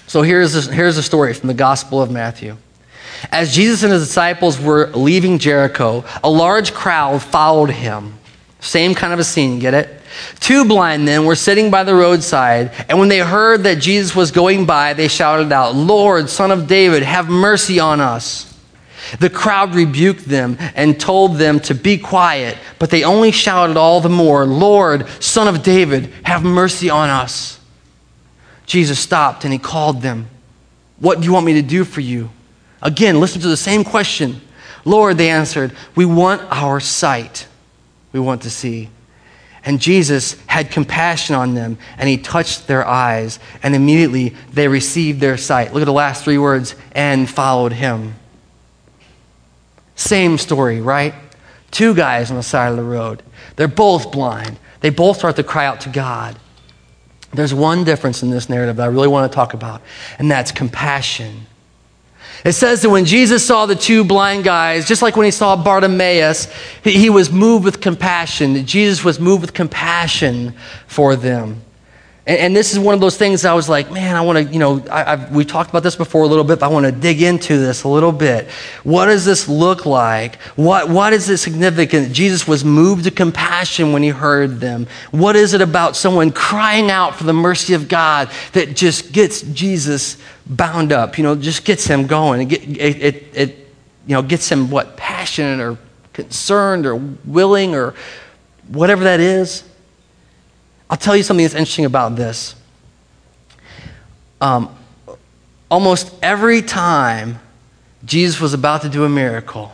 So 0.08 0.22
here's 0.22 0.56
a, 0.56 0.74
here's 0.74 0.98
a 0.98 1.04
story 1.04 1.34
from 1.34 1.48
the 1.48 1.54
Gospel 1.54 2.02
of 2.02 2.10
Matthew. 2.10 2.56
As 3.30 3.54
Jesus 3.54 3.84
and 3.84 3.92
his 3.92 4.08
disciples 4.08 4.58
were 4.58 4.88
leaving 4.92 5.38
Jericho, 5.38 6.06
a 6.24 6.30
large 6.30 6.74
crowd 6.74 7.22
followed 7.22 7.72
him. 7.72 8.14
Same 8.62 8.96
kind 8.96 9.12
of 9.12 9.20
a 9.20 9.24
scene, 9.26 9.60
get 9.60 9.74
it? 9.74 10.02
Two 10.40 10.64
blind 10.64 11.04
men 11.04 11.26
were 11.26 11.36
sitting 11.36 11.70
by 11.70 11.84
the 11.84 11.94
roadside, 11.94 12.72
and 12.88 12.98
when 12.98 13.10
they 13.10 13.20
heard 13.20 13.64
that 13.64 13.80
Jesus 13.80 14.16
was 14.16 14.32
going 14.32 14.66
by, 14.66 14.94
they 14.94 15.10
shouted 15.10 15.52
out, 15.52 15.76
Lord, 15.76 16.30
Son 16.30 16.52
of 16.52 16.68
David, 16.68 17.04
have 17.04 17.28
mercy 17.28 17.82
on 17.82 18.00
us. 18.00 18.55
The 19.20 19.30
crowd 19.30 19.76
rebuked 19.76 20.26
them 20.26 20.58
and 20.76 21.00
told 21.00 21.38
them 21.38 21.60
to 21.62 21.76
be 21.76 21.98
quiet, 21.98 22.58
but 22.80 22.90
they 22.90 23.04
only 23.04 23.32
shouted 23.32 23.78
all 23.78 24.02
the 24.02 24.10
more, 24.10 24.46
Lord, 24.46 25.08
Son 25.22 25.48
of 25.48 25.64
David, 25.64 26.12
have 26.24 26.44
mercy 26.44 26.90
on 26.90 27.10
us. 27.10 27.60
Jesus 28.66 29.00
stopped 29.00 29.44
and 29.44 29.54
he 29.54 29.60
called 29.60 30.02
them. 30.02 30.28
What 31.00 31.20
do 31.20 31.26
you 31.26 31.34
want 31.34 31.46
me 31.46 31.54
to 31.54 31.62
do 31.62 31.84
for 31.84 32.02
you? 32.02 32.32
Again, 32.82 33.20
listen 33.20 33.42
to 33.42 33.48
the 33.48 33.58
same 33.58 33.84
question. 33.84 34.42
Lord, 34.86 35.18
they 35.18 35.30
answered, 35.30 35.74
We 35.96 36.06
want 36.06 36.42
our 36.52 36.80
sight. 36.80 37.48
We 38.12 38.20
want 38.20 38.44
to 38.44 38.50
see. 38.50 38.90
And 39.66 39.82
Jesus 39.82 40.40
had 40.46 40.70
compassion 40.70 41.36
on 41.36 41.56
them, 41.56 41.80
and 41.98 42.08
he 42.08 42.18
touched 42.18 42.68
their 42.68 42.86
eyes, 42.86 43.40
and 43.64 43.74
immediately 43.74 44.36
they 44.54 44.68
received 44.68 45.20
their 45.20 45.38
sight. 45.38 45.74
Look 45.74 45.82
at 45.82 45.86
the 45.86 45.92
last 45.92 46.24
three 46.24 46.38
words 46.38 46.76
and 46.92 47.28
followed 47.28 47.74
him. 47.74 48.14
Same 49.96 50.38
story, 50.38 50.82
right? 50.82 51.14
Two 51.72 51.94
guys 51.94 52.30
on 52.32 52.38
the 52.38 52.44
side 52.44 52.70
of 52.70 52.78
the 52.78 52.84
road. 52.84 53.24
They're 53.56 53.68
both 53.68 54.12
blind. 54.12 54.58
They 54.82 54.90
both 54.90 55.18
start 55.18 55.36
to 55.38 55.44
cry 55.44 55.66
out 55.66 55.82
to 55.82 55.90
God. 55.90 56.38
There's 57.34 57.54
one 57.54 57.84
difference 57.84 58.24
in 58.24 58.30
this 58.30 58.50
narrative 58.50 58.78
that 58.78 58.84
I 58.84 58.88
really 58.88 59.08
want 59.08 59.30
to 59.30 59.36
talk 59.36 59.54
about, 59.54 59.82
and 60.20 60.32
that's 60.32 60.52
compassion. 60.52 61.48
It 62.46 62.54
says 62.54 62.84
that 62.84 62.90
when 62.90 63.06
Jesus 63.06 63.46
saw 63.46 63.66
the 63.66 63.76
two 63.76 64.04
blind 64.04 64.44
guys, 64.44 64.88
just 64.88 65.02
like 65.02 65.18
when 65.18 65.26
he 65.26 65.32
saw 65.32 65.56
Bartimaeus, 65.56 66.48
he 66.84 67.10
was 67.10 67.32
moved 67.32 67.66
with 67.66 67.82
compassion. 67.82 68.66
Jesus 68.66 69.04
was 69.04 69.20
moved 69.20 69.42
with 69.42 69.54
compassion 69.54 70.54
for 70.86 71.16
them. 71.16 71.65
And, 72.28 72.40
and, 72.40 72.56
this 72.56 72.74
is 72.74 72.80
one 72.80 72.96
of 72.96 73.02
those 73.02 73.18
things 73.18 73.46
I 73.46 73.54
was 73.54 73.70
like, 73.70 73.92
man, 73.92 74.16
I 74.16 74.22
want 74.22 74.38
to, 74.38 74.52
you 74.52 74.58
know, 74.58 74.84
I, 74.90 75.30
we 75.32 75.46
talked 75.46 75.70
about 75.70 75.84
this 75.84 75.96
before 75.96 76.24
a 76.24 76.28
little 76.28 76.44
bit, 76.44 76.60
but 76.60 76.66
I 76.66 76.70
want 76.70 76.88
to 76.88 76.92
dig 76.92 77.22
into 77.22 77.58
this 77.58 77.84
a 77.84 77.88
little 77.88 78.12
bit. 78.12 78.50
What 78.84 79.06
does 79.06 79.26
this 79.26 79.48
look 79.48 79.86
like? 79.86 80.42
What, 80.56 80.90
what 80.90 81.14
is 81.14 81.30
it 81.30 81.38
significant? 81.38 82.14
Jesus 82.14 82.48
was 82.48 82.66
moved 82.66 83.04
to 83.04 83.12
compassion 83.12 83.94
when 83.94 84.02
he 84.02 84.10
heard 84.10 84.60
them. 84.60 84.88
What 85.12 85.36
is 85.36 85.54
it 85.54 85.62
about 85.62 85.96
someone 85.96 86.32
crying 86.32 86.90
out 86.90 87.16
for 87.16 87.26
the 87.26 87.34
mercy 87.34 87.76
of 87.76 87.88
God 87.88 88.32
that 88.54 88.76
just 88.76 89.12
gets 89.12 89.44
Jesus 89.44 90.18
bound 90.48 90.92
up, 90.92 91.20
you 91.20 91.24
know, 91.24 91.36
just 91.36 91.64
gets 91.64 91.86
him 91.86 92.08
going? 92.08 92.52
It, 92.52 92.64
it, 92.64 93.04
it, 93.04 93.24
it 93.36 93.50
you 94.08 94.16
know, 94.16 94.24
gets 94.24 94.52
him 94.52 94.72
what? 94.72 94.98
Passionate 94.98 95.60
or 95.60 95.78
concerned 96.14 96.88
or 96.88 96.96
willing 97.26 97.76
or 97.76 97.94
whatever 98.70 99.04
that 99.04 99.20
is. 99.20 99.64
I'll 100.96 101.00
tell 101.00 101.18
you 101.18 101.24
something 101.24 101.44
that's 101.44 101.56
interesting 101.56 101.84
about 101.84 102.16
this. 102.16 102.56
Um, 104.40 104.74
almost 105.70 106.16
every 106.24 106.62
time 106.62 107.40
Jesus 108.06 108.40
was 108.40 108.54
about 108.54 108.84
to 108.84 108.90
do 108.90 109.04
a 109.04 109.10
miracle, 109.10 109.74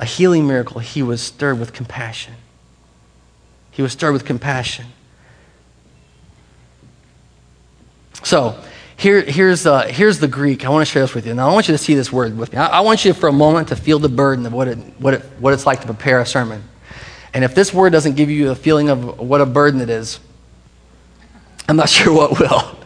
a 0.00 0.04
healing 0.04 0.48
miracle, 0.48 0.80
he 0.80 1.00
was 1.00 1.22
stirred 1.22 1.60
with 1.60 1.72
compassion. 1.72 2.34
He 3.70 3.82
was 3.82 3.92
stirred 3.92 4.10
with 4.10 4.24
compassion. 4.24 4.86
So, 8.24 8.60
here, 8.96 9.22
here's, 9.22 9.64
uh, 9.64 9.82
here's 9.82 10.18
the 10.18 10.26
Greek. 10.26 10.66
I 10.66 10.70
want 10.70 10.84
to 10.84 10.92
share 10.92 11.02
this 11.02 11.14
with 11.14 11.24
you. 11.24 11.34
Now, 11.34 11.48
I 11.48 11.52
want 11.52 11.68
you 11.68 11.74
to 11.74 11.78
see 11.78 11.94
this 11.94 12.12
word 12.12 12.36
with 12.36 12.50
me. 12.50 12.58
I, 12.58 12.78
I 12.78 12.80
want 12.80 13.04
you 13.04 13.12
for 13.12 13.28
a 13.28 13.32
moment 13.32 13.68
to 13.68 13.76
feel 13.76 14.00
the 14.00 14.08
burden 14.08 14.44
of 14.44 14.52
what, 14.52 14.66
it, 14.66 14.76
what, 14.98 15.14
it, 15.14 15.22
what 15.38 15.54
it's 15.54 15.66
like 15.66 15.82
to 15.82 15.86
prepare 15.86 16.18
a 16.18 16.26
sermon. 16.26 16.64
And 17.34 17.42
if 17.42 17.54
this 17.54 17.74
word 17.74 17.90
doesn't 17.90 18.14
give 18.14 18.30
you 18.30 18.50
a 18.50 18.54
feeling 18.54 18.88
of 18.88 19.18
what 19.18 19.40
a 19.40 19.46
burden 19.46 19.80
it 19.80 19.90
is, 19.90 20.20
I'm 21.68 21.76
not 21.76 21.88
sure 21.90 22.14
what 22.14 22.38
will. 22.38 22.78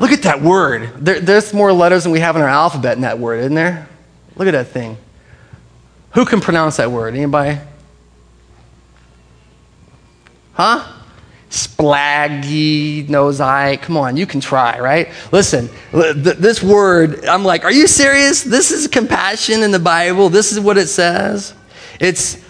Look 0.00 0.10
at 0.10 0.22
that 0.22 0.42
word. 0.42 0.90
There, 0.96 1.20
there's 1.20 1.54
more 1.54 1.72
letters 1.72 2.02
than 2.02 2.12
we 2.12 2.20
have 2.20 2.34
in 2.34 2.42
our 2.42 2.48
alphabet 2.48 2.96
in 2.96 3.02
that 3.02 3.18
word, 3.18 3.40
isn't 3.40 3.54
there? 3.54 3.88
Look 4.36 4.48
at 4.48 4.52
that 4.52 4.68
thing. 4.68 4.96
Who 6.12 6.24
can 6.24 6.40
pronounce 6.40 6.78
that 6.78 6.90
word? 6.90 7.14
Anybody? 7.14 7.60
Huh? 10.54 10.90
Splaggy, 11.50 13.08
nose 13.08 13.40
eye. 13.40 13.76
Come 13.76 13.96
on, 13.96 14.16
you 14.16 14.26
can 14.26 14.40
try, 14.40 14.80
right? 14.80 15.12
Listen, 15.30 15.68
this 15.92 16.62
word, 16.62 17.24
I'm 17.26 17.44
like, 17.44 17.64
are 17.64 17.70
you 17.70 17.86
serious? 17.86 18.42
This 18.42 18.72
is 18.72 18.88
compassion 18.88 19.62
in 19.62 19.70
the 19.70 19.78
Bible. 19.78 20.28
This 20.28 20.50
is 20.50 20.58
what 20.58 20.78
it 20.78 20.88
says. 20.88 21.54
It's 22.00 22.43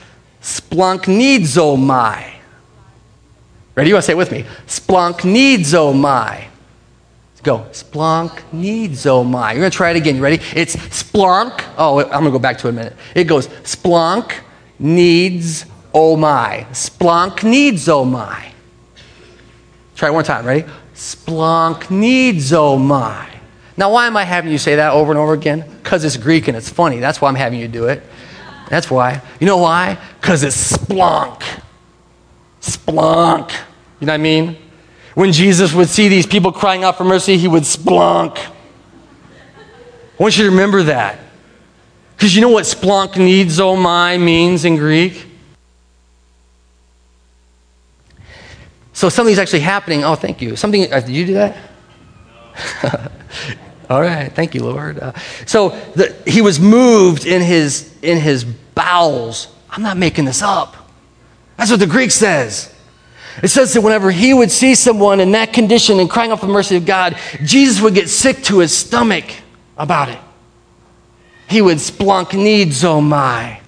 Splagchnizomai. 0.45 2.35
Ready? 3.75 3.89
You 3.89 3.95
want 3.95 4.03
to 4.05 4.07
say 4.07 4.13
it 4.13 4.17
with 4.17 4.31
me? 4.31 4.45
Splagchnizomai. 4.67 6.49
Go. 7.43 7.67
Splagchnizomai. 7.73 9.53
You're 9.53 9.61
going 9.61 9.71
to 9.71 9.77
try 9.77 9.91
it 9.91 9.97
again. 9.97 10.17
You 10.17 10.23
ready? 10.23 10.43
It's 10.55 10.77
splunk. 10.77 11.65
Oh, 11.79 12.01
I'm 12.01 12.09
going 12.09 12.25
to 12.25 12.31
go 12.31 12.39
back 12.39 12.59
to 12.59 12.67
it 12.67 12.71
in 12.71 12.77
a 12.77 12.79
minute. 12.79 12.97
It 13.15 13.25
goes 13.25 13.49
splunk 13.49 14.35
needs 14.79 15.65
oh 15.95 16.17
my. 16.17 16.67
Splunk 16.73 17.43
needs 17.43 17.89
oh 17.89 18.05
my. 18.05 18.53
Try 19.97 20.09
it 20.11 20.13
one 20.13 20.25
time. 20.25 20.45
Ready? 20.45 20.69
Splunk 20.95 21.91
needs 21.91 22.53
oh 22.53 22.79
my. 22.79 23.31
Now, 23.77 23.93
why 23.93 24.07
am 24.07 24.17
I 24.17 24.25
having 24.25 24.53
you 24.53 24.59
say 24.59 24.77
that 24.77 24.93
over 24.93 25.11
and 25.11 25.19
over 25.19 25.33
again? 25.33 25.65
Because 25.83 26.05
it's 26.05 26.17
Greek 26.17 26.49
and 26.49 26.57
it's 26.57 26.69
funny. 26.69 26.99
That's 26.99 27.21
why 27.21 27.29
I'm 27.29 27.35
having 27.35 27.59
you 27.59 27.69
do 27.69 27.87
it. 27.87 28.03
That's 28.69 28.91
why. 28.91 29.21
You 29.41 29.47
know 29.47 29.59
why? 29.59 29.99
Because 30.21 30.43
it's 30.43 30.77
splunk. 30.77 31.43
Splunk. 32.61 33.51
You 34.01 34.07
know 34.07 34.13
what 34.13 34.21
I 34.21 34.23
mean? 34.23 34.57
When 35.15 35.33
Jesus 35.33 35.73
would 35.73 35.89
see 35.89 36.09
these 36.09 36.27
people 36.27 36.51
crying 36.51 36.83
out 36.83 36.99
for 36.99 37.05
mercy, 37.05 37.37
he 37.37 37.47
would 37.47 37.63
splunk. 37.63 38.39
I 38.39 40.23
want 40.23 40.37
you 40.37 40.45
to 40.45 40.51
remember 40.51 40.85
that. 40.85 41.19
Because 42.17 42.35
you 42.35 42.41
know 42.41 42.49
what 42.49 42.65
splunk 42.65 43.17
needs, 43.17 43.61
oh 43.61 43.77
my, 43.77 44.17
means 44.19 44.65
in 44.65 44.77
Greek? 44.77 45.27
So 48.93 49.09
something's 49.09 49.39
actually 49.39 49.61
happening. 49.61 50.05
Oh, 50.05 50.15
thank 50.15 50.41
you. 50.41 50.57
Something, 50.57 50.93
uh, 50.93 51.01
did 51.01 51.11
you 51.11 51.27
do 51.27 51.35
that? 51.35 51.57
All 53.91 54.01
right, 54.01 54.33
thank 54.33 54.55
you, 54.55 54.65
Lord. 54.65 54.99
Uh, 54.99 55.13
so 55.47 55.71
the, 55.95 56.17
he 56.27 56.41
was 56.41 56.59
moved 56.59 57.27
in 57.27 57.43
his 57.43 57.95
in 58.03 58.19
his 58.19 58.45
bowels. 58.45 59.49
I'm 59.71 59.83
not 59.83 59.97
making 59.97 60.25
this 60.25 60.43
up. 60.43 60.77
That's 61.57 61.71
what 61.71 61.81
the 61.81 61.87
Greek 61.87 62.11
says. 62.11 62.75
It 63.43 63.49
says 63.49 63.75
that 63.75 63.81
whenever 63.81 64.11
he 64.11 64.33
would 64.33 64.51
see 64.51 64.75
someone 64.75 65.21
in 65.21 65.33
that 65.33 65.53
condition 65.53 65.99
and 65.99 66.09
crying 66.09 66.31
out 66.31 66.41
for 66.41 66.47
the 66.47 66.53
mercy 66.53 66.77
of 66.77 66.87
God, 66.87 67.19
Jesus 67.43 67.83
would 67.83 67.95
get 67.95 68.09
sick 68.09 68.43
to 68.45 68.61
his 68.61 68.77
stomach 68.77 69.25
about 69.77 70.09
it. 70.09 70.19
He 71.49 71.61
would 71.61 71.79
splunk 71.79 72.33
needs, 72.33 72.85
oh 72.85 73.01
my. 73.01 73.61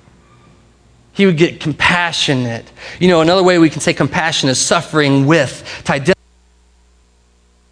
He 1.12 1.27
would 1.27 1.37
get 1.37 1.61
compassionate. 1.61 2.71
You 3.01 3.09
know, 3.09 3.23
another 3.23 3.43
way 3.43 3.59
we 3.59 3.71
can 3.71 3.81
say 3.81 3.93
compassion 3.93 4.49
is 4.49 4.61
suffering 4.61 5.27
with, 5.27 5.83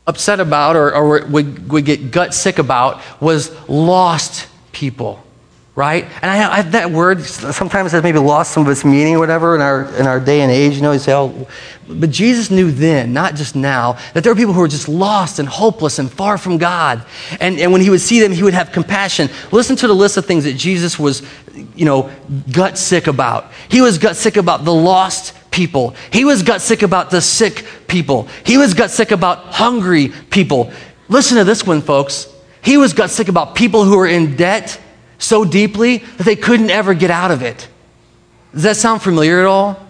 upset 0.07 0.41
about 0.41 0.77
or, 0.77 0.95
or 0.95 1.27
would, 1.27 1.71
would 1.71 1.85
get 1.85 2.11
gut 2.11 2.35
sick 2.35 2.59
about 2.59 3.01
was 3.21 3.51
lost 3.69 4.47
people. 4.73 5.25
right? 5.77 6.05
And 6.23 6.31
I, 6.31 6.59
I, 6.59 6.63
that 6.63 6.93
word 6.93 7.23
sometimes 7.23 7.93
has 7.93 8.03
maybe 8.03 8.21
lost 8.21 8.53
some 8.53 8.65
of 8.65 8.71
its 8.71 8.85
meaning 8.85 9.17
or 9.17 9.19
whatever 9.19 9.57
in 9.57 9.61
our, 9.61 9.93
in 9.97 10.07
our 10.07 10.21
day 10.21 10.43
and 10.43 10.53
age. 10.53 10.77
You 10.77 10.83
know, 10.83 10.93
you 10.93 11.01
say, 11.01 11.13
oh, 11.13 11.49
but 11.89 12.11
Jesus 12.11 12.49
knew 12.51 12.71
then, 12.71 13.13
not 13.13 13.35
just 13.35 13.57
now, 13.57 13.99
that 14.13 14.23
there 14.23 14.33
were 14.33 14.39
people 14.39 14.55
who 14.55 14.61
were 14.61 14.69
just 14.69 14.89
lost 14.89 15.41
and 15.41 15.49
hopeless 15.49 15.99
and 15.99 16.11
far 16.11 16.39
from 16.39 16.59
God. 16.59 17.05
And, 17.41 17.59
and 17.59 17.73
when 17.73 17.81
he 17.81 17.91
would 17.91 18.01
see 18.01 18.21
them, 18.21 18.31
he 18.31 18.45
would 18.45 18.55
have 18.55 18.71
compassion. 18.71 19.29
Listen 19.51 19.75
to 19.77 19.89
the 19.89 19.95
list 19.95 20.17
of 20.17 20.27
things 20.27 20.45
that 20.45 20.55
Jesus 20.55 20.97
was, 20.97 21.23
you 21.75 21.85
know, 21.85 22.11
gut 22.53 22.79
sick 22.79 23.09
about. 23.09 23.51
He 23.69 23.81
was 23.81 23.99
gut 23.99 24.15
sick 24.15 24.37
about 24.37 24.65
the 24.65 24.75
lost 24.75 25.35
people. 25.55 25.95
He 26.13 26.25
was 26.25 26.43
gut 26.43 26.61
sick 26.61 26.83
about 26.83 27.11
the 27.11 27.21
sick 27.21 27.65
people. 27.87 28.27
He 28.45 28.59
was 28.59 28.75
gut 28.75 28.91
sick 28.91 29.13
about 29.13 29.39
hungry 29.39 30.09
people. 30.29 30.73
Listen 31.09 31.39
to 31.39 31.45
this 31.45 31.65
one, 31.65 31.81
folks. 31.81 32.27
He 32.61 32.77
was 32.77 32.93
gut 32.93 33.11
sick 33.11 33.29
about 33.29 33.55
people 33.55 33.85
who 33.85 33.97
were 33.97 34.09
in 34.09 34.35
debt 34.35 34.81
so 35.19 35.45
deeply 35.45 35.99
that 35.99 36.25
they 36.25 36.35
couldn't 36.35 36.71
ever 36.71 36.93
get 36.93 37.13
out 37.13 37.31
of 37.31 37.43
it. 37.43 37.69
Does 38.53 38.65
that 38.65 38.77
sound 38.77 39.01
familiar 39.01 39.39
at 39.41 39.47
all? 39.47 39.81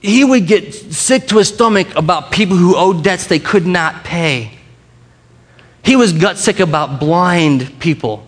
He 0.00 0.24
would 0.24 0.46
get 0.46 0.72
sick 0.72 1.28
to 1.28 1.36
his 1.36 1.48
stomach 1.48 1.94
about 1.96 2.32
people 2.32 2.56
who 2.56 2.74
owed 2.74 3.04
debts 3.04 3.26
they 3.26 3.38
could 3.38 3.66
not 3.66 4.04
pay. 4.04 4.52
He 5.82 5.96
was 5.96 6.14
gut 6.14 6.38
sick 6.38 6.60
about 6.60 6.98
blind 6.98 7.78
people. 7.78 8.26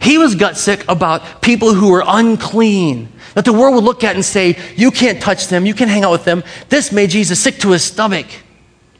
He 0.00 0.18
was 0.18 0.34
gut 0.34 0.58
sick 0.58 0.84
about 0.88 1.40
people 1.40 1.72
who 1.72 1.90
were 1.90 2.04
unclean, 2.06 3.08
that 3.36 3.44
the 3.44 3.52
world 3.52 3.74
would 3.74 3.84
look 3.84 4.02
at 4.02 4.14
and 4.14 4.24
say, 4.24 4.58
You 4.76 4.90
can't 4.90 5.20
touch 5.20 5.48
them, 5.48 5.66
you 5.66 5.74
can't 5.74 5.90
hang 5.90 6.04
out 6.04 6.10
with 6.10 6.24
them. 6.24 6.42
This 6.70 6.90
made 6.90 7.10
Jesus 7.10 7.38
sick 7.38 7.58
to 7.58 7.70
his 7.70 7.84
stomach 7.84 8.26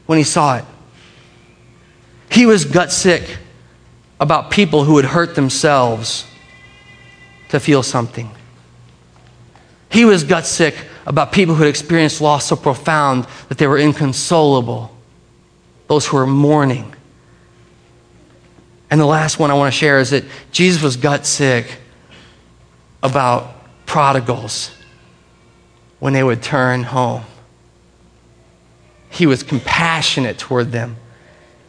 when 0.05 0.19
he 0.19 0.23
saw 0.23 0.57
it. 0.57 0.65
He 2.29 2.45
was 2.45 2.63
gut 2.63 2.91
sick 2.91 3.39
about 4.19 4.51
people 4.51 4.83
who 4.83 4.93
would 4.93 5.05
hurt 5.05 5.33
themselves 5.33 6.27
to 7.49 7.59
feel 7.59 7.81
something. 7.81 8.29
He 9.89 10.05
was 10.05 10.23
gut 10.23 10.45
sick 10.45 10.75
about 11.07 11.31
people 11.31 11.55
who 11.55 11.63
had 11.63 11.69
experienced 11.69 12.21
loss 12.21 12.45
so 12.45 12.55
profound 12.55 13.25
that 13.49 13.57
they 13.57 13.65
were 13.65 13.79
inconsolable, 13.79 14.95
those 15.87 16.05
who 16.05 16.15
were 16.15 16.27
mourning. 16.27 16.93
And 18.91 19.01
the 19.01 19.05
last 19.05 19.39
one 19.39 19.49
I 19.49 19.55
want 19.55 19.73
to 19.73 19.77
share 19.77 19.97
is 19.97 20.11
that 20.11 20.25
Jesus 20.51 20.83
was 20.83 20.95
gut 20.95 21.25
sick 21.25 21.79
about 23.01 23.56
prodigals 23.87 24.69
when 25.97 26.13
they 26.13 26.23
would 26.23 26.43
turn 26.43 26.83
home. 26.83 27.23
He 29.09 29.25
was 29.25 29.41
compassionate 29.41 30.37
toward 30.37 30.71
them 30.71 30.97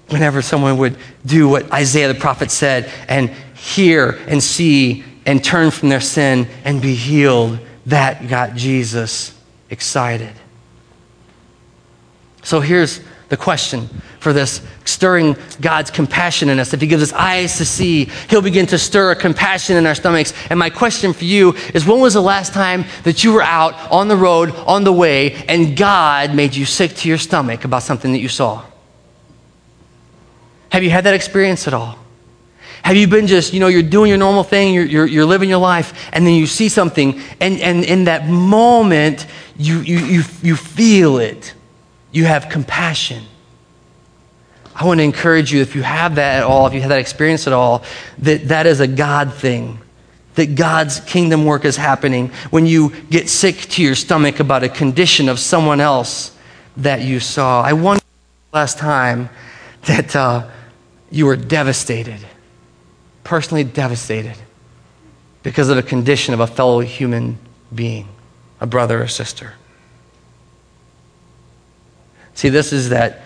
whenever 0.08 0.42
someone 0.42 0.76
would 0.76 0.98
do 1.24 1.48
what 1.48 1.72
Isaiah 1.72 2.12
the 2.12 2.18
prophet 2.18 2.50
said 2.50 2.92
and 3.08 3.30
hear 3.54 4.18
and 4.26 4.42
see 4.42 5.04
and 5.24 5.42
turn 5.42 5.70
from 5.70 5.88
their 5.88 6.00
sin 6.00 6.48
and 6.64 6.82
be 6.82 6.94
healed, 6.94 7.58
that 7.86 8.28
got 8.28 8.54
Jesus 8.54 9.38
excited. 9.70 10.32
So 12.42 12.60
here's 12.60 13.00
the 13.28 13.36
question 13.36 13.88
for 14.20 14.32
this 14.32 14.62
stirring 14.84 15.36
God's 15.60 15.90
compassion 15.90 16.48
in 16.48 16.58
us. 16.58 16.72
If 16.72 16.80
He 16.80 16.86
gives 16.86 17.02
us 17.02 17.12
eyes 17.12 17.58
to 17.58 17.64
see, 17.64 18.06
He'll 18.30 18.42
begin 18.42 18.66
to 18.66 18.78
stir 18.78 19.12
a 19.12 19.16
compassion 19.16 19.76
in 19.76 19.86
our 19.86 19.94
stomachs. 19.94 20.32
And 20.50 20.58
my 20.58 20.70
question 20.70 21.12
for 21.12 21.24
you 21.24 21.54
is 21.74 21.86
when 21.86 22.00
was 22.00 22.14
the 22.14 22.22
last 22.22 22.54
time 22.54 22.84
that 23.04 23.24
you 23.24 23.32
were 23.32 23.42
out 23.42 23.74
on 23.90 24.08
the 24.08 24.16
road, 24.16 24.50
on 24.50 24.84
the 24.84 24.92
way, 24.92 25.34
and 25.46 25.76
God 25.76 26.34
made 26.34 26.54
you 26.54 26.64
sick 26.64 26.94
to 26.96 27.08
your 27.08 27.18
stomach 27.18 27.64
about 27.64 27.82
something 27.82 28.12
that 28.12 28.20
you 28.20 28.28
saw? 28.28 28.64
Have 30.70 30.82
you 30.82 30.90
had 30.90 31.04
that 31.04 31.14
experience 31.14 31.66
at 31.66 31.74
all? 31.74 31.98
Have 32.82 32.96
you 32.96 33.08
been 33.08 33.26
just, 33.26 33.52
you 33.52 33.60
know, 33.60 33.66
you're 33.66 33.82
doing 33.82 34.08
your 34.08 34.18
normal 34.18 34.44
thing, 34.44 34.72
you're, 34.72 34.84
you're, 34.84 35.06
you're, 35.06 35.24
living 35.26 35.48
your 35.48 35.58
life, 35.58 36.08
and 36.12 36.26
then 36.26 36.34
you 36.34 36.46
see 36.46 36.68
something, 36.68 37.20
and, 37.40 37.60
and 37.60 37.84
in 37.84 38.04
that 38.04 38.28
moment, 38.28 39.26
you, 39.58 39.80
you, 39.80 39.98
you, 39.98 40.22
you 40.42 40.56
feel 40.56 41.18
it. 41.18 41.54
You 42.10 42.24
have 42.24 42.48
compassion. 42.48 43.24
I 44.74 44.86
want 44.86 45.00
to 45.00 45.04
encourage 45.04 45.52
you, 45.52 45.60
if 45.60 45.74
you 45.74 45.82
have 45.82 46.16
that 46.16 46.38
at 46.38 46.44
all, 46.44 46.66
if 46.66 46.74
you 46.74 46.80
have 46.80 46.90
that 46.90 47.00
experience 47.00 47.46
at 47.46 47.52
all, 47.52 47.82
that 48.18 48.48
that 48.48 48.66
is 48.66 48.80
a 48.80 48.86
God 48.86 49.34
thing. 49.34 49.78
That 50.36 50.54
God's 50.54 51.00
kingdom 51.00 51.44
work 51.44 51.64
is 51.64 51.76
happening 51.76 52.28
when 52.50 52.64
you 52.64 52.90
get 53.10 53.28
sick 53.28 53.56
to 53.56 53.82
your 53.82 53.96
stomach 53.96 54.38
about 54.38 54.62
a 54.62 54.68
condition 54.68 55.28
of 55.28 55.40
someone 55.40 55.80
else 55.80 56.36
that 56.76 57.02
you 57.02 57.18
saw. 57.18 57.60
I 57.60 57.72
wonder 57.72 58.02
last 58.52 58.78
time 58.78 59.30
that 59.86 60.14
uh, 60.14 60.48
you 61.10 61.26
were 61.26 61.36
devastated 61.36 62.24
personally 63.28 63.62
devastated 63.62 64.36
because 65.42 65.68
of 65.68 65.76
the 65.76 65.82
condition 65.82 66.32
of 66.32 66.40
a 66.40 66.46
fellow 66.46 66.80
human 66.80 67.38
being, 67.74 68.08
a 68.58 68.66
brother 68.66 69.02
or 69.02 69.06
sister. 69.06 69.52
See, 72.38 72.50
this 72.50 72.72
is 72.72 72.90
that 72.90 73.22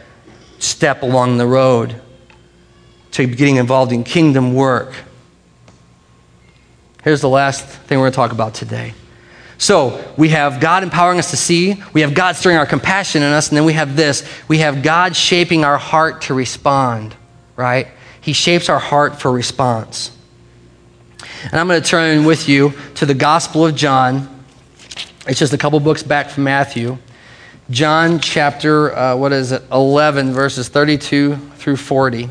step 0.58 1.02
along 1.02 1.36
the 1.36 1.46
road 1.46 2.00
to 3.10 3.26
getting 3.26 3.56
involved 3.56 3.92
in 3.92 4.04
kingdom 4.04 4.54
work. 4.54 4.94
Here's 7.04 7.20
the 7.20 7.28
last 7.28 7.66
thing 7.66 7.98
we're 7.98 8.04
going 8.04 8.12
to 8.12 8.16
talk 8.16 8.32
about 8.32 8.54
today. 8.54 8.94
So, 9.58 10.02
we 10.16 10.30
have 10.30 10.60
God 10.60 10.82
empowering 10.82 11.18
us 11.18 11.30
to 11.32 11.36
see, 11.36 11.82
we 11.92 12.00
have 12.00 12.14
God 12.14 12.36
stirring 12.36 12.56
our 12.56 12.64
compassion 12.64 13.22
in 13.22 13.34
us, 13.34 13.50
and 13.50 13.56
then 13.58 13.66
we 13.66 13.74
have 13.74 13.96
this 13.96 14.26
we 14.48 14.58
have 14.60 14.82
God 14.82 15.14
shaping 15.14 15.62
our 15.62 15.76
heart 15.76 16.22
to 16.22 16.34
respond, 16.34 17.14
right? 17.54 17.88
He 18.22 18.32
shapes 18.32 18.70
our 18.70 18.78
heart 18.78 19.20
for 19.20 19.30
response. 19.30 20.16
And 21.44 21.60
I'm 21.60 21.68
going 21.68 21.82
to 21.82 21.86
turn 21.86 22.24
with 22.24 22.48
you 22.48 22.72
to 22.94 23.04
the 23.04 23.12
Gospel 23.12 23.66
of 23.66 23.76
John. 23.76 24.42
It's 25.26 25.38
just 25.38 25.52
a 25.52 25.58
couple 25.58 25.78
books 25.80 26.02
back 26.02 26.30
from 26.30 26.44
Matthew. 26.44 26.96
John 27.72 28.20
chapter, 28.20 28.94
uh, 28.94 29.16
what 29.16 29.32
is 29.32 29.50
it, 29.50 29.62
11, 29.72 30.34
verses 30.34 30.68
32 30.68 31.36
through 31.56 31.76
40. 31.76 32.28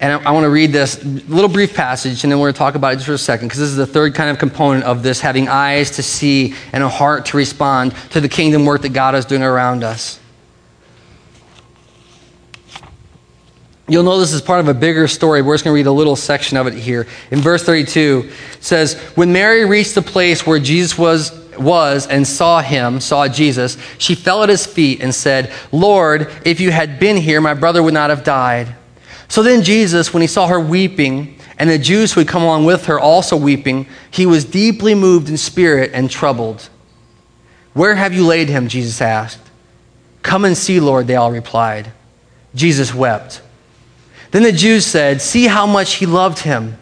And 0.00 0.12
I, 0.12 0.22
I 0.24 0.30
want 0.32 0.42
to 0.44 0.50
read 0.50 0.72
this 0.72 1.04
little 1.04 1.48
brief 1.48 1.74
passage, 1.74 2.24
and 2.24 2.32
then 2.32 2.40
we're 2.40 2.46
going 2.46 2.54
to 2.54 2.58
talk 2.58 2.74
about 2.74 2.94
it 2.94 2.96
just 2.96 3.06
for 3.06 3.12
a 3.12 3.18
second, 3.18 3.46
because 3.46 3.60
this 3.60 3.68
is 3.68 3.76
the 3.76 3.86
third 3.86 4.16
kind 4.16 4.30
of 4.30 4.38
component 4.38 4.84
of 4.84 5.04
this 5.04 5.20
having 5.20 5.46
eyes 5.46 5.92
to 5.92 6.02
see 6.02 6.56
and 6.72 6.82
a 6.82 6.88
heart 6.88 7.26
to 7.26 7.36
respond 7.36 7.94
to 8.10 8.20
the 8.20 8.28
kingdom 8.28 8.64
work 8.64 8.82
that 8.82 8.92
God 8.92 9.14
is 9.14 9.24
doing 9.24 9.44
around 9.44 9.84
us. 9.84 10.19
You'll 13.90 14.04
know 14.04 14.20
this 14.20 14.32
is 14.32 14.40
part 14.40 14.60
of 14.60 14.68
a 14.68 14.74
bigger 14.74 15.08
story. 15.08 15.42
We're 15.42 15.54
just 15.54 15.64
going 15.64 15.74
to 15.74 15.76
read 15.76 15.88
a 15.88 15.92
little 15.92 16.14
section 16.14 16.56
of 16.56 16.68
it 16.68 16.74
here. 16.74 17.08
In 17.32 17.40
verse 17.40 17.64
32, 17.64 18.30
it 18.52 18.62
says, 18.62 18.94
When 19.16 19.32
Mary 19.32 19.64
reached 19.64 19.96
the 19.96 20.02
place 20.02 20.46
where 20.46 20.60
Jesus 20.60 20.96
was, 20.96 21.36
was 21.58 22.06
and 22.06 22.24
saw 22.24 22.60
him, 22.60 23.00
saw 23.00 23.26
Jesus, 23.26 23.76
she 23.98 24.14
fell 24.14 24.44
at 24.44 24.48
his 24.48 24.64
feet 24.64 25.02
and 25.02 25.12
said, 25.12 25.52
Lord, 25.72 26.32
if 26.44 26.60
you 26.60 26.70
had 26.70 27.00
been 27.00 27.16
here, 27.16 27.40
my 27.40 27.52
brother 27.52 27.82
would 27.82 27.92
not 27.92 28.10
have 28.10 28.22
died. 28.22 28.76
So 29.26 29.42
then 29.42 29.64
Jesus, 29.64 30.14
when 30.14 30.20
he 30.20 30.28
saw 30.28 30.46
her 30.46 30.60
weeping, 30.60 31.36
and 31.58 31.68
the 31.68 31.76
Jews 31.76 32.12
who 32.12 32.20
had 32.20 32.28
come 32.28 32.44
along 32.44 32.66
with 32.66 32.86
her 32.86 33.00
also 33.00 33.36
weeping, 33.36 33.86
he 34.12 34.24
was 34.24 34.44
deeply 34.44 34.94
moved 34.94 35.28
in 35.28 35.36
spirit 35.36 35.90
and 35.92 36.08
troubled. 36.08 36.70
Where 37.74 37.96
have 37.96 38.14
you 38.14 38.24
laid 38.24 38.48
him? 38.48 38.68
Jesus 38.68 39.00
asked. 39.00 39.40
Come 40.22 40.44
and 40.44 40.56
see, 40.56 40.78
Lord, 40.78 41.08
they 41.08 41.16
all 41.16 41.32
replied. 41.32 41.90
Jesus 42.54 42.94
wept. 42.94 43.42
Then 44.30 44.42
the 44.42 44.52
Jews 44.52 44.86
said, 44.86 45.20
See 45.20 45.46
how 45.46 45.66
much 45.66 45.94
he 45.94 46.06
loved 46.06 46.40
him. 46.40 46.78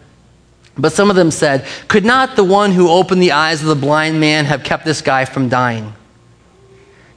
But 0.77 0.93
some 0.93 1.09
of 1.09 1.15
them 1.15 1.31
said, 1.31 1.65
Could 1.87 2.05
not 2.05 2.35
the 2.35 2.43
one 2.43 2.71
who 2.71 2.89
opened 2.89 3.21
the 3.21 3.33
eyes 3.33 3.61
of 3.61 3.67
the 3.67 3.75
blind 3.75 4.19
man 4.19 4.45
have 4.45 4.63
kept 4.63 4.85
this 4.85 5.01
guy 5.01 5.25
from 5.25 5.49
dying? 5.49 5.93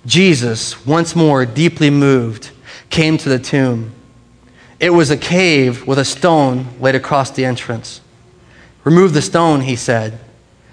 Jesus, 0.05 0.85
once 0.85 1.15
more 1.15 1.47
deeply 1.47 1.91
moved, 1.91 2.51
came 2.91 3.17
to 3.19 3.29
the 3.29 3.39
tomb. 3.39 3.93
It 4.81 4.91
was 4.91 5.11
a 5.11 5.17
cave 5.17 5.87
with 5.87 5.99
a 5.99 6.05
stone 6.05 6.67
laid 6.81 6.97
across 6.97 7.31
the 7.31 7.45
entrance. 7.45 8.01
Remove 8.83 9.15
the 9.15 9.23
stone, 9.23 9.61
he 9.61 9.77
said. 9.77 10.19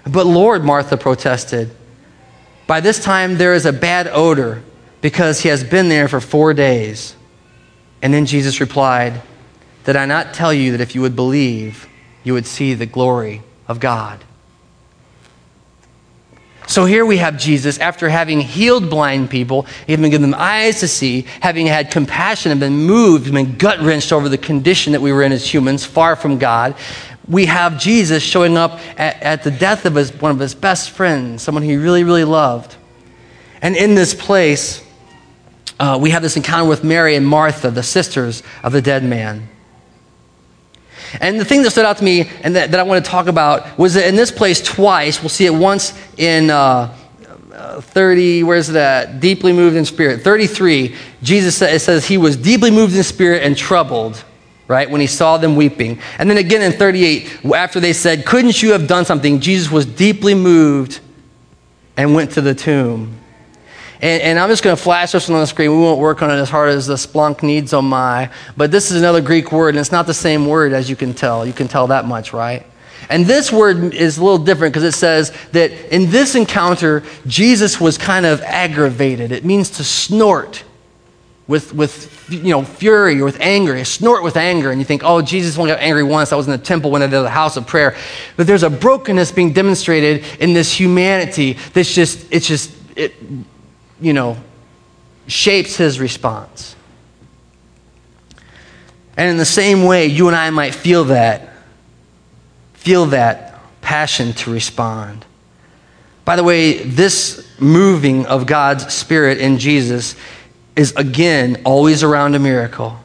But 0.04 0.26
Lord, 0.26 0.64
Martha 0.64 0.96
protested, 0.96 1.70
by 2.66 2.80
this 2.80 3.02
time 3.02 3.38
there 3.38 3.54
is 3.54 3.66
a 3.66 3.72
bad 3.72 4.08
odor 4.08 4.62
because 5.00 5.40
he 5.40 5.48
has 5.48 5.62
been 5.62 5.88
there 5.88 6.08
for 6.08 6.20
four 6.20 6.54
days. 6.54 7.14
And 8.02 8.12
then 8.12 8.26
Jesus 8.26 8.60
replied, 8.60 9.22
Did 9.84 9.96
I 9.96 10.06
not 10.06 10.34
tell 10.34 10.52
you 10.52 10.72
that 10.72 10.80
if 10.80 10.94
you 10.94 11.00
would 11.00 11.16
believe, 11.16 11.88
you 12.22 12.34
would 12.34 12.46
see 12.46 12.74
the 12.74 12.86
glory 12.86 13.42
of 13.66 13.80
God? 13.80 14.24
So 16.70 16.84
here 16.84 17.04
we 17.04 17.16
have 17.16 17.36
Jesus, 17.36 17.78
after 17.78 18.08
having 18.08 18.40
healed 18.40 18.88
blind 18.88 19.28
people, 19.28 19.66
even 19.88 20.08
given 20.08 20.30
them 20.30 20.40
eyes 20.40 20.78
to 20.80 20.86
see, 20.86 21.22
having 21.40 21.66
had 21.66 21.90
compassion 21.90 22.52
and 22.52 22.60
been 22.60 22.84
moved, 22.84 23.32
been 23.32 23.56
gut 23.56 23.80
wrenched 23.80 24.12
over 24.12 24.28
the 24.28 24.38
condition 24.38 24.92
that 24.92 25.02
we 25.02 25.12
were 25.12 25.24
in 25.24 25.32
as 25.32 25.52
humans, 25.52 25.84
far 25.84 26.14
from 26.14 26.38
God. 26.38 26.76
We 27.26 27.46
have 27.46 27.80
Jesus 27.80 28.22
showing 28.22 28.56
up 28.56 28.78
at, 28.96 29.20
at 29.20 29.42
the 29.42 29.50
death 29.50 29.84
of 29.84 29.96
his, 29.96 30.12
one 30.12 30.30
of 30.30 30.38
his 30.38 30.54
best 30.54 30.90
friends, 30.90 31.42
someone 31.42 31.64
he 31.64 31.76
really, 31.76 32.04
really 32.04 32.22
loved. 32.22 32.76
And 33.62 33.74
in 33.74 33.96
this 33.96 34.14
place, 34.14 34.80
uh, 35.80 35.98
we 36.00 36.10
have 36.10 36.22
this 36.22 36.36
encounter 36.36 36.68
with 36.68 36.84
Mary 36.84 37.16
and 37.16 37.26
Martha, 37.26 37.72
the 37.72 37.82
sisters 37.82 38.44
of 38.62 38.70
the 38.70 38.80
dead 38.80 39.02
man. 39.02 39.48
And 41.20 41.40
the 41.40 41.44
thing 41.44 41.62
that 41.62 41.70
stood 41.70 41.84
out 41.84 41.98
to 41.98 42.04
me 42.04 42.30
and 42.42 42.54
that, 42.56 42.70
that 42.70 42.80
I 42.80 42.82
want 42.82 43.04
to 43.04 43.10
talk 43.10 43.26
about 43.26 43.78
was 43.78 43.94
that 43.94 44.06
in 44.06 44.16
this 44.16 44.30
place 44.30 44.60
twice, 44.60 45.20
we'll 45.20 45.28
see 45.28 45.46
it 45.46 45.54
once 45.54 45.92
in 46.16 46.50
uh, 46.50 46.94
uh 47.52 47.80
30, 47.80 48.44
where's 48.44 48.68
that? 48.68 49.20
Deeply 49.20 49.52
moved 49.52 49.76
in 49.76 49.84
spirit. 49.84 50.22
33, 50.22 50.94
Jesus 51.22 51.60
it 51.62 51.80
says 51.80 52.06
he 52.06 52.18
was 52.18 52.36
deeply 52.36 52.70
moved 52.70 52.94
in 52.94 53.02
spirit 53.02 53.42
and 53.42 53.56
troubled, 53.56 54.22
right, 54.68 54.88
when 54.88 55.00
he 55.00 55.06
saw 55.06 55.36
them 55.36 55.56
weeping. 55.56 55.98
And 56.18 56.30
then 56.30 56.38
again 56.38 56.62
in 56.62 56.72
38, 56.72 57.44
after 57.54 57.80
they 57.80 57.92
said, 57.92 58.24
Couldn't 58.24 58.62
you 58.62 58.72
have 58.72 58.86
done 58.86 59.04
something? 59.04 59.40
Jesus 59.40 59.70
was 59.70 59.86
deeply 59.86 60.34
moved 60.34 61.00
and 61.96 62.14
went 62.14 62.32
to 62.32 62.40
the 62.40 62.54
tomb. 62.54 63.19
And, 64.02 64.22
and 64.22 64.38
I'm 64.38 64.48
just 64.48 64.62
going 64.62 64.74
to 64.74 64.82
flash 64.82 65.12
this 65.12 65.28
one 65.28 65.36
on 65.36 65.42
the 65.42 65.46
screen. 65.46 65.70
We 65.70 65.76
won't 65.76 66.00
work 66.00 66.22
on 66.22 66.30
it 66.30 66.34
as 66.34 66.48
hard 66.48 66.70
as 66.70 66.86
the 66.86 66.94
Splunk 66.94 67.42
needs 67.42 67.72
on 67.72 67.84
my. 67.84 68.30
But 68.56 68.70
this 68.70 68.90
is 68.90 68.98
another 68.98 69.20
Greek 69.20 69.52
word, 69.52 69.70
and 69.70 69.78
it's 69.78 69.92
not 69.92 70.06
the 70.06 70.14
same 70.14 70.46
word 70.46 70.72
as 70.72 70.88
you 70.88 70.96
can 70.96 71.12
tell. 71.12 71.46
You 71.46 71.52
can 71.52 71.68
tell 71.68 71.88
that 71.88 72.06
much, 72.06 72.32
right? 72.32 72.66
And 73.10 73.26
this 73.26 73.52
word 73.52 73.92
is 73.92 74.18
a 74.18 74.24
little 74.24 74.38
different 74.38 74.72
because 74.72 74.84
it 74.84 74.96
says 74.96 75.32
that 75.52 75.72
in 75.92 76.10
this 76.10 76.34
encounter, 76.34 77.02
Jesus 77.26 77.80
was 77.80 77.98
kind 77.98 78.24
of 78.24 78.40
aggravated. 78.42 79.32
It 79.32 79.44
means 79.44 79.70
to 79.70 79.84
snort 79.84 80.64
with, 81.46 81.74
with 81.74 82.30
you 82.30 82.50
know, 82.50 82.62
fury 82.62 83.20
or 83.20 83.24
with 83.24 83.40
anger. 83.40 83.76
You 83.76 83.84
snort 83.84 84.22
with 84.22 84.36
anger, 84.36 84.70
and 84.70 84.80
you 84.80 84.84
think, 84.84 85.02
oh, 85.04 85.20
Jesus 85.20 85.58
only 85.58 85.72
got 85.72 85.80
angry 85.80 86.04
once. 86.04 86.32
I 86.32 86.36
was 86.36 86.46
in 86.46 86.52
the 86.52 86.58
temple 86.58 86.90
when 86.90 87.02
I 87.02 87.06
did 87.06 87.20
the 87.20 87.28
house 87.28 87.56
of 87.56 87.66
prayer. 87.66 87.96
But 88.36 88.46
there's 88.46 88.62
a 88.62 88.70
brokenness 88.70 89.32
being 89.32 89.52
demonstrated 89.52 90.24
in 90.38 90.54
this 90.54 90.72
humanity 90.72 91.54
that's 91.74 91.92
just, 91.92 92.32
it's 92.32 92.46
just, 92.46 92.72
it 92.96 93.14
you 94.00 94.12
know, 94.12 94.36
shapes 95.26 95.76
his 95.76 96.00
response. 96.00 96.76
And 99.16 99.28
in 99.28 99.36
the 99.36 99.44
same 99.44 99.84
way, 99.84 100.06
you 100.06 100.28
and 100.28 100.36
I 100.36 100.50
might 100.50 100.74
feel 100.74 101.04
that, 101.04 101.50
feel 102.74 103.06
that 103.06 103.60
passion 103.80 104.32
to 104.34 104.52
respond. 104.52 105.24
By 106.24 106.36
the 106.36 106.44
way, 106.44 106.78
this 106.82 107.46
moving 107.60 108.26
of 108.26 108.46
God's 108.46 108.92
Spirit 108.92 109.38
in 109.38 109.58
Jesus 109.58 110.14
is 110.76 110.92
again 110.96 111.60
always 111.64 112.02
around 112.02 112.34
a 112.34 112.38
miracle. 112.38 112.96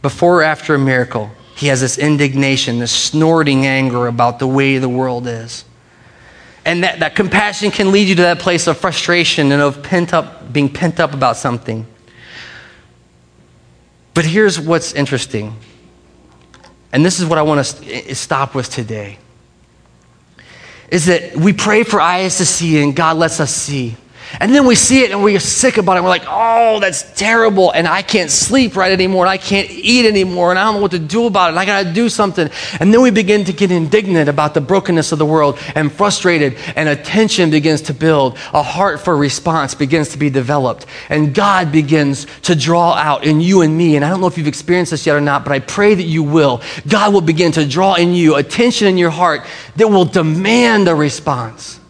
Before 0.00 0.40
or 0.40 0.42
after 0.42 0.74
a 0.74 0.78
miracle, 0.78 1.30
he 1.54 1.68
has 1.68 1.80
this 1.80 1.98
indignation, 1.98 2.78
this 2.78 2.90
snorting 2.90 3.66
anger 3.66 4.06
about 4.06 4.38
the 4.38 4.46
way 4.46 4.78
the 4.78 4.88
world 4.88 5.26
is. 5.26 5.64
And 6.64 6.84
that, 6.84 7.00
that 7.00 7.16
compassion 7.16 7.70
can 7.70 7.90
lead 7.90 8.08
you 8.08 8.14
to 8.16 8.22
that 8.22 8.38
place 8.38 8.66
of 8.66 8.78
frustration 8.78 9.50
and 9.50 9.60
of 9.60 9.82
pent 9.82 10.14
up, 10.14 10.52
being 10.52 10.68
pent 10.68 11.00
up 11.00 11.12
about 11.12 11.36
something. 11.36 11.86
But 14.14 14.24
here's 14.24 14.60
what's 14.60 14.92
interesting. 14.92 15.56
And 16.92 17.04
this 17.04 17.18
is 17.18 17.26
what 17.26 17.38
I 17.38 17.42
want 17.42 17.64
to 17.64 18.10
eh, 18.10 18.14
stop 18.14 18.54
with 18.54 18.70
today. 18.70 19.18
Is 20.90 21.06
that 21.06 21.36
we 21.36 21.52
pray 21.52 21.84
for 21.84 22.00
eyes 22.00 22.36
to 22.36 22.44
see 22.44 22.82
and 22.82 22.94
God 22.94 23.16
lets 23.16 23.40
us 23.40 23.52
see. 23.52 23.96
And 24.40 24.54
then 24.54 24.66
we 24.66 24.74
see 24.74 25.02
it 25.02 25.10
and 25.10 25.22
we're 25.22 25.40
sick 25.40 25.76
about 25.76 25.96
it. 25.96 26.02
We're 26.02 26.08
like, 26.08 26.24
oh, 26.26 26.80
that's 26.80 27.02
terrible. 27.18 27.70
And 27.72 27.86
I 27.86 28.02
can't 28.02 28.30
sleep 28.30 28.76
right 28.76 28.92
anymore. 28.92 29.24
And 29.24 29.30
I 29.30 29.36
can't 29.36 29.70
eat 29.70 30.06
anymore. 30.06 30.50
And 30.50 30.58
I 30.58 30.64
don't 30.64 30.76
know 30.76 30.80
what 30.80 30.92
to 30.92 30.98
do 30.98 31.26
about 31.26 31.46
it. 31.46 31.50
And 31.50 31.58
I 31.58 31.66
got 31.66 31.84
to 31.84 31.92
do 31.92 32.08
something. 32.08 32.50
And 32.80 32.92
then 32.92 33.02
we 33.02 33.10
begin 33.10 33.44
to 33.44 33.52
get 33.52 33.70
indignant 33.70 34.28
about 34.28 34.54
the 34.54 34.60
brokenness 34.60 35.12
of 35.12 35.18
the 35.18 35.26
world 35.26 35.58
and 35.74 35.92
frustrated. 35.92 36.56
And 36.76 36.88
a 36.88 36.96
tension 36.96 37.50
begins 37.50 37.82
to 37.82 37.94
build. 37.94 38.38
A 38.54 38.62
heart 38.62 39.00
for 39.00 39.16
response 39.16 39.74
begins 39.74 40.08
to 40.10 40.18
be 40.18 40.30
developed. 40.30 40.86
And 41.08 41.34
God 41.34 41.70
begins 41.70 42.26
to 42.42 42.54
draw 42.54 42.94
out 42.94 43.24
in 43.24 43.40
you 43.40 43.60
and 43.60 43.76
me. 43.76 43.96
And 43.96 44.04
I 44.04 44.08
don't 44.08 44.20
know 44.20 44.28
if 44.28 44.38
you've 44.38 44.48
experienced 44.48 44.92
this 44.92 45.06
yet 45.06 45.14
or 45.14 45.20
not, 45.20 45.44
but 45.44 45.52
I 45.52 45.58
pray 45.58 45.94
that 45.94 46.02
you 46.02 46.22
will. 46.22 46.62
God 46.88 47.12
will 47.12 47.20
begin 47.20 47.52
to 47.52 47.66
draw 47.66 47.94
in 47.94 48.14
you 48.14 48.36
a 48.36 48.42
tension 48.42 48.88
in 48.88 48.96
your 48.96 49.10
heart 49.10 49.46
that 49.76 49.88
will 49.88 50.04
demand 50.04 50.88
a 50.88 50.94
response 50.94 51.80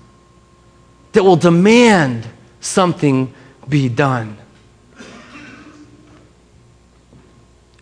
that 1.13 1.23
will 1.23 1.37
demand 1.37 2.27
something 2.63 3.35
be 3.69 3.91
done. 3.91 4.39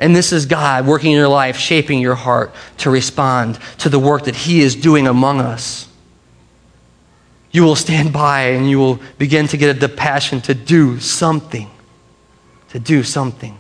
And 0.00 0.16
this 0.16 0.32
is 0.32 0.46
God 0.46 0.86
working 0.86 1.12
in 1.12 1.18
your 1.18 1.28
life, 1.28 1.58
shaping 1.58 2.00
your 2.00 2.14
heart 2.14 2.54
to 2.78 2.90
respond 2.90 3.58
to 3.78 3.90
the 3.90 3.98
work 3.98 4.24
that 4.24 4.34
He 4.34 4.60
is 4.60 4.74
doing 4.74 5.06
among 5.06 5.40
us. 5.40 5.86
You 7.52 7.64
will 7.64 7.76
stand 7.76 8.12
by 8.12 8.42
and 8.50 8.70
you 8.70 8.78
will 8.78 8.98
begin 9.18 9.46
to 9.48 9.56
get 9.56 9.78
the 9.78 9.88
passion 9.88 10.40
to 10.42 10.54
do 10.54 10.98
something. 10.98 11.70
To 12.70 12.78
do 12.78 13.02
something. 13.02 13.58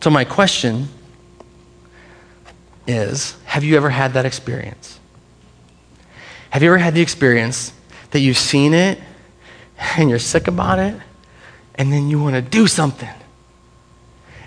So, 0.00 0.10
my 0.10 0.24
question 0.24 0.88
is 2.86 3.36
Have 3.44 3.62
you 3.62 3.76
ever 3.76 3.90
had 3.90 4.14
that 4.14 4.24
experience? 4.24 4.97
Have 6.50 6.62
you 6.62 6.68
ever 6.68 6.78
had 6.78 6.94
the 6.94 7.00
experience 7.00 7.72
that 8.10 8.20
you've 8.20 8.38
seen 8.38 8.74
it 8.74 8.98
and 9.96 10.08
you're 10.08 10.18
sick 10.18 10.48
about 10.48 10.78
it 10.78 10.94
and 11.74 11.92
then 11.92 12.08
you 12.08 12.20
want 12.20 12.34
to 12.34 12.42
do 12.42 12.66
something? 12.66 13.08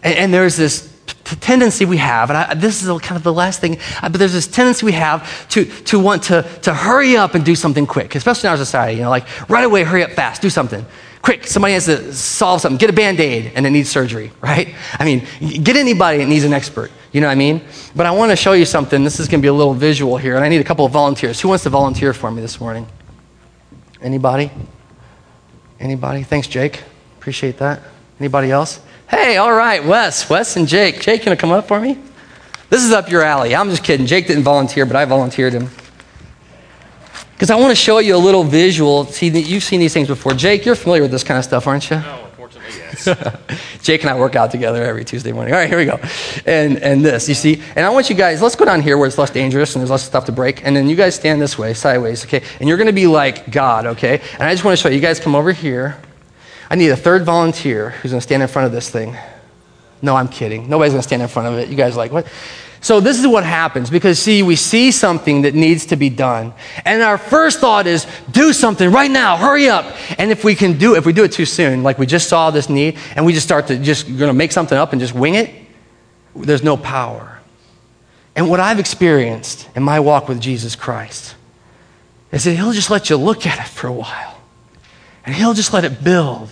And, 0.04 0.16
and 0.16 0.34
there's 0.34 0.58
this 0.58 0.92
t- 1.06 1.36
tendency 1.38 1.86
we 1.86 1.98
have, 1.98 2.30
and 2.30 2.38
I, 2.38 2.54
this 2.56 2.84
is 2.84 2.88
kind 3.02 3.18
of 3.18 3.24
the 3.24 3.34
last 3.34 3.62
thing, 3.62 3.78
uh, 4.02 4.10
but 4.10 4.14
there's 4.14 4.34
this 4.34 4.48
tendency 4.48 4.86
we 4.86 4.94
have 4.94 5.48
to, 5.50 5.66
to 5.66 6.00
want 6.00 6.24
to, 6.24 6.44
to 6.64 6.74
hurry 6.74 7.18
up 7.18 7.36
and 7.36 7.46
do 7.46 7.56
something 7.56 7.86
quick, 7.86 8.16
especially 8.16 8.48
in 8.48 8.52
our 8.52 8.58
society. 8.58 8.98
You 8.98 9.04
know, 9.04 9.10
like 9.10 9.28
right 9.50 9.64
away, 9.64 9.84
hurry 9.84 10.04
up 10.04 10.12
fast, 10.12 10.42
do 10.42 10.50
something. 10.50 10.86
Quick, 11.22 11.46
somebody 11.46 11.74
has 11.74 11.86
to 11.86 12.14
solve 12.14 12.62
something. 12.62 12.78
Get 12.78 12.90
a 12.90 12.94
band 12.94 13.20
aid 13.20 13.52
and 13.56 13.66
it 13.66 13.70
needs 13.70 13.90
surgery, 13.90 14.32
right? 14.42 14.74
I 14.98 15.06
mean, 15.06 15.28
get 15.64 15.76
anybody 15.76 16.18
that 16.18 16.28
needs 16.28 16.44
an 16.46 16.54
expert. 16.54 16.92
You 17.12 17.22
know 17.22 17.28
what 17.28 17.34
I 17.34 17.36
mean? 17.36 17.62
But 17.96 18.06
I 18.06 18.12
want 18.12 18.32
to 18.32 18.36
show 18.36 18.54
you 18.54 18.66
something. 18.66 19.04
This 19.04 19.20
is 19.20 19.28
going 19.28 19.40
to 19.40 19.44
be 19.44 19.50
a 19.50 19.54
little 19.54 19.74
visual 19.74 20.18
here, 20.18 20.36
and 20.36 20.44
I 20.44 20.50
need 20.50 20.62
a 20.62 20.64
couple 20.64 20.86
of 20.86 20.92
volunteers. 20.92 21.40
Who 21.42 21.50
wants 21.50 21.64
to 21.66 21.70
volunteer 21.70 22.14
for 22.14 22.32
me 22.32 22.42
this 22.42 22.60
morning? 22.60 22.88
Anybody? 24.02 24.50
Anybody? 25.80 26.24
Thanks, 26.24 26.48
Jake. 26.48 26.82
Appreciate 27.20 27.58
that. 27.58 27.82
Anybody 28.20 28.50
else? 28.50 28.80
Hey, 29.08 29.38
all 29.38 29.54
right, 29.54 29.84
Wes. 29.84 30.30
Wes 30.30 30.56
and 30.56 30.68
Jake. 30.68 31.02
Jake, 31.02 31.22
can 31.22 31.34
you 31.34 31.38
come 31.38 31.52
up 31.52 31.68
for 31.68 31.80
me? 31.80 32.00
This 32.70 32.84
is 32.84 32.92
up 32.94 33.12
your 33.12 33.24
alley. 33.24 33.54
I'm 33.56 33.70
just 33.70 33.84
kidding. 33.84 34.06
Jake 34.06 34.28
didn't 34.28 34.44
volunteer, 34.44 34.86
but 34.86 34.96
I 34.96 35.06
volunteered 35.06 35.54
him. 35.54 35.70
Because 37.42 37.50
I 37.50 37.56
want 37.56 37.72
to 37.72 37.76
show 37.76 37.98
you 37.98 38.16
a 38.16 38.20
little 38.20 38.44
visual. 38.44 39.06
See, 39.06 39.30
you've 39.30 39.64
seen 39.64 39.80
these 39.80 39.96
things 39.96 40.08
before. 40.08 40.34
Jake, 40.34 40.64
you're 40.64 40.76
familiar 40.76 41.02
with 41.02 41.10
this 41.10 41.24
kind 41.24 41.40
of 41.40 41.44
stuff, 41.44 41.66
aren't 41.66 41.90
you? 41.90 41.96
No, 41.96 42.26
unfortunately, 42.26 42.78
yes. 42.78 43.82
Jake 43.82 44.02
and 44.02 44.12
I 44.12 44.20
work 44.20 44.36
out 44.36 44.52
together 44.52 44.84
every 44.84 45.04
Tuesday 45.04 45.32
morning. 45.32 45.52
All 45.52 45.60
right, 45.60 45.68
here 45.68 45.80
we 45.80 45.86
go. 45.86 46.00
And, 46.46 46.78
and 46.78 47.04
this, 47.04 47.28
you 47.28 47.34
see. 47.34 47.60
And 47.76 47.84
I 47.84 47.90
want 47.90 48.12
you 48.12 48.16
guys, 48.16 48.44
let's 48.44 48.56
go 48.56 48.64
down 48.64 48.84
here 48.84 48.96
where 48.96 49.08
it's 49.08 49.18
less 49.18 49.32
dangerous 49.32 49.74
and 49.74 49.82
there's 49.82 49.90
less 49.90 50.04
stuff 50.04 50.26
to 50.26 50.32
break. 50.32 50.64
And 50.64 50.76
then 50.76 50.88
you 50.88 50.96
guys 50.96 51.16
stand 51.16 51.42
this 51.42 51.58
way, 51.58 51.74
sideways, 51.74 52.24
okay? 52.26 52.44
And 52.60 52.70
you're 52.70 52.78
going 52.78 52.86
to 52.86 52.94
be 52.94 53.08
like 53.08 53.50
God, 53.50 53.88
okay? 53.88 54.22
And 54.34 54.44
I 54.44 54.52
just 54.52 54.64
want 54.64 54.78
to 54.78 54.84
show 54.84 54.90
you, 54.90 54.98
you 54.98 55.02
guys 55.02 55.20
come 55.20 55.34
over 55.34 55.52
here. 55.52 56.00
I 56.70 56.76
need 56.76 56.90
a 56.90 56.96
third 56.96 57.24
volunteer 57.24 57.90
who's 57.90 58.12
going 58.12 58.20
to 58.20 58.24
stand 58.24 58.44
in 58.44 58.50
front 58.50 58.68
of 58.68 58.72
this 58.72 58.88
thing. 58.92 59.18
No, 60.04 60.16
I'm 60.16 60.28
kidding. 60.28 60.70
Nobody's 60.70 60.94
going 60.94 61.02
to 61.02 61.08
stand 61.08 61.24
in 61.24 61.28
front 61.28 61.48
of 61.48 61.58
it. 61.58 61.70
You 61.70 61.76
guys 61.76 61.94
are 61.94 61.98
like, 61.98 62.12
what? 62.12 62.28
So 62.84 63.00
this 63.00 63.20
is 63.20 63.28
what 63.28 63.44
happens 63.44 63.92
because 63.92 64.18
see, 64.18 64.42
we 64.42 64.56
see 64.56 64.92
something 64.92 65.44
that 65.44 65.54
needs 65.54 65.86
to 65.88 65.96
be 65.96 66.10
done. 66.10 66.52
And 66.84 67.04
our 67.04 67.20
first 67.20 67.60
thought 67.60 67.86
is, 67.86 68.08
do 68.32 68.54
something 68.54 68.92
right 68.92 69.10
now, 69.10 69.38
hurry 69.38 69.70
up. 69.70 69.86
And 70.18 70.32
if 70.32 70.44
we 70.44 70.56
can 70.56 70.80
do 70.80 70.96
if 70.96 71.06
we 71.06 71.14
do 71.14 71.24
it 71.24 71.32
too 71.32 71.46
soon, 71.46 71.84
like 71.84 72.00
we 72.00 72.08
just 72.08 72.28
saw 72.28 72.50
this 72.50 72.70
need, 72.70 72.98
and 73.16 73.24
we 73.24 73.34
just 73.34 73.46
start 73.46 73.68
to 73.68 73.78
just 73.78 74.18
gonna 74.18 74.34
make 74.34 74.52
something 74.52 74.78
up 74.78 74.94
and 74.94 75.00
just 75.00 75.14
wing 75.14 75.36
it, 75.36 75.54
there's 76.36 76.64
no 76.64 76.76
power. 76.76 77.40
And 78.36 78.50
what 78.50 78.60
I've 78.60 78.80
experienced 78.80 79.70
in 79.76 79.84
my 79.84 80.00
walk 80.00 80.28
with 80.28 80.42
Jesus 80.42 80.76
Christ 80.76 81.36
is 82.32 82.46
that 82.46 82.56
he'll 82.56 82.72
just 82.72 82.90
let 82.90 83.12
you 83.12 83.18
look 83.18 83.46
at 83.46 83.60
it 83.60 83.70
for 83.70 83.88
a 83.88 83.94
while. 83.94 84.40
And 85.24 85.36
he'll 85.36 85.54
just 85.54 85.72
let 85.72 85.86
it 85.86 86.04
build. 86.04 86.50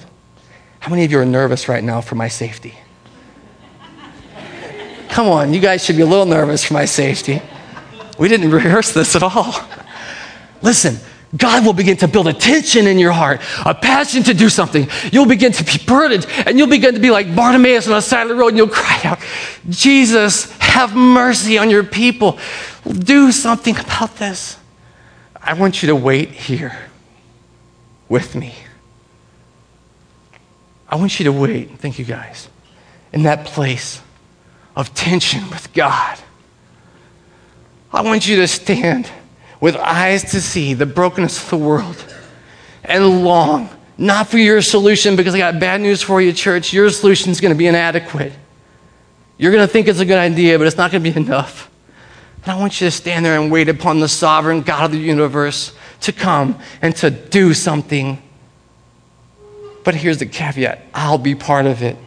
How 0.79 0.91
many 0.91 1.05
of 1.05 1.11
you 1.11 1.19
are 1.19 1.25
nervous 1.25 1.67
right 1.67 1.83
now 1.83 2.01
for 2.01 2.13
my 2.13 2.27
safety? 2.27 2.75
Come 5.09 5.27
on, 5.27 5.53
you 5.53 5.59
guys 5.59 5.83
should 5.83 5.97
be 5.97 6.03
a 6.03 6.05
little 6.05 6.25
nervous 6.25 6.63
for 6.63 6.75
my 6.75 6.85
safety. 6.85 7.41
We 8.17 8.27
didn't 8.27 8.51
rehearse 8.51 8.93
this 8.93 9.15
at 9.15 9.23
all. 9.23 9.53
Listen, 10.61 10.97
God 11.35 11.65
will 11.65 11.73
begin 11.73 11.97
to 11.97 12.07
build 12.07 12.27
a 12.27 12.33
tension 12.33 12.87
in 12.87 12.97
your 12.97 13.11
heart, 13.11 13.41
a 13.65 13.73
passion 13.73 14.23
to 14.23 14.33
do 14.33 14.49
something. 14.49 14.87
You'll 15.11 15.27
begin 15.27 15.51
to 15.51 15.63
be 15.63 15.83
burdened, 15.85 16.25
and 16.45 16.57
you'll 16.57 16.67
begin 16.67 16.93
to 16.95 16.99
be 16.99 17.11
like 17.11 17.35
Bartimaeus 17.35 17.87
on 17.87 17.93
the 17.93 18.01
side 18.01 18.23
of 18.23 18.29
the 18.29 18.35
road, 18.35 18.49
and 18.49 18.57
you'll 18.57 18.67
cry 18.67 19.01
out, 19.03 19.19
Jesus, 19.69 20.51
have 20.59 20.95
mercy 20.95 21.57
on 21.57 21.69
your 21.69 21.83
people. 21.83 22.39
Do 22.87 23.31
something 23.31 23.77
about 23.77 24.15
this. 24.17 24.57
I 25.35 25.53
want 25.53 25.81
you 25.81 25.87
to 25.87 25.95
wait 25.95 26.31
here 26.31 26.77
with 28.07 28.35
me. 28.35 28.55
I 30.87 30.95
want 30.95 31.19
you 31.19 31.25
to 31.25 31.31
wait, 31.31 31.77
thank 31.77 31.99
you 31.99 32.05
guys, 32.05 32.49
in 33.13 33.23
that 33.23 33.45
place 33.45 34.01
of 34.79 34.93
tension 34.93 35.49
with 35.49 35.73
God. 35.73 36.17
I 37.91 38.01
want 38.01 38.27
you 38.27 38.37
to 38.37 38.47
stand 38.47 39.11
with 39.59 39.75
eyes 39.75 40.31
to 40.31 40.39
see 40.39 40.73
the 40.73 40.85
brokenness 40.85 41.43
of 41.43 41.49
the 41.49 41.57
world 41.57 42.15
and 42.85 43.25
long. 43.25 43.69
Not 43.97 44.27
for 44.27 44.37
your 44.37 44.61
solution, 44.61 45.17
because 45.17 45.35
I 45.35 45.39
got 45.39 45.59
bad 45.59 45.81
news 45.81 46.01
for 46.01 46.21
you, 46.21 46.31
church. 46.31 46.71
Your 46.71 46.89
solution 46.89 47.29
is 47.29 47.41
going 47.41 47.53
to 47.53 47.57
be 47.57 47.67
inadequate. 47.67 48.31
You're 49.37 49.51
going 49.51 49.67
to 49.67 49.71
think 49.71 49.89
it's 49.89 49.99
a 49.99 50.05
good 50.05 50.17
idea, 50.17 50.57
but 50.57 50.65
it's 50.65 50.77
not 50.77 50.91
going 50.91 51.03
to 51.03 51.11
be 51.11 51.19
enough. 51.19 51.69
And 52.43 52.53
I 52.53 52.57
want 52.57 52.79
you 52.79 52.87
to 52.87 52.91
stand 52.91 53.25
there 53.25 53.37
and 53.37 53.51
wait 53.51 53.67
upon 53.67 53.99
the 53.99 54.07
sovereign 54.07 54.61
God 54.61 54.85
of 54.85 54.91
the 54.91 54.97
universe 54.97 55.73
to 56.01 56.13
come 56.13 56.57
and 56.81 56.95
to 56.97 57.09
do 57.11 57.53
something. 57.53 58.21
But 59.83 59.95
here's 59.95 60.19
the 60.19 60.25
caveat 60.25 60.85
I'll 60.93 61.17
be 61.17 61.35
part 61.35 61.65
of 61.65 61.83
it. 61.83 61.97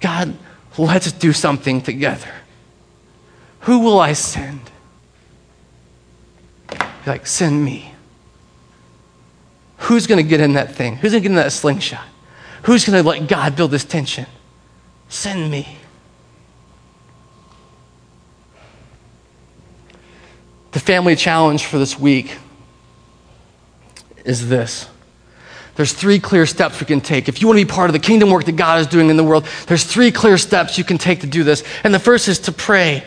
God, 0.00 0.36
let's 0.78 1.12
do 1.12 1.32
something 1.32 1.80
together. 1.80 2.32
Who 3.60 3.80
will 3.80 4.00
I 4.00 4.12
send? 4.12 4.60
Be 6.70 6.78
like, 7.06 7.26
send 7.26 7.64
me. 7.64 7.92
Who's 9.78 10.06
going 10.06 10.22
to 10.22 10.28
get 10.28 10.40
in 10.40 10.54
that 10.54 10.74
thing? 10.74 10.96
Who's 10.96 11.12
going 11.12 11.22
to 11.22 11.28
get 11.28 11.32
in 11.32 11.36
that 11.36 11.52
slingshot? 11.52 12.06
Who's 12.62 12.84
going 12.84 13.02
to 13.02 13.08
let 13.08 13.26
God 13.28 13.56
build 13.56 13.72
this 13.72 13.84
tension? 13.84 14.26
Send 15.08 15.50
me. 15.50 15.76
The 20.70 20.80
family 20.80 21.16
challenge 21.16 21.66
for 21.66 21.78
this 21.78 21.98
week 21.98 22.38
is 24.24 24.48
this. 24.48 24.88
There's 25.82 25.92
three 25.92 26.20
clear 26.20 26.46
steps 26.46 26.78
we 26.78 26.86
can 26.86 27.00
take. 27.00 27.28
If 27.28 27.40
you 27.40 27.48
want 27.48 27.58
to 27.58 27.66
be 27.66 27.68
part 27.68 27.90
of 27.90 27.92
the 27.92 27.98
kingdom 27.98 28.30
work 28.30 28.44
that 28.44 28.54
God 28.54 28.80
is 28.80 28.86
doing 28.86 29.10
in 29.10 29.16
the 29.16 29.24
world, 29.24 29.48
there's 29.66 29.82
three 29.82 30.12
clear 30.12 30.38
steps 30.38 30.78
you 30.78 30.84
can 30.84 30.96
take 30.96 31.22
to 31.22 31.26
do 31.26 31.42
this. 31.42 31.64
And 31.82 31.92
the 31.92 31.98
first 31.98 32.28
is 32.28 32.38
to 32.38 32.52
pray 32.52 33.02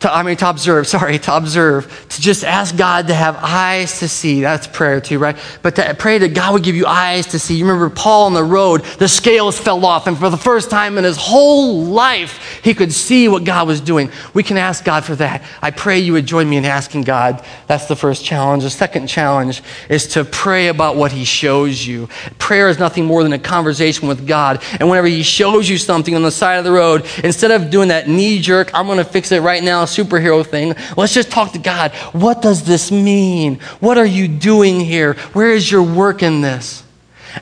to, 0.00 0.12
I 0.12 0.22
mean, 0.22 0.36
to 0.38 0.48
observe, 0.48 0.86
sorry, 0.86 1.18
to 1.18 1.36
observe, 1.36 2.06
to 2.08 2.20
just 2.20 2.42
ask 2.42 2.76
God 2.76 3.08
to 3.08 3.14
have 3.14 3.36
eyes 3.36 3.98
to 4.00 4.08
see. 4.08 4.40
That's 4.40 4.66
prayer 4.66 5.00
too, 5.00 5.18
right? 5.18 5.36
But 5.62 5.76
to 5.76 5.94
pray 5.98 6.16
that 6.18 6.34
God 6.34 6.54
would 6.54 6.62
give 6.62 6.74
you 6.74 6.86
eyes 6.86 7.26
to 7.28 7.38
see. 7.38 7.56
You 7.56 7.66
remember 7.66 7.90
Paul 7.94 8.26
on 8.26 8.32
the 8.32 8.42
road, 8.42 8.82
the 8.98 9.08
scales 9.08 9.58
fell 9.58 9.84
off, 9.84 10.06
and 10.06 10.16
for 10.16 10.30
the 10.30 10.38
first 10.38 10.70
time 10.70 10.96
in 10.96 11.04
his 11.04 11.18
whole 11.18 11.84
life, 11.84 12.60
he 12.62 12.72
could 12.72 12.92
see 12.92 13.28
what 13.28 13.44
God 13.44 13.66
was 13.66 13.80
doing. 13.80 14.10
We 14.32 14.42
can 14.42 14.56
ask 14.56 14.84
God 14.84 15.04
for 15.04 15.14
that. 15.16 15.42
I 15.60 15.70
pray 15.70 15.98
you 15.98 16.14
would 16.14 16.26
join 16.26 16.48
me 16.48 16.56
in 16.56 16.64
asking 16.64 17.02
God. 17.02 17.44
That's 17.66 17.86
the 17.86 17.96
first 17.96 18.24
challenge. 18.24 18.62
The 18.62 18.70
second 18.70 19.06
challenge 19.06 19.62
is 19.90 20.08
to 20.08 20.24
pray 20.24 20.68
about 20.68 20.96
what 20.96 21.12
he 21.12 21.24
shows 21.24 21.86
you. 21.86 22.08
Prayer 22.38 22.70
is 22.70 22.78
nothing 22.78 23.04
more 23.04 23.22
than 23.22 23.34
a 23.34 23.38
conversation 23.38 24.08
with 24.08 24.26
God. 24.26 24.62
And 24.78 24.88
whenever 24.88 25.08
he 25.08 25.22
shows 25.22 25.68
you 25.68 25.76
something 25.76 26.14
on 26.14 26.22
the 26.22 26.30
side 26.30 26.56
of 26.56 26.64
the 26.64 26.72
road, 26.72 27.04
instead 27.22 27.50
of 27.50 27.68
doing 27.68 27.88
that 27.88 28.08
knee 28.08 28.40
jerk, 28.40 28.70
I'm 28.72 28.86
going 28.86 28.98
to 28.98 29.04
fix 29.04 29.30
it 29.30 29.40
right 29.40 29.62
now 29.62 29.84
superhero 29.96 30.46
thing. 30.46 30.74
Let's 30.96 31.14
just 31.14 31.30
talk 31.30 31.52
to 31.52 31.58
God. 31.58 31.92
What 32.12 32.42
does 32.42 32.64
this 32.64 32.90
mean? 32.90 33.60
What 33.80 33.98
are 33.98 34.06
you 34.06 34.28
doing 34.28 34.80
here? 34.80 35.14
Where 35.32 35.50
is 35.50 35.70
your 35.70 35.82
work 35.82 36.22
in 36.22 36.40
this? 36.40 36.82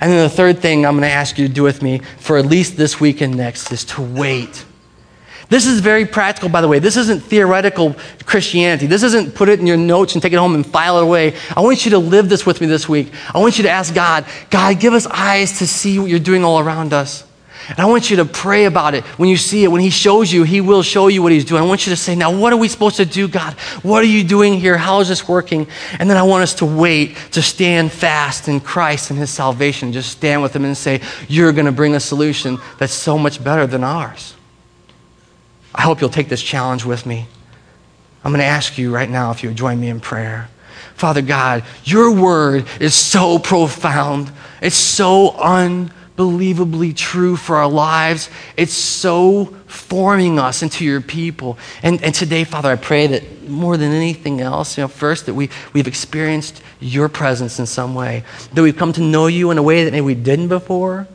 And 0.00 0.12
then 0.12 0.22
the 0.22 0.34
third 0.34 0.58
thing 0.58 0.84
I'm 0.84 0.94
going 0.94 1.02
to 1.02 1.14
ask 1.14 1.38
you 1.38 1.48
to 1.48 1.52
do 1.52 1.62
with 1.62 1.82
me 1.82 2.00
for 2.18 2.36
at 2.36 2.46
least 2.46 2.76
this 2.76 3.00
week 3.00 3.20
and 3.20 3.36
next 3.36 3.72
is 3.72 3.84
to 3.86 4.02
wait. 4.02 4.64
This 5.48 5.66
is 5.66 5.80
very 5.80 6.04
practical, 6.04 6.50
by 6.50 6.60
the 6.60 6.68
way. 6.68 6.78
This 6.78 6.96
isn't 6.98 7.20
theoretical 7.20 7.96
Christianity. 8.26 8.86
This 8.86 9.02
isn't 9.02 9.34
put 9.34 9.48
it 9.48 9.60
in 9.60 9.66
your 9.66 9.78
notes 9.78 10.12
and 10.12 10.22
take 10.22 10.34
it 10.34 10.38
home 10.38 10.54
and 10.54 10.66
file 10.66 10.98
it 10.98 11.04
away. 11.04 11.34
I 11.56 11.60
want 11.60 11.86
you 11.86 11.92
to 11.92 11.98
live 11.98 12.28
this 12.28 12.44
with 12.44 12.60
me 12.60 12.66
this 12.66 12.86
week. 12.86 13.12
I 13.34 13.38
want 13.38 13.56
you 13.56 13.64
to 13.64 13.70
ask 13.70 13.94
God, 13.94 14.26
God, 14.50 14.78
give 14.78 14.92
us 14.92 15.06
eyes 15.06 15.58
to 15.58 15.66
see 15.66 15.98
what 15.98 16.10
you're 16.10 16.18
doing 16.18 16.44
all 16.44 16.58
around 16.58 16.92
us. 16.92 17.24
And 17.68 17.80
I 17.80 17.84
want 17.84 18.08
you 18.08 18.16
to 18.16 18.24
pray 18.24 18.64
about 18.64 18.94
it. 18.94 19.04
When 19.18 19.28
you 19.28 19.36
see 19.36 19.62
it, 19.62 19.68
when 19.68 19.82
He 19.82 19.90
shows 19.90 20.32
you, 20.32 20.42
He 20.42 20.60
will 20.62 20.82
show 20.82 21.08
you 21.08 21.22
what 21.22 21.32
He's 21.32 21.44
doing. 21.44 21.62
I 21.62 21.66
want 21.66 21.86
you 21.86 21.90
to 21.90 21.96
say, 21.96 22.14
Now, 22.14 22.34
what 22.36 22.52
are 22.52 22.56
we 22.56 22.68
supposed 22.68 22.96
to 22.96 23.04
do, 23.04 23.28
God? 23.28 23.52
What 23.82 24.02
are 24.02 24.06
you 24.06 24.24
doing 24.24 24.54
here? 24.54 24.78
How 24.78 25.00
is 25.00 25.08
this 25.08 25.28
working? 25.28 25.66
And 25.98 26.08
then 26.08 26.16
I 26.16 26.22
want 26.22 26.42
us 26.42 26.54
to 26.54 26.66
wait 26.66 27.16
to 27.32 27.42
stand 27.42 27.92
fast 27.92 28.48
in 28.48 28.60
Christ 28.60 29.10
and 29.10 29.18
His 29.18 29.28
salvation. 29.30 29.92
Just 29.92 30.10
stand 30.10 30.40
with 30.40 30.56
Him 30.56 30.64
and 30.64 30.76
say, 30.76 31.02
You're 31.28 31.52
going 31.52 31.66
to 31.66 31.72
bring 31.72 31.94
a 31.94 32.00
solution 32.00 32.58
that's 32.78 32.94
so 32.94 33.18
much 33.18 33.42
better 33.44 33.66
than 33.66 33.84
ours. 33.84 34.34
I 35.74 35.82
hope 35.82 36.00
you'll 36.00 36.10
take 36.10 36.28
this 36.28 36.42
challenge 36.42 36.86
with 36.86 37.04
me. 37.04 37.26
I'm 38.24 38.32
going 38.32 38.40
to 38.40 38.46
ask 38.46 38.78
you 38.78 38.92
right 38.92 39.08
now 39.08 39.30
if 39.30 39.42
you 39.42 39.50
would 39.50 39.58
join 39.58 39.78
me 39.78 39.88
in 39.88 40.00
prayer. 40.00 40.48
Father 40.94 41.22
God, 41.22 41.64
your 41.84 42.12
word 42.12 42.66
is 42.80 42.94
so 42.94 43.38
profound. 43.38 44.32
It's 44.60 44.74
so 44.74 45.38
un 45.38 45.92
unbelievably 46.18 46.92
true 46.92 47.36
for 47.36 47.56
our 47.56 47.68
lives. 47.68 48.28
It's 48.56 48.72
so 48.72 49.46
forming 49.66 50.38
us 50.38 50.64
into 50.64 50.84
your 50.84 51.00
people. 51.00 51.58
And, 51.82 52.02
and 52.02 52.12
today, 52.12 52.42
Father, 52.42 52.70
I 52.70 52.76
pray 52.76 53.06
that 53.06 53.48
more 53.48 53.76
than 53.76 53.92
anything 53.92 54.40
else, 54.40 54.76
you 54.76 54.82
know, 54.82 54.88
first 54.88 55.26
that 55.26 55.34
we, 55.34 55.48
we've 55.72 55.86
experienced 55.86 56.60
your 56.80 57.08
presence 57.08 57.60
in 57.60 57.66
some 57.66 57.94
way, 57.94 58.24
that 58.52 58.62
we've 58.62 58.76
come 58.76 58.92
to 58.94 59.00
know 59.00 59.28
you 59.28 59.52
in 59.52 59.58
a 59.58 59.62
way 59.62 59.84
that 59.84 59.92
maybe 59.92 60.04
we 60.04 60.14
didn't 60.16 60.48
before. 60.48 61.06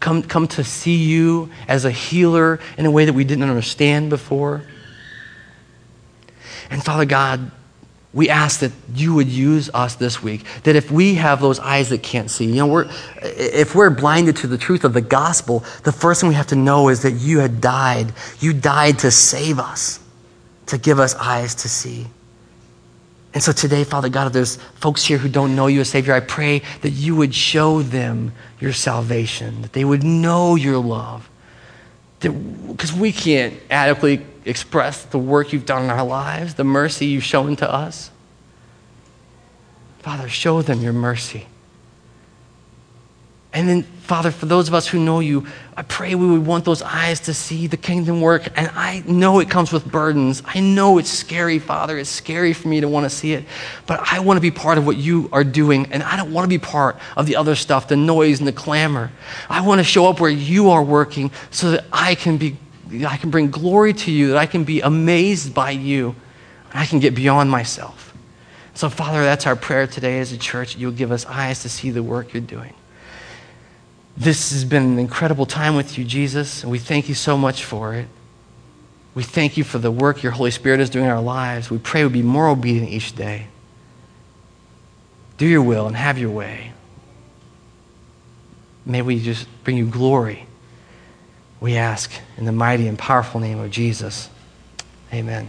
Come, 0.00 0.22
come 0.22 0.48
to 0.48 0.64
see 0.64 0.96
you 0.96 1.50
as 1.68 1.84
a 1.84 1.90
healer 1.90 2.60
in 2.78 2.86
a 2.86 2.90
way 2.90 3.04
that 3.04 3.12
we 3.12 3.24
didn't 3.24 3.44
understand 3.44 4.08
before. 4.08 4.62
And 6.70 6.82
Father 6.82 7.04
God, 7.04 7.52
we 8.14 8.28
ask 8.28 8.60
that 8.60 8.72
you 8.94 9.14
would 9.14 9.28
use 9.28 9.70
us 9.72 9.94
this 9.94 10.22
week. 10.22 10.44
That 10.64 10.76
if 10.76 10.90
we 10.90 11.14
have 11.14 11.40
those 11.40 11.58
eyes 11.58 11.88
that 11.88 12.02
can't 12.02 12.30
see, 12.30 12.44
you 12.44 12.56
know, 12.56 12.66
we're, 12.66 12.90
if 13.22 13.74
we're 13.74 13.88
blinded 13.90 14.36
to 14.38 14.46
the 14.46 14.58
truth 14.58 14.84
of 14.84 14.92
the 14.92 15.00
gospel, 15.00 15.64
the 15.84 15.92
first 15.92 16.20
thing 16.20 16.28
we 16.28 16.34
have 16.34 16.48
to 16.48 16.56
know 16.56 16.90
is 16.90 17.02
that 17.02 17.12
you 17.12 17.38
had 17.38 17.60
died. 17.60 18.12
You 18.40 18.52
died 18.52 18.98
to 19.00 19.10
save 19.10 19.58
us, 19.58 19.98
to 20.66 20.76
give 20.76 21.00
us 21.00 21.14
eyes 21.14 21.54
to 21.56 21.68
see. 21.68 22.06
And 23.34 23.42
so 23.42 23.50
today, 23.50 23.84
Father 23.84 24.10
God, 24.10 24.26
if 24.26 24.34
there's 24.34 24.56
folks 24.74 25.04
here 25.04 25.16
who 25.16 25.28
don't 25.28 25.56
know 25.56 25.66
you 25.66 25.80
as 25.80 25.88
Savior, 25.88 26.12
I 26.12 26.20
pray 26.20 26.60
that 26.82 26.90
you 26.90 27.16
would 27.16 27.34
show 27.34 27.80
them 27.80 28.32
your 28.60 28.74
salvation, 28.74 29.62
that 29.62 29.72
they 29.72 29.86
would 29.86 30.04
know 30.04 30.54
your 30.54 30.76
love. 30.76 31.30
Because 32.22 32.92
we 32.92 33.12
can't 33.12 33.54
adequately 33.70 34.24
express 34.44 35.04
the 35.04 35.18
work 35.18 35.52
you've 35.52 35.66
done 35.66 35.84
in 35.84 35.90
our 35.90 36.04
lives, 36.04 36.54
the 36.54 36.64
mercy 36.64 37.06
you've 37.06 37.24
shown 37.24 37.56
to 37.56 37.70
us. 37.70 38.10
Father, 40.00 40.28
show 40.28 40.62
them 40.62 40.80
your 40.80 40.92
mercy. 40.92 41.46
And 43.54 43.68
then, 43.68 43.82
Father, 43.82 44.30
for 44.30 44.46
those 44.46 44.68
of 44.68 44.74
us 44.74 44.88
who 44.88 44.98
know 44.98 45.20
you, 45.20 45.46
I 45.76 45.82
pray 45.82 46.14
we 46.14 46.26
would 46.26 46.46
want 46.46 46.64
those 46.64 46.80
eyes 46.80 47.20
to 47.20 47.34
see 47.34 47.66
the 47.66 47.76
kingdom 47.76 48.22
work. 48.22 48.48
And 48.56 48.70
I 48.74 49.02
know 49.06 49.40
it 49.40 49.50
comes 49.50 49.72
with 49.72 49.84
burdens. 49.84 50.42
I 50.46 50.60
know 50.60 50.96
it's 50.96 51.10
scary, 51.10 51.58
Father. 51.58 51.98
It's 51.98 52.08
scary 52.08 52.54
for 52.54 52.68
me 52.68 52.80
to 52.80 52.88
want 52.88 53.04
to 53.04 53.10
see 53.10 53.34
it. 53.34 53.44
But 53.86 54.00
I 54.10 54.20
want 54.20 54.38
to 54.38 54.40
be 54.40 54.50
part 54.50 54.78
of 54.78 54.86
what 54.86 54.96
you 54.96 55.28
are 55.32 55.44
doing. 55.44 55.86
And 55.92 56.02
I 56.02 56.16
don't 56.16 56.32
want 56.32 56.44
to 56.44 56.48
be 56.48 56.58
part 56.58 56.96
of 57.14 57.26
the 57.26 57.36
other 57.36 57.54
stuff, 57.54 57.88
the 57.88 57.96
noise 57.96 58.38
and 58.38 58.48
the 58.48 58.52
clamor. 58.52 59.12
I 59.50 59.60
want 59.60 59.80
to 59.80 59.84
show 59.84 60.06
up 60.06 60.18
where 60.18 60.30
you 60.30 60.70
are 60.70 60.82
working 60.82 61.30
so 61.50 61.72
that 61.72 61.84
I 61.92 62.14
can 62.14 62.38
be 62.38 62.56
I 63.06 63.16
can 63.16 63.30
bring 63.30 63.50
glory 63.50 63.94
to 63.94 64.10
you, 64.10 64.28
that 64.28 64.36
I 64.36 64.44
can 64.44 64.64
be 64.64 64.82
amazed 64.82 65.54
by 65.54 65.70
you, 65.70 66.14
and 66.70 66.78
I 66.78 66.84
can 66.84 66.98
get 66.98 67.14
beyond 67.14 67.50
myself. 67.50 68.14
So, 68.74 68.90
Father, 68.90 69.22
that's 69.22 69.46
our 69.46 69.56
prayer 69.56 69.86
today 69.86 70.20
as 70.20 70.32
a 70.32 70.36
church. 70.36 70.76
You'll 70.76 70.92
give 70.92 71.10
us 71.10 71.24
eyes 71.24 71.62
to 71.62 71.70
see 71.70 71.90
the 71.90 72.02
work 72.02 72.34
you're 72.34 72.42
doing. 72.42 72.74
This 74.16 74.52
has 74.52 74.64
been 74.64 74.82
an 74.82 74.98
incredible 74.98 75.46
time 75.46 75.74
with 75.74 75.98
you, 75.98 76.04
Jesus, 76.04 76.62
and 76.62 76.70
we 76.70 76.78
thank 76.78 77.08
you 77.08 77.14
so 77.14 77.36
much 77.36 77.64
for 77.64 77.94
it. 77.94 78.08
We 79.14 79.22
thank 79.22 79.56
you 79.56 79.64
for 79.64 79.78
the 79.78 79.90
work 79.90 80.22
your 80.22 80.32
Holy 80.32 80.50
Spirit 80.50 80.80
is 80.80 80.90
doing 80.90 81.06
in 81.06 81.10
our 81.10 81.20
lives. 81.20 81.70
We 81.70 81.78
pray 81.78 82.04
we 82.04 82.10
be 82.10 82.22
more 82.22 82.48
obedient 82.48 82.88
each 82.88 83.14
day. 83.14 83.46
Do 85.38 85.46
your 85.46 85.62
will 85.62 85.86
and 85.86 85.96
have 85.96 86.18
your 86.18 86.30
way. 86.30 86.72
May 88.84 89.02
we 89.02 89.20
just 89.20 89.46
bring 89.64 89.76
you 89.76 89.86
glory 89.86 90.46
we 91.62 91.76
ask 91.76 92.10
in 92.36 92.44
the 92.44 92.52
mighty 92.52 92.88
and 92.88 92.98
powerful 92.98 93.38
name 93.38 93.60
of 93.60 93.70
Jesus. 93.70 94.28
Amen. 95.12 95.48